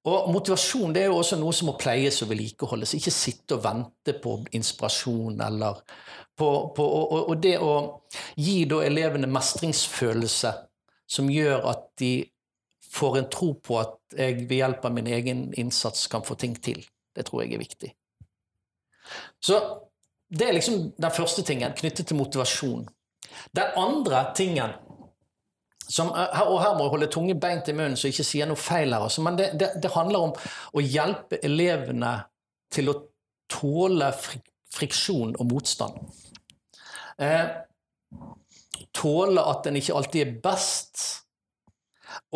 Og 0.08 0.30
Motivasjon 0.32 0.94
det 0.94 1.02
er 1.04 1.10
jo 1.10 1.18
også 1.20 1.38
noe 1.40 1.54
som 1.56 1.70
må 1.70 1.74
pleies 1.80 2.20
og 2.24 2.30
vedlikeholdes. 2.30 2.94
Ikke 2.98 3.12
sitte 3.14 3.56
og 3.56 3.64
vente 3.66 4.14
på 4.22 4.38
inspirasjon 4.56 5.42
eller 5.44 5.82
på, 6.36 6.48
på 6.76 6.86
og, 6.86 7.16
og, 7.18 7.34
det 7.42 7.56
å 7.62 7.74
gi 8.36 8.62
da 8.68 8.82
elevene 8.86 9.28
mestringsfølelse 9.32 10.52
som 11.16 11.30
gjør 11.32 11.68
at 11.72 11.86
de 12.00 12.12
får 12.96 13.20
en 13.20 13.30
tro 13.32 13.52
på 13.60 13.78
at 13.80 13.96
jeg 14.16 14.46
ved 14.46 14.60
hjelp 14.60 14.84
av 14.88 14.94
min 14.94 15.08
egen 15.10 15.46
innsats 15.58 16.06
kan 16.12 16.24
få 16.26 16.36
ting 16.40 16.56
til. 16.62 16.82
Det 17.16 17.26
tror 17.28 17.44
jeg 17.44 17.56
er 17.56 17.62
viktig. 17.62 17.92
Så 19.42 19.58
det 20.28 20.48
er 20.48 20.56
liksom 20.56 20.90
den 20.96 21.14
første 21.14 21.44
tingen 21.46 21.74
knyttet 21.76 22.08
til 22.08 22.18
motivasjon. 22.18 22.86
Den 23.56 23.78
andre 23.78 24.22
tingen 24.36 24.74
som, 25.88 26.10
og 26.10 26.56
her 26.62 26.74
må 26.74 26.86
jeg 26.86 26.92
holde 26.94 27.10
tunge 27.14 27.34
beint 27.38 27.68
i 27.70 27.74
munnen 27.76 27.96
så 27.98 28.08
jeg 28.08 28.16
ikke 28.16 28.26
sier 28.26 28.48
noe 28.50 28.58
feil 28.58 28.94
her, 28.94 29.20
men 29.22 29.38
det, 29.38 29.52
det, 29.60 29.68
det 29.82 29.92
handler 29.94 30.28
om 30.28 30.32
å 30.74 30.82
hjelpe 30.82 31.38
elevene 31.46 32.16
til 32.74 32.90
å 32.90 33.00
tåle 33.52 34.10
frik 34.18 34.44
friksjon 34.76 35.30
og 35.40 35.46
motstand. 35.48 35.94
Eh, 37.22 37.46
tåle 38.96 39.44
at 39.48 39.68
en 39.68 39.78
ikke 39.78 39.94
alltid 39.96 40.22
er 40.22 40.34
best, 40.42 41.04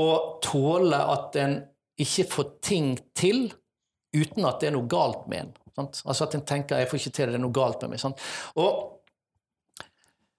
og 0.00 0.38
tåle 0.44 1.00
at 1.14 1.36
en 1.40 1.58
ikke 2.00 2.26
får 2.30 2.52
ting 2.64 2.94
til 3.16 3.48
uten 4.16 4.46
at 4.48 4.62
det 4.62 4.70
er 4.70 4.76
noe 4.76 4.88
galt 4.90 5.26
med 5.30 5.44
en. 5.44 5.52
Sant? 5.76 6.00
Altså 6.04 6.26
at 6.26 6.34
en 6.34 6.46
tenker 6.46 6.78
'jeg 6.78 6.88
får 6.88 6.98
ikke 6.98 7.10
til 7.10 7.26
det, 7.26 7.32
det 7.32 7.40
er 7.40 7.46
noe 7.46 7.52
galt 7.52 7.82
med 7.82 7.90
meg'. 7.90 8.00
Sant? 8.00 8.18
Og 8.56 8.99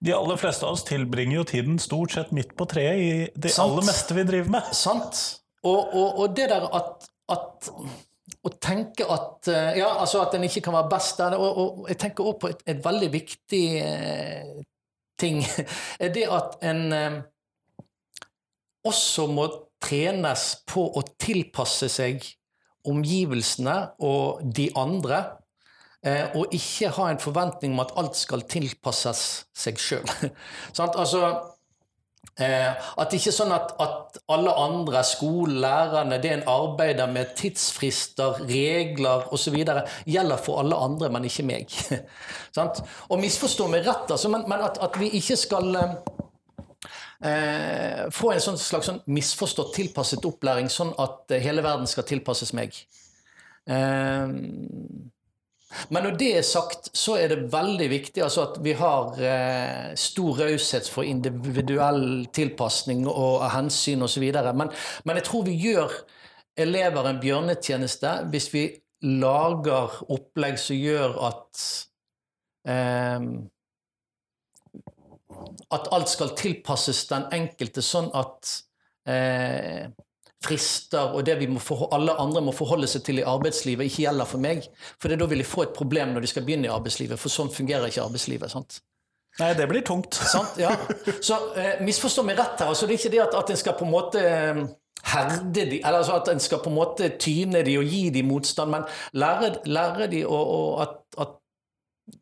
De 0.02 0.14
aller 0.16 0.38
fleste 0.40 0.66
av 0.66 0.74
oss 0.74 0.82
tilbringer 0.88 1.36
jo 1.38 1.44
tiden 1.46 1.78
stort 1.82 2.14
sett 2.14 2.32
midt 2.34 2.56
på 2.58 2.66
treet 2.70 2.98
i 3.02 3.10
det 3.34 3.52
Sant. 3.54 3.70
aller 3.70 3.86
meste 3.86 4.16
vi 4.16 4.24
driver 4.26 4.54
med. 4.56 4.72
Sant. 4.74 5.20
Og, 5.62 5.92
og, 5.94 6.18
og 6.24 6.32
det 6.34 6.48
der 6.50 6.66
at, 6.74 7.06
at 7.30 7.70
Å 8.42 8.50
tenke 8.58 9.06
at 9.06 9.46
eh, 9.52 9.76
Ja, 9.78 9.92
altså 10.02 10.24
at 10.24 10.34
en 10.34 10.42
ikke 10.48 10.64
kan 10.66 10.74
være 10.74 10.90
best 10.90 11.20
der. 11.22 11.36
Og, 11.38 11.60
og 11.62 11.90
jeg 11.92 12.00
tenker 12.02 12.26
også 12.26 12.40
på 12.42 12.50
et, 12.50 12.64
et 12.74 12.80
veldig 12.82 13.10
viktig 13.12 13.64
eh, 13.78 14.56
ting. 15.22 15.42
Er 16.02 16.10
det 16.14 16.26
at 16.26 16.56
en 16.66 16.82
eh, 16.96 17.20
også 18.90 19.28
må 19.30 19.46
trenes 19.82 20.48
på 20.66 20.88
å 20.98 21.04
tilpasse 21.22 21.86
seg 21.90 22.24
omgivelsene 22.90 23.76
og 24.02 24.42
de 24.42 24.66
andre. 24.78 25.22
Eh, 26.02 26.32
og 26.34 26.50
ikke 26.50 26.90
ha 26.96 27.12
en 27.12 27.20
forventning 27.22 27.76
om 27.76 27.82
at 27.84 27.92
alt 28.00 28.16
skal 28.18 28.42
tilpasses 28.50 29.20
seg 29.54 29.78
sjøl. 29.78 30.08
altså, 30.82 31.20
eh, 32.42 32.72
at 32.74 33.12
det 33.12 33.20
ikke 33.20 33.30
er 33.30 33.36
sånn 33.36 33.54
at, 33.54 33.70
at 33.78 34.18
alle 34.34 34.50
andre, 34.64 35.04
skolen, 35.06 35.60
lærerne, 35.62 36.18
det 36.18 36.32
en 36.34 36.42
arbeider 36.50 37.06
med 37.06 37.36
tidsfrister, 37.38 38.42
regler 38.48 39.28
osv., 39.30 39.60
gjelder 39.62 40.42
for 40.42 40.64
alle 40.64 40.80
andre, 40.88 41.12
men 41.14 41.30
ikke 41.30 41.46
meg. 41.46 41.70
Og 43.12 43.22
misforstå 43.22 43.70
meg 43.70 43.86
rett, 43.86 44.10
altså, 44.10 44.32
men, 44.34 44.42
men 44.50 44.66
at, 44.66 44.82
at 44.82 44.98
vi 44.98 45.12
ikke 45.20 45.38
skal 45.38 45.70
eh, 45.84 45.96
eh, 47.30 48.04
få 48.10 48.34
en 48.34 48.42
sånn 48.42 48.58
slags 48.58 48.90
sånn 48.90 49.00
misforstått 49.06 49.70
tilpasset 49.78 50.26
opplæring, 50.26 50.66
sånn 50.66 50.96
at 50.98 51.38
hele 51.46 51.62
verden 51.62 51.86
skal 51.86 52.10
tilpasses 52.10 52.50
meg. 52.58 52.74
Eh, 53.70 54.26
men 55.88 56.06
når 56.06 56.16
det 56.20 56.30
er 56.38 56.46
sagt, 56.46 56.90
så 56.96 57.16
er 57.20 57.32
det 57.32 57.52
veldig 57.52 57.88
viktig 57.92 58.24
altså 58.24 58.46
at 58.48 58.58
vi 58.64 58.74
har 58.78 59.20
eh, 59.20 59.92
stor 59.98 60.42
raushet 60.42 60.88
for 60.92 61.08
individuell 61.08 62.26
tilpasning 62.34 63.06
og 63.08 63.44
hensyn 63.54 64.04
osv. 64.04 64.26
Men, 64.52 64.72
men 65.04 65.20
jeg 65.20 65.28
tror 65.28 65.46
vi 65.48 65.56
gjør 65.60 65.94
elever 66.62 67.08
en 67.08 67.22
bjørnetjeneste 67.22 68.12
hvis 68.32 68.50
vi 68.52 68.66
lager 69.02 69.96
opplegg 70.12 70.60
som 70.60 70.78
gjør 70.78 71.16
at 71.30 71.64
eh, 72.68 73.32
at 75.72 75.88
alt 75.94 76.10
skal 76.12 76.34
tilpasses 76.38 77.06
den 77.10 77.24
enkelte, 77.34 77.82
sånn 77.82 78.10
at 78.14 78.50
eh, 79.08 79.88
frister 80.42 81.14
og 81.16 81.24
det 81.26 81.38
vi 81.40 81.48
må 81.50 81.60
alle 81.92 82.14
andre 82.20 82.42
må 82.44 82.54
forholde 82.56 82.88
seg 82.90 83.04
til 83.06 83.20
i 83.22 83.26
arbeidslivet, 83.26 83.88
ikke 83.88 84.06
gjelder 84.06 84.28
for 84.28 84.42
meg. 84.42 84.66
For 85.00 85.12
det 85.12 85.20
da 85.22 85.28
vil 85.30 85.42
de 85.42 85.48
få 85.48 85.66
et 85.66 85.76
problem 85.76 86.14
når 86.14 86.24
de 86.24 86.32
skal 86.32 86.46
begynne 86.46 86.68
i 86.68 86.72
arbeidslivet, 86.72 87.20
for 87.20 87.32
sånn 87.32 87.52
fungerer 87.52 87.88
ikke 87.88 88.04
arbeidslivet. 88.04 88.52
sant? 88.52 88.80
Nei, 89.40 89.52
det 89.56 89.66
blir 89.70 89.84
tungt. 89.86 90.14
Sant? 90.14 90.58
Ja. 90.60 90.74
Så 91.24 91.38
eh, 91.56 91.80
misforstå 91.84 92.24
meg 92.26 92.38
rett 92.40 92.60
her. 92.60 92.72
altså 92.72 92.86
Det 92.86 92.98
er 92.98 93.00
ikke 93.00 93.14
det 93.14 93.22
at, 93.24 93.36
at 93.38 93.52
en 93.52 93.60
skal 93.62 93.76
på 93.78 93.86
en 93.86 93.94
måte 93.94 94.20
eh, 94.20 94.64
herde 95.12 95.66
de, 95.70 95.78
eller 95.80 96.02
altså 96.02 96.18
at 96.20 96.28
en 96.32 96.42
skal 96.42 96.60
på 96.62 96.70
en 96.70 96.76
måte 96.76 97.08
tyne 97.20 97.64
de 97.66 97.78
og 97.80 97.88
gi 97.88 98.02
de 98.14 98.22
motstand, 98.26 98.70
men 98.74 98.84
lære, 99.18 99.54
lære 99.66 100.10
de 100.12 100.24
og, 100.26 100.52
og 100.58 100.82
at, 100.84 100.98
at 101.24 101.38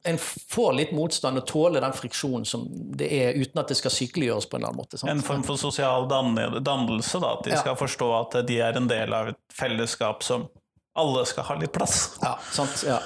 en 0.04 0.18
får 0.20 0.72
litt 0.76 0.92
motstand 0.92 1.40
og 1.40 1.46
tåler 1.48 1.80
den 1.84 1.94
friksjonen 1.96 2.44
som 2.46 2.66
det 2.96 3.08
er, 3.16 3.38
uten 3.40 3.60
at 3.62 3.68
det 3.72 3.76
skal 3.78 3.92
sykeliggjøres 3.94 4.46
på 4.50 4.56
en 4.56 4.62
eller 4.62 4.72
annen 4.74 4.82
måte. 4.82 4.98
Sant? 5.00 5.10
En 5.12 5.22
form 5.24 5.42
for 5.46 5.60
sosial 5.60 6.06
dannelse, 6.08 7.20
da. 7.20 7.32
At 7.38 7.44
de 7.44 7.54
Ja. 7.54 7.60
skal 7.62 7.76
forstå 7.80 8.10
at 8.20 8.46
de 8.46 8.58
er 8.60 8.76
en 8.76 8.88
del 8.88 9.14
av 9.14 9.28
et 9.32 9.40
fellesskap 9.52 10.22
som 10.22 10.48
alle 10.96 11.24
skal 11.26 11.44
ha 11.44 11.54
litt 11.54 11.72
plass. 11.72 12.18
Ja, 12.22 12.36
sant? 12.52 12.84
Ja. 12.86 12.98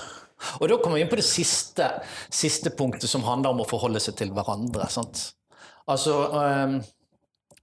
Og 0.61 0.68
da 0.68 0.77
kommer 0.77 0.97
vi 0.99 1.03
inn 1.03 1.09
på 1.12 1.16
det 1.16 1.25
siste, 1.25 1.87
siste 2.31 2.70
punktet, 2.70 3.09
som 3.09 3.22
handler 3.22 3.51
om 3.55 3.61
å 3.62 3.68
forholde 3.68 4.01
seg 4.03 4.16
til 4.16 4.31
hverandre. 4.35 4.89
Sant? 4.91 5.33
Altså 5.89 6.16
ehm, 6.35 6.83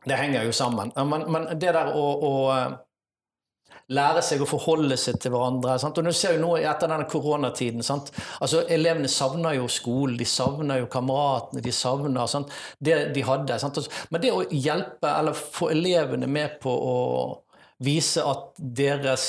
Det 0.07 0.17
henger 0.17 0.47
jo 0.47 0.51
sammen. 0.51 0.91
Men, 0.95 1.27
men 1.31 1.59
det 1.59 1.73
der 1.75 1.91
å, 1.93 2.05
å 2.25 2.31
lære 3.91 4.21
seg 4.25 4.43
å 4.43 4.49
forholde 4.49 4.97
seg 4.99 5.19
til 5.21 5.33
hverandre 5.33 5.77
sant? 5.81 5.97
Og 5.97 6.05
nå 6.05 6.13
ser 6.15 6.37
jo 6.37 6.43
nå 6.43 6.51
etter 6.59 6.91
denne 6.91 7.07
koronatiden 7.09 7.85
sant? 7.85 8.11
Altså 8.39 8.63
Elevene 8.69 9.09
savner 9.11 9.57
jo 9.57 9.67
skolen, 9.71 10.17
de 10.19 10.27
savner 10.29 10.83
jo 10.83 10.91
kameratene, 10.91 11.63
de 11.63 11.73
savner 11.75 12.29
sant? 12.31 12.51
det 12.79 13.13
de 13.15 13.25
hadde. 13.25 13.59
Sant? 13.61 13.81
Men 14.11 14.23
det 14.23 14.33
å 14.35 14.45
hjelpe, 14.51 15.09
eller 15.09 15.37
få 15.37 15.71
elevene 15.73 16.29
med 16.29 16.59
på 16.61 16.71
å 16.71 16.97
vise 17.81 18.23
at 18.25 18.57
deres 18.57 19.25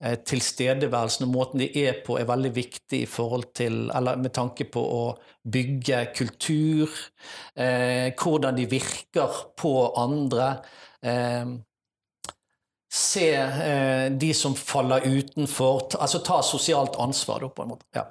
eh, 0.00 0.16
tilstedeværelsen 0.24 1.26
og 1.26 1.32
måten 1.32 1.62
de 1.62 1.68
er 1.84 2.00
på, 2.06 2.18
er 2.18 2.28
veldig 2.28 2.52
viktig 2.56 3.02
i 3.04 3.10
forhold 3.10 3.50
til, 3.56 3.86
eller 3.94 4.20
med 4.20 4.34
tanke 4.36 4.68
på 4.72 4.80
å 4.80 5.04
bygge 5.46 6.02
kultur, 6.16 6.90
eh, 7.54 8.12
hvordan 8.16 8.56
de 8.56 8.66
virker 8.70 9.40
på 9.58 9.74
andre. 10.00 10.50
Eh, 11.02 11.56
se 12.96 13.26
eh, 13.36 14.06
de 14.12 14.34
som 14.34 14.54
faller 14.56 15.04
utenfor, 15.04 15.86
ta, 15.92 16.00
altså 16.06 16.22
ta 16.24 16.40
sosialt 16.44 16.96
ansvar, 17.02 17.42
da, 17.44 17.50
på 17.52 17.64
en 17.64 17.74
måte. 17.74 17.88
Ja. 17.96 18.06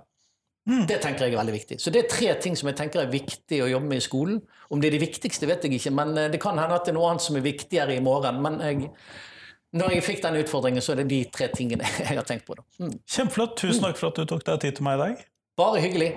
Det 0.66 0.98
tenker 0.98 1.28
jeg 1.28 1.36
er 1.36 1.38
veldig 1.38 1.54
viktig. 1.54 1.76
Så 1.82 1.92
det 1.94 2.00
er 2.02 2.10
tre 2.10 2.32
ting 2.42 2.56
som 2.58 2.72
jeg 2.72 2.78
tenker 2.80 3.04
er 3.04 3.12
viktig 3.12 3.60
å 3.62 3.70
jobbe 3.70 3.90
med 3.92 4.02
i 4.02 4.06
skolen. 4.06 4.40
Om 4.74 4.82
det 4.82 4.90
er 4.90 4.96
de 4.98 5.04
viktigste, 5.04 5.46
vet 5.50 5.66
jeg 5.66 5.78
ikke, 5.78 5.94
men 5.94 6.16
eh, 6.18 6.30
det 6.34 6.42
kan 6.42 6.58
hende 6.62 6.78
at 6.78 6.88
det 6.88 6.94
er 6.94 6.98
noe 6.98 7.12
annet 7.12 7.26
som 7.26 7.38
er 7.38 7.46
viktigere 7.46 7.98
i 7.98 8.04
morgen. 8.04 8.42
Men 8.46 8.58
jeg, 8.66 8.90
når 9.78 9.98
jeg 9.98 10.08
fikk 10.08 10.24
den 10.26 10.40
utfordringen, 10.42 10.86
så 10.86 10.96
er 10.96 11.04
det 11.04 11.10
de 11.14 11.22
tre 11.34 11.50
tingene 11.54 11.86
jeg 12.02 12.18
har 12.18 12.26
tenkt 12.28 12.50
på. 12.50 12.58
Mm. 12.82 12.98
Kjempeflott. 13.18 13.58
Tusen 13.62 13.86
takk 13.86 14.02
for 14.02 14.10
at 14.10 14.22
du 14.22 14.30
tok 14.34 14.46
deg 14.50 14.64
tid 14.66 14.80
til 14.80 14.90
meg 14.90 14.98
i 14.98 15.04
dag. 15.04 15.26
Bare 15.60 15.82
hyggelig. 15.84 16.12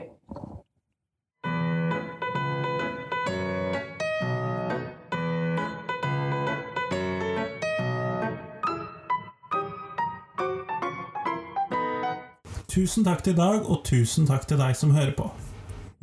Tusen 12.68 13.04
takk 13.06 13.22
til 13.24 13.32
Dag, 13.32 13.62
og 13.64 13.80
tusen 13.88 14.26
takk 14.28 14.42
til 14.48 14.58
deg 14.60 14.74
som 14.76 14.90
hører 14.92 15.14
på. 15.16 15.24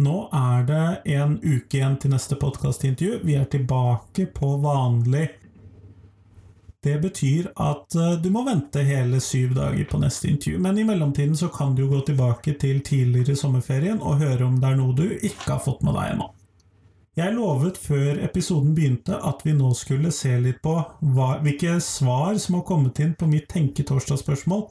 Nå 0.01 0.15
er 0.33 0.63
det 0.65 0.85
en 1.13 1.35
uke 1.43 1.77
igjen 1.77 1.97
til 2.01 2.09
neste 2.15 2.37
podkastintervju. 2.41 3.19
Vi 3.21 3.35
er 3.37 3.45
tilbake 3.45 4.25
på 4.33 4.55
vanlig 4.63 5.27
Det 6.85 6.95
betyr 7.01 7.47
at 7.57 7.95
eh, 7.97 8.17
du 8.21 8.27
må 8.29 8.43
vente 8.45 8.83
hele 8.85 9.17
syv 9.21 9.55
dager 9.57 9.85
på 9.89 9.97
neste 10.01 10.27
intervju. 10.29 10.59
Men 10.61 10.77
i 10.77 10.83
mellomtiden 10.85 11.37
så 11.37 11.47
kan 11.53 11.73
du 11.77 11.87
gå 11.89 12.01
tilbake 12.05 12.53
til 12.61 12.81
tidligere 12.85 13.37
sommerferien 13.37 14.01
og 14.01 14.19
høre 14.21 14.45
om 14.45 14.59
det 14.61 14.69
er 14.69 14.77
noe 14.77 14.93
du 14.93 15.05
ikke 15.15 15.55
har 15.55 15.63
fått 15.65 15.81
med 15.85 15.97
deg 15.97 16.15
ennå. 16.15 16.27
Jeg 17.17 17.33
lovet 17.33 17.77
før 17.81 18.21
episoden 18.25 18.75
begynte 18.77 19.17
at 19.17 19.41
vi 19.45 19.53
nå 19.57 19.71
skulle 19.73 20.11
se 20.13 20.33
litt 20.41 20.61
på 20.65 20.75
hva, 20.77 21.29
hvilke 21.41 21.79
svar 21.81 22.37
som 22.41 22.59
har 22.59 22.65
kommet 22.67 23.01
inn 23.01 23.15
på 23.17 23.29
mitt 23.31 23.47
tenke-torsdag-spørsmål 23.53 24.67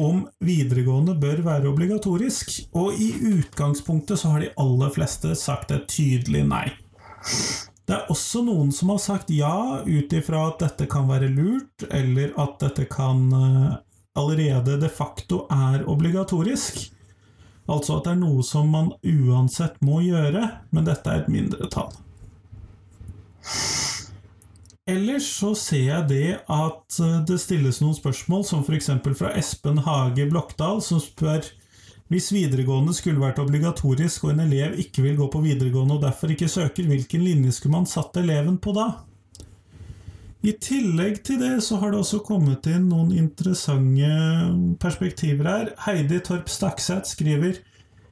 om 0.00 0.22
videregående 0.44 1.14
bør 1.20 1.42
være 1.46 1.70
obligatorisk, 1.70 2.52
og 2.76 2.96
i 2.96 3.12
utgangspunktet 3.34 4.20
så 4.20 4.34
har 4.34 4.44
de 4.44 4.52
aller 4.60 4.94
fleste 4.94 5.34
sagt 5.38 5.74
et 5.74 5.88
tydelig 5.90 6.44
nei. 6.48 6.66
Det 7.90 7.96
er 7.96 8.10
også 8.12 8.44
noen 8.46 8.70
som 8.74 8.92
har 8.92 9.00
sagt 9.02 9.32
ja, 9.34 9.82
ut 9.82 10.12
ifra 10.14 10.44
at 10.52 10.60
dette 10.62 10.86
kan 10.90 11.08
være 11.10 11.30
lurt, 11.32 11.86
eller 11.90 12.34
at 12.38 12.60
dette 12.62 12.86
kan 12.90 13.24
eh, 13.34 13.72
allerede 14.20 14.78
de 14.80 14.90
facto 14.92 15.44
er 15.50 15.82
obligatorisk. 15.90 16.84
Altså 17.70 17.98
at 17.98 18.06
det 18.06 18.14
er 18.14 18.22
noe 18.22 18.44
som 18.46 18.70
man 18.70 18.92
uansett 19.02 19.78
må 19.84 20.00
gjøre, 20.06 20.46
men 20.70 20.86
dette 20.86 21.10
er 21.10 21.24
et 21.24 21.32
mindretall. 21.32 21.92
Ellers 24.90 25.26
så 25.38 25.52
ser 25.58 25.86
jeg 25.86 26.08
det 26.10 26.26
at 26.50 27.00
eh, 27.02 27.18
det 27.28 27.38
stilles 27.42 27.80
noen 27.82 27.96
spørsmål, 27.96 28.44
som 28.48 28.64
f.eks. 28.64 28.90
fra 29.18 29.32
Espen 29.38 29.82
Hage 29.86 30.26
Blokdal, 30.30 30.82
som 30.84 31.02
spør 31.02 31.46
hvis 32.10 32.32
videregående 32.34 32.90
skulle 32.96 33.22
vært 33.22 33.38
obligatorisk 33.38 34.24
og 34.26 34.32
en 34.32 34.42
elev 34.48 34.74
ikke 34.82 35.04
vil 35.04 35.18
gå 35.20 35.28
på 35.30 35.44
videregående 35.44 35.94
og 35.94 36.02
derfor 36.02 36.32
ikke 36.34 36.48
søker, 36.50 36.88
hvilken 36.90 37.22
linje 37.22 37.54
skulle 37.54 37.76
man 37.76 37.86
satt 37.86 38.18
eleven 38.18 38.56
på 38.58 38.74
da? 38.74 38.88
I 40.42 40.56
tillegg 40.56 41.20
til 41.22 41.38
det 41.42 41.52
så 41.62 41.78
har 41.78 41.92
det 41.92 42.00
også 42.00 42.22
kommet 42.26 42.66
inn 42.66 42.88
noen 42.90 43.12
interessante 43.12 44.08
perspektiver 44.82 45.46
her. 45.46 45.70
Heidi 45.84 46.18
Torp 46.24 46.48
Stakseth 46.50 47.12
skriver 47.12 47.60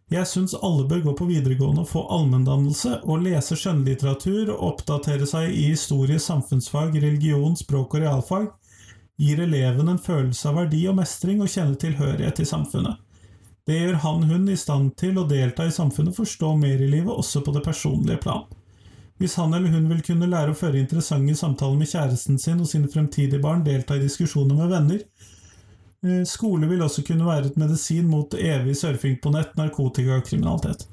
jeg 0.09 0.24
syns 0.28 0.54
alle 0.64 0.86
bør 0.88 1.02
gå 1.04 1.12
på 1.18 1.26
videregående 1.28 1.82
og 1.84 1.90
få 1.90 2.04
allmenndannelse, 2.16 3.02
og 3.04 3.26
lese 3.26 3.59
skjønnlitteratur 3.61 4.54
og 4.54 4.62
oppdatere 4.70 5.28
seg 5.28 5.52
i 5.52 5.66
historie, 5.74 6.16
samfunnsfag, 6.22 6.96
religion, 6.96 7.56
språk 7.61 7.98
og 7.98 8.04
realfag 8.06 8.48
gir 9.20 9.42
eleven 9.42 9.90
en 9.90 10.00
følelse 10.00 10.48
av 10.48 10.62
verdi 10.62 10.84
og 10.88 10.96
mestring 11.00 11.42
og 11.44 11.50
kjenne 11.52 11.76
tilhørighet 11.80 12.40
i 12.40 12.48
samfunnet. 12.48 12.96
Det 13.68 13.76
gjør 13.76 13.98
han/hun 14.00 14.48
i 14.48 14.56
stand 14.56 14.94
til 14.96 15.18
å 15.20 15.26
delta 15.28 15.66
i 15.68 15.74
samfunnet, 15.74 16.16
forstå 16.16 16.54
mer 16.56 16.80
i 16.80 16.88
livet, 16.88 17.12
også 17.12 17.42
på 17.44 17.52
det 17.52 17.66
personlige 17.66 18.22
plan. 18.22 18.46
Hvis 19.18 19.34
han 19.36 19.52
eller 19.52 19.68
hun 19.68 19.90
vil 19.90 20.00
kunne 20.06 20.30
lære 20.30 20.54
å 20.54 20.56
føre 20.56 20.78
interessante 20.78 21.34
samtaler 21.36 21.76
med 21.76 21.90
kjæresten 21.90 22.38
sin 22.38 22.62
og 22.62 22.70
sine 22.70 22.88
fremtidige 22.88 23.42
barn, 23.42 23.64
delta 23.66 23.98
i 23.98 24.04
diskusjoner 24.06 24.54
med 24.54 24.72
venner, 24.72 25.02
Skole 26.28 26.68
vil 26.70 26.82
også 26.84 27.03
kunne 27.03 27.26
være 27.26 27.49
et 27.49 27.57
medisin 27.59 28.07
mot 28.07 28.34
evig 28.38 28.76
surfing 28.78 29.16
på 29.22 29.32
nett, 29.34 29.57
narkotika 29.59 30.20
og 30.20 30.26
kriminalitet. 30.28 30.84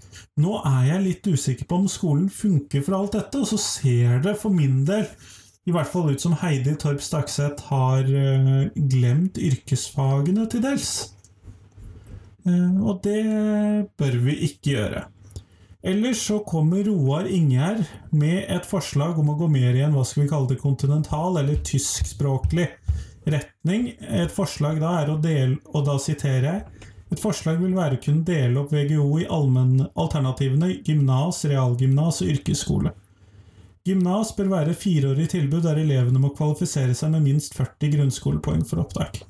Nå 0.41 0.57
er 0.65 0.87
jeg 0.89 1.03
litt 1.03 1.27
usikker 1.29 1.67
på 1.69 1.77
om 1.83 1.89
skolen 1.91 2.29
funker 2.33 2.81
for 2.81 2.97
alt 2.97 3.13
dette, 3.13 3.43
og 3.43 3.49
så 3.51 3.59
ser 3.61 4.23
det 4.25 4.33
for 4.41 4.55
min 4.55 4.81
del 4.87 5.05
i 5.65 5.73
hvert 5.73 5.89
fall 5.89 6.11
ut 6.13 6.21
som 6.21 6.35
Heidi 6.41 6.75
Torp 6.77 7.01
Stakseth 7.01 7.69
har 7.71 8.05
eh, 8.05 8.67
glemt 8.75 9.37
yrkesfagene 9.41 10.45
til 10.49 10.61
dels. 10.65 10.91
Eh, 12.45 12.81
Og 12.81 13.01
det 13.05 13.21
bør 13.97 14.17
vi 14.25 14.39
ikke 14.49 14.75
gjøre. 14.75 15.05
Ellers 15.85 16.21
så 16.25 16.39
kommer 16.45 16.85
Roar 16.85 17.27
Ingjerd 17.29 17.83
med 18.09 18.45
et 18.49 18.65
forslag 18.65 19.17
om 19.21 19.29
å 19.29 19.37
gå 19.37 19.49
mer 19.53 19.77
i 19.77 19.83
en 19.85 19.93
hva 19.93 20.05
skal 20.05 20.23
vi 20.23 20.29
kalle 20.31 20.49
det, 20.49 20.61
kontinental 20.61 21.37
eller 21.41 21.61
tyskspråklig 21.61 22.71
retning. 23.29 23.87
Et 23.99 24.31
forslag 24.31 24.81
da 24.81 24.91
er 25.01 25.11
å 25.11 25.17
dele, 25.21 25.59
og 25.73 25.87
da 25.89 25.97
siterer 26.01 26.49
jeg 26.49 26.91
Et 27.13 27.21
forslag 27.21 27.59
vil 27.61 27.75
være 27.77 27.99
å 27.99 28.01
kunne 28.01 28.25
dele 28.25 28.57
opp 28.59 28.71
VGO 28.73 29.19
i 29.21 29.27
allmennalternativene 29.29 30.71
gymnas, 30.87 31.43
realgymnas 31.45 32.23
og 32.23 32.31
yrkesskole. 32.33 32.91
Gymnas 33.85 34.31
bør 34.33 34.49
være 34.49 34.73
fireårig 34.73 35.27
tilbud 35.35 35.61
der 35.67 35.77
elevene 35.77 36.19
må 36.19 36.31
kvalifisere 36.33 36.95
seg 36.97 37.13
med 37.13 37.27
minst 37.27 37.53
40 37.53 37.93
grunnskolepoeng 37.93 38.65
for 38.65 38.81
opptak. 38.81 39.21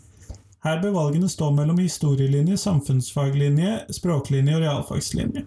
Her 0.63 0.79
bør 0.81 0.95
valgene 0.95 1.27
stå 1.29 1.51
mellom 1.53 1.77
historielinje, 1.83 2.55
samfunnsfaglinje, 2.57 3.73
språklinje 3.99 4.55
og 4.55 4.63
realfagslinje. 4.63 5.43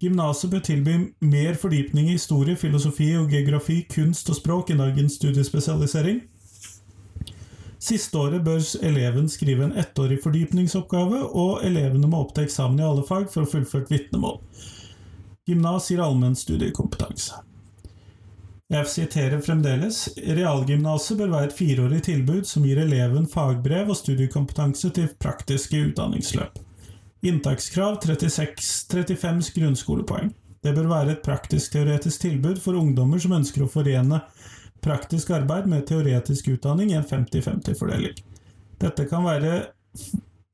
Gymnaset 0.00 0.50
bør 0.52 0.62
tilby 0.64 0.94
mer 1.26 1.58
fordypning 1.58 2.08
i 2.08 2.14
historie, 2.14 2.56
filosofi 2.56 3.10
og 3.18 3.34
geografi, 3.34 3.82
kunst 3.90 4.30
og 4.30 4.38
språk 4.38 4.70
i 4.70 4.78
dagens 4.78 5.18
studiespesialisering. 5.18 6.22
Siste 7.84 8.16
året 8.16 8.44
bør 8.46 8.62
eleven 8.86 9.26
skrive 9.28 9.66
en 9.66 9.74
ettårig 9.76 10.16
fordypningsoppgave, 10.24 11.18
og 11.36 11.64
elevene 11.68 12.08
må 12.08 12.22
opp 12.24 12.30
til 12.32 12.46
eksamen 12.46 12.80
i 12.80 12.86
alle 12.86 13.04
fag 13.04 13.26
for 13.32 13.44
å 13.44 13.50
fullføre 13.50 13.90
vitnemål. 13.90 14.38
Gymnas 15.44 15.90
gir 15.90 16.00
allmenn 16.00 16.38
studiekompetanse. 16.38 17.42
Jeg 18.72 18.88
siterer 18.88 19.42
fremdeles 19.44 19.98
Realgymnaset 20.16 21.18
bør 21.20 21.34
være 21.34 21.50
et 21.50 21.58
fireårig 21.58 22.00
tilbud 22.06 22.48
som 22.48 22.64
gir 22.64 22.80
eleven 22.80 23.28
fagbrev 23.28 23.92
og 23.92 23.98
studiekompetanse 24.00 24.88
til 24.96 25.12
praktiske 25.20 25.82
utdanningsløp. 25.90 26.56
Inntakskrav 27.28 28.00
36, 28.00 28.88
35 28.94 29.52
grunnskolepoeng. 29.58 30.32
Det 30.64 30.72
bør 30.72 30.88
være 30.88 31.18
et 31.18 31.24
praktisk-teoretisk 31.26 32.24
tilbud 32.24 32.64
for 32.64 32.80
ungdommer 32.80 33.20
som 33.20 33.36
ønsker 33.36 33.66
å 33.66 33.68
forene 33.68 34.24
praktisk 34.84 35.32
arbeid 35.34 35.66
med 35.70 35.86
teoretisk 35.88 36.52
utdanning 36.54 36.92
i 36.92 36.98
en 36.98 37.08
50-50-fordeling. 37.08 38.20
Dette 38.82 39.08
kan 39.08 39.24
være 39.24 39.62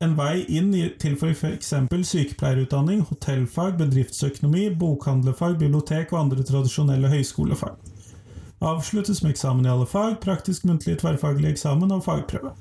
en 0.01 0.15
vei 0.17 0.41
inn 0.49 0.71
til 1.01 1.17
f.eks. 1.19 1.73
sykepleierutdanning, 2.09 3.03
hotellfag, 3.09 3.75
bedriftsøkonomi, 3.77 4.69
bokhandlerfag, 4.81 5.59
bibliotek 5.61 6.13
og 6.13 6.23
andre 6.25 6.45
tradisjonelle 6.47 7.11
høyskolefag. 7.11 7.77
Avsluttes 8.61 9.23
med 9.23 9.35
eksamen 9.35 9.65
i 9.65 9.71
alle 9.73 9.87
fag, 9.89 10.19
praktisk 10.21 10.65
muntlig 10.69 10.99
tverrfaglig 11.01 11.53
eksamen 11.53 11.93
og 11.93 12.03
fagprøve. 12.05 12.53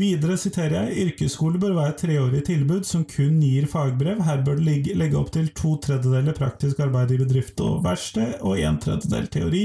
Videre 0.00 0.36
siterer 0.40 0.86
jeg 0.88 1.08
yrkesskole 1.10 1.58
bør 1.60 1.74
være 1.76 1.92
et 1.92 1.98
treårig 2.00 2.40
tilbud 2.46 2.86
som 2.88 3.02
kun 3.04 3.40
gir 3.44 3.66
fagbrev. 3.68 4.22
Her 4.24 4.40
bør 4.46 4.56
det 4.56 4.94
legge 4.96 5.18
opp 5.18 5.28
til 5.34 5.50
to 5.56 5.74
tredjedeler 5.84 6.36
praktisk 6.36 6.80
arbeid 6.80 7.12
i 7.12 7.18
bedrift 7.20 7.60
og 7.60 7.82
verksted 7.84 8.38
og 8.40 8.56
en 8.62 8.78
tredjedel 8.80 9.28
teori. 9.34 9.62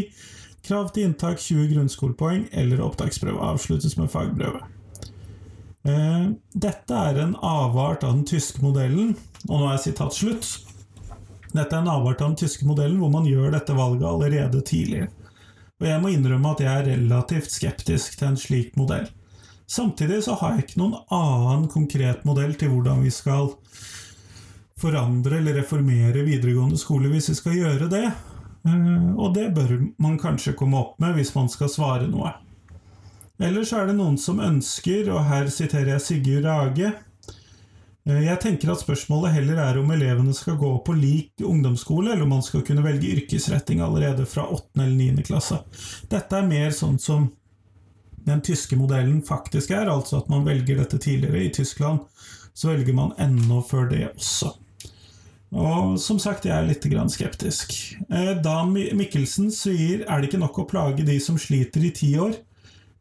Krav 0.66 0.92
til 0.92 1.08
inntak 1.08 1.40
20 1.40 1.70
grunnskolepoeng 1.72 2.48
eller 2.52 2.84
opptaksprøve 2.84 3.48
avsluttes 3.48 3.96
med 4.02 4.12
fagbrevet. 4.12 4.66
Eh, 5.86 6.30
dette 6.52 7.02
er 7.12 7.22
en 7.22 7.36
avart 7.40 8.04
av 8.04 8.18
den 8.18 8.28
tyske 8.28 8.64
modellen, 8.66 9.14
og 9.48 9.60
nå 9.62 9.72
er 9.72 9.84
sitat 9.84 10.18
slutt. 10.18 10.56
Dette 11.54 11.70
er 11.70 11.84
en 11.84 11.94
avart 11.94 12.20
av 12.20 12.34
den 12.34 12.40
tyske 12.44 12.68
modellen 12.68 12.98
hvor 13.00 13.14
man 13.14 13.30
gjør 13.30 13.54
dette 13.56 13.78
valget 13.78 14.10
allerede 14.10 14.68
tidlig. 14.68 15.06
Og 15.80 15.88
jeg 15.88 16.02
må 16.02 16.12
innrømme 16.12 16.58
at 16.58 16.66
jeg 16.66 16.74
er 16.74 16.90
relativt 16.98 17.54
skeptisk 17.54 18.18
til 18.20 18.34
en 18.34 18.42
slik 18.42 18.76
modell. 18.80 19.08
Samtidig 19.68 20.22
så 20.24 20.38
har 20.40 20.56
jeg 20.56 20.68
ikke 20.68 20.82
noen 20.84 21.00
annen 21.14 21.68
konkret 21.72 22.26
modell 22.28 22.54
til 22.60 22.72
hvordan 22.74 23.02
vi 23.06 23.12
skal 23.14 23.50
forandre 24.80 25.40
eller 25.40 25.58
reformere 25.62 26.26
videregående 26.28 26.78
skole 26.78 27.10
hvis 27.14 27.32
vi 27.32 27.38
skal 27.40 27.58
gjøre 27.58 27.90
det. 27.92 28.06
Eh, 28.66 29.10
og 29.16 29.34
det 29.38 29.50
bør 29.56 29.78
man 30.02 30.20
kanskje 30.22 30.56
komme 30.58 30.82
opp 30.82 31.00
med 31.02 31.18
hvis 31.18 31.34
man 31.36 31.50
skal 31.52 31.72
svare 31.72 32.10
noe. 32.10 32.34
Eller 33.42 33.66
så 33.68 33.82
er 33.82 33.90
det 33.90 33.98
noen 33.98 34.16
som 34.22 34.40
ønsker, 34.40 35.10
og 35.12 35.26
her 35.28 35.50
siterer 35.52 35.96
jeg 35.96 36.04
Sigurd 36.06 36.46
Rage 36.48 36.88
eh, 36.88 38.22
Jeg 38.24 38.40
tenker 38.44 38.72
at 38.72 38.84
spørsmålet 38.84 39.36
heller 39.36 39.60
er 39.64 39.80
om 39.82 39.92
elevene 39.92 40.36
skal 40.38 40.60
gå 40.62 40.72
på 40.86 40.96
lik 40.96 41.44
ungdomsskole, 41.44 42.14
eller 42.14 42.28
om 42.28 42.36
man 42.38 42.46
skal 42.46 42.64
kunne 42.68 42.86
velge 42.86 43.12
yrkesretting 43.18 43.84
allerede 43.84 44.28
fra 44.30 44.48
8. 44.48 44.70
eller 44.78 45.18
9. 45.18 45.26
klasse. 45.28 45.60
Dette 46.12 46.40
er 46.40 46.48
mer 46.48 46.76
sånn 46.76 47.02
som 47.02 47.28
den 48.26 48.42
tyske 48.46 48.78
modellen 48.80 49.22
faktisk 49.26 49.72
er, 49.76 49.90
altså 49.92 50.20
at 50.22 50.30
man 50.30 50.46
velger 50.48 50.82
dette 50.82 50.98
tidligere. 51.02 51.46
I 51.46 51.54
Tyskland 51.54 52.04
så 52.54 52.72
velger 52.72 52.96
man 52.98 53.14
enda 53.22 53.62
før 53.66 53.90
det 53.92 54.08
også. 54.14 54.56
Og 55.56 56.00
som 56.02 56.18
sagt, 56.20 56.48
jeg 56.48 56.56
er 56.56 56.66
litt 56.68 56.86
skeptisk. 57.14 57.76
Da 58.44 58.56
Mikkelsen 58.66 59.52
sier 59.54 60.04
er 60.04 60.20
det 60.20 60.30
ikke 60.30 60.42
nok 60.42 60.60
å 60.60 60.68
plage 60.68 61.06
de 61.06 61.20
som 61.24 61.38
sliter 61.40 61.86
i 61.86 61.94
ti 61.96 62.16
år. 62.20 62.36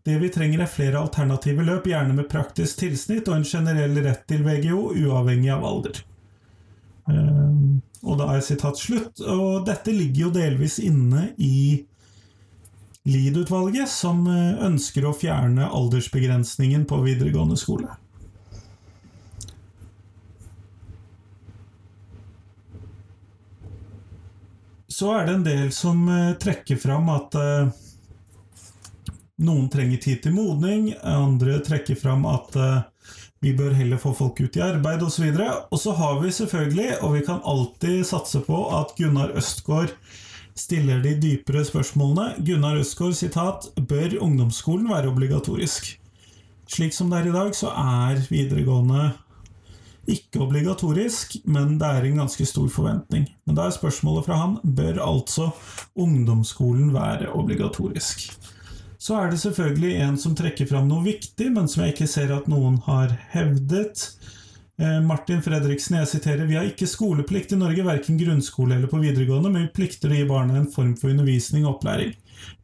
Det 0.05 0.19
vi 0.21 0.29
trenger 0.29 0.61
er 0.61 0.69
flere 0.69 1.01
alternative 1.01 1.65
løp, 1.65 1.87
gjerne 1.89 2.15
med 2.15 2.29
praktisk 2.29 2.83
tilsnitt 2.83 3.29
og 3.31 3.39
en 3.39 3.47
generell 3.49 3.97
rett 4.05 4.27
til 4.29 4.45
VGO, 4.45 4.91
uavhengig 4.93 5.49
av 5.55 5.65
alder. 5.65 6.03
Eh, 7.09 7.55
og 8.05 8.19
da 8.21 8.29
er 8.35 8.45
sitat 8.45 8.79
slutt. 8.79 9.23
Og 9.25 9.65
dette 9.65 9.95
ligger 9.97 10.27
jo 10.27 10.35
delvis 10.37 10.77
inne 10.85 11.31
i 11.41 11.87
Lied-utvalget, 13.05 13.89
som 13.89 14.25
eh, 14.27 14.65
ønsker 14.65 15.05
å 15.05 15.13
fjerne 15.13 15.67
aldersbegrensningen 15.69 16.87
på 16.89 17.03
videregående 17.05 17.59
skole. 17.61 17.91
Så 24.89 25.11
er 25.13 25.27
det 25.27 25.35
en 25.35 25.45
del 25.45 25.69
som 25.77 26.09
eh, 26.09 26.33
trekker 26.41 26.81
fram 26.81 27.13
at 27.13 27.37
eh, 27.37 27.69
noen 29.45 29.69
trenger 29.69 30.01
tid 30.01 30.25
til 30.25 30.39
modning, 30.39 30.95
andre 31.05 31.61
trekker 31.61 32.01
fram 32.01 32.25
at 32.31 32.57
vi 33.45 33.51
bør 33.53 33.75
heller 33.77 34.01
få 34.01 34.15
folk 34.17 34.39
ut 34.41 34.57
i 34.57 34.63
arbeid 34.65 35.03
osv. 35.05 35.27
Og, 35.35 35.67
og 35.69 35.81
så 35.83 35.93
har 35.99 36.23
vi 36.23 36.33
selvfølgelig, 36.33 36.93
og 37.03 37.19
vi 37.19 37.25
kan 37.27 37.43
alltid 37.45 38.07
satse 38.09 38.41
på, 38.47 38.63
at 38.79 38.95
Gunnar 38.97 39.35
Østgaard 39.37 39.93
stiller 40.59 41.03
de 41.03 41.17
dypere 41.21 41.65
spørsmålene. 41.67 42.45
Gunnar 42.47 42.79
Østgaard 42.81 43.17
sitat 43.19 43.69
bør 43.89 44.19
ungdomsskolen 44.23 44.89
være 44.91 45.11
obligatorisk. 45.11 45.95
Slik 46.71 46.95
som 46.97 47.11
det 47.11 47.21
er 47.21 47.29
i 47.29 47.35
dag, 47.35 47.53
så 47.57 47.73
er 47.77 48.23
videregående 48.31 49.13
ikke 50.11 50.43
obligatorisk, 50.45 51.39
men 51.49 51.79
det 51.81 51.89
er 51.89 52.07
en 52.07 52.23
ganske 52.25 52.47
stor 52.49 52.69
forventning. 52.73 53.27
Men 53.47 53.57
da 53.57 53.69
er 53.69 53.77
spørsmålet 53.77 54.27
fra 54.27 54.41
han 54.41 54.59
bør 54.63 55.01
altså 55.05 55.51
ungdomsskolen 55.97 56.93
være 56.95 57.33
obligatorisk. 57.33 58.27
Så 59.01 59.17
er 59.21 59.31
det 59.31 59.41
selvfølgelig 59.41 59.97
en 60.01 60.19
som 60.21 60.37
trekker 60.37 60.69
fram 60.69 60.89
noe 60.89 61.05
viktig, 61.05 61.51
men 61.53 61.69
som 61.69 61.85
jeg 61.85 61.95
ikke 61.95 62.09
ser 62.09 62.33
at 62.37 62.49
noen 62.49 62.79
har 62.87 63.13
hevdet. 63.35 64.07
Eh, 64.77 65.01
Martin 65.01 65.43
Fredriksen, 65.43 66.01
jeg 66.01 66.11
siterer 66.11 66.49
Vi 66.51 66.57
har 66.59 66.67
ikke 66.67 66.89
skoleplikt 66.91 67.53
i 67.55 67.59
Norge, 67.61 67.85
verken 67.87 68.19
grunnskole 68.19 68.75
eller 68.75 68.91
på 68.91 68.99
videregående, 69.03 69.53
men 69.53 69.69
vi 69.69 69.75
plikter 69.77 70.11
å 70.11 70.17
gi 70.19 70.25
barna 70.27 70.59
en 70.59 70.71
form 70.71 70.97
for 70.99 71.13
undervisning 71.13 71.67
og 71.67 71.77
opplæring. 71.77 72.15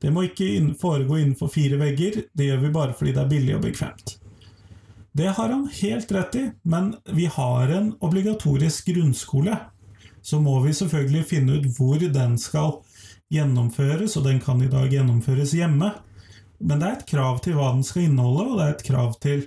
Det 0.02 0.10
må 0.10 0.26
ikke 0.26 0.74
foregå 0.80 1.20
innenfor 1.20 1.52
fire 1.54 1.78
vegger, 1.78 2.24
det 2.34 2.48
gjør 2.48 2.64
vi 2.64 2.72
bare 2.74 2.96
fordi 2.98 3.14
det 3.14 3.22
er 3.22 3.30
billig 3.30 3.54
og 3.56 3.62
bekvemt. 3.68 4.16
Det 5.14 5.30
har 5.36 5.54
han 5.54 5.68
helt 5.80 6.12
rett 6.14 6.36
i, 6.38 6.44
men 6.62 6.92
vi 7.14 7.26
har 7.30 7.70
en 7.74 7.92
obligatorisk 8.02 8.90
grunnskole. 8.90 9.56
Så 10.22 10.38
må 10.42 10.58
vi 10.64 10.74
selvfølgelig 10.76 11.24
finne 11.26 11.58
ut 11.58 11.70
hvor 11.78 12.02
den 12.02 12.36
skal 12.38 12.76
gjennomføres, 13.30 14.16
og 14.18 14.26
den 14.26 14.42
kan 14.42 14.62
i 14.62 14.70
dag 14.70 14.90
gjennomføres 14.92 15.54
hjemme. 15.56 15.94
Men 16.58 16.82
det 16.82 16.86
er 16.86 16.98
et 16.98 17.08
krav 17.08 17.40
til 17.42 17.56
hva 17.56 17.70
den 17.72 17.86
skal 17.86 18.06
inneholde, 18.08 18.50
og 18.50 18.58
det 18.58 18.66
er 18.66 18.76
et 18.76 18.86
krav 18.86 19.16
til 19.22 19.46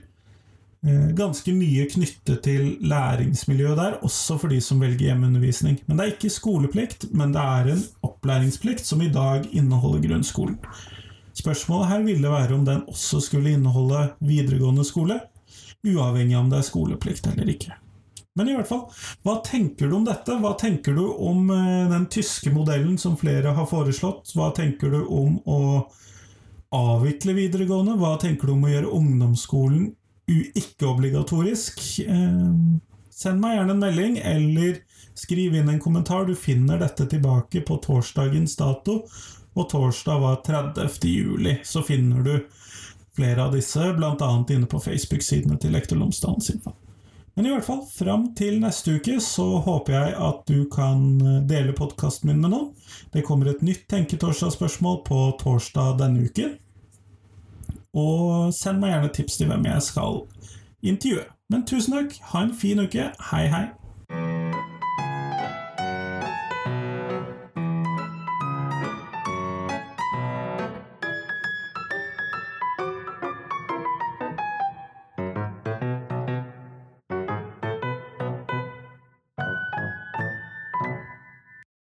ganske 0.84 1.54
mye 1.56 1.86
knyttet 1.88 2.42
til 2.44 2.74
læringsmiljøet 2.84 3.78
der, 3.80 3.94
også 4.04 4.36
for 4.42 4.52
de 4.52 4.60
som 4.62 4.82
velger 4.84 5.08
hjemmeundervisning. 5.08 5.78
Men 5.88 5.98
det 5.98 6.06
er 6.06 6.16
ikke 6.18 6.34
skoleplikt, 6.34 7.06
men 7.16 7.32
det 7.32 7.44
er 7.44 7.70
en 7.72 7.86
opplæringsplikt 8.04 8.84
som 8.86 9.02
i 9.02 9.12
dag 9.14 9.48
inneholder 9.56 10.04
grunnskolen. 10.08 10.58
Spørsmålet 11.34 11.88
her 11.88 12.04
ville 12.04 12.30
være 12.30 12.58
om 12.58 12.66
den 12.66 12.84
også 12.88 13.22
skulle 13.24 13.56
inneholde 13.56 14.10
videregående 14.20 14.84
skole, 14.86 15.22
uavhengig 15.88 16.36
av 16.36 16.44
om 16.44 16.52
det 16.52 16.60
er 16.60 16.68
skoleplikt 16.68 17.32
eller 17.32 17.56
ikke. 17.56 17.74
Men 18.36 18.50
i 18.50 18.54
hvert 18.58 18.70
fall, 18.70 18.86
hva 19.26 19.40
tenker 19.46 19.90
du 19.90 19.98
om 20.00 20.06
dette? 20.08 20.36
Hva 20.42 20.56
tenker 20.58 20.96
du 20.98 21.04
om 21.06 21.52
eh, 21.54 21.90
den 21.92 22.08
tyske 22.10 22.50
modellen 22.54 22.96
som 22.98 23.18
flere 23.18 23.54
har 23.54 23.68
foreslått? 23.70 24.32
Hva 24.34 24.50
tenker 24.58 24.90
du 24.90 25.04
om 25.06 25.36
å 25.46 25.60
avvikle 26.74 27.36
videregående? 27.38 28.00
Hva 28.02 28.16
tenker 28.22 28.50
du 28.50 28.56
om 28.56 28.66
å 28.66 28.72
gjøre 28.72 28.96
ungdomsskolen 28.98 29.92
ikke-obligatorisk. 30.32 31.82
Eh, 32.08 32.52
send 33.12 33.42
meg 33.44 33.58
gjerne 33.58 33.76
en 33.76 33.84
melding, 33.84 34.18
eller 34.24 34.82
skriv 35.18 35.56
inn 35.56 35.70
en 35.70 35.82
kommentar. 35.84 36.26
Du 36.26 36.36
finner 36.36 36.80
dette 36.82 37.08
tilbake 37.10 37.62
på 37.68 37.80
torsdagens 37.84 38.56
dato, 38.60 39.04
og 39.54 39.70
torsdag 39.70 40.22
var 40.24 40.40
30. 40.46 41.10
juli. 41.10 41.58
Så 41.64 41.84
finner 41.86 42.24
du 42.24 42.38
flere 43.16 43.44
av 43.44 43.54
disse, 43.54 43.94
bl.a. 43.94 44.32
inne 44.50 44.70
på 44.70 44.82
Facebook-sidene 44.82 45.60
til 45.62 45.76
Lektor 45.76 46.00
Lomsdalens 46.00 46.50
innfall. 46.50 46.80
Men 47.34 47.48
i 47.48 47.50
hvert 47.50 47.66
fall, 47.66 47.82
fram 47.90 48.28
til 48.38 48.60
neste 48.62 49.00
uke 49.00 49.16
så 49.24 49.46
håper 49.66 49.96
jeg 49.96 50.18
at 50.22 50.44
du 50.50 50.68
kan 50.74 51.06
eh, 51.22 51.40
dele 51.50 51.74
podkasten 51.74 52.30
min 52.30 52.44
med 52.44 52.54
noen. 52.54 52.68
Det 53.14 53.26
kommer 53.26 53.50
et 53.50 53.64
nytt 53.66 53.88
Tenketorsdag-spørsmål 53.90 55.00
på 55.08 55.22
torsdag 55.42 55.98
denne 56.04 56.28
uken. 56.28 56.54
Og 57.94 58.54
send 58.54 58.82
meg 58.82 58.94
gjerne 58.94 59.14
tips 59.14 59.38
til 59.38 59.48
hvem 59.48 59.66
jeg 59.70 59.82
skal 59.82 60.22
intervjue. 60.82 61.28
Men 61.50 61.66
tusen 61.70 61.94
takk, 61.94 62.18
ha 62.34 62.44
en 62.44 62.56
fin 62.58 62.82
uke. 62.82 63.12
Hei, 63.32 63.46
hei. 63.54 63.68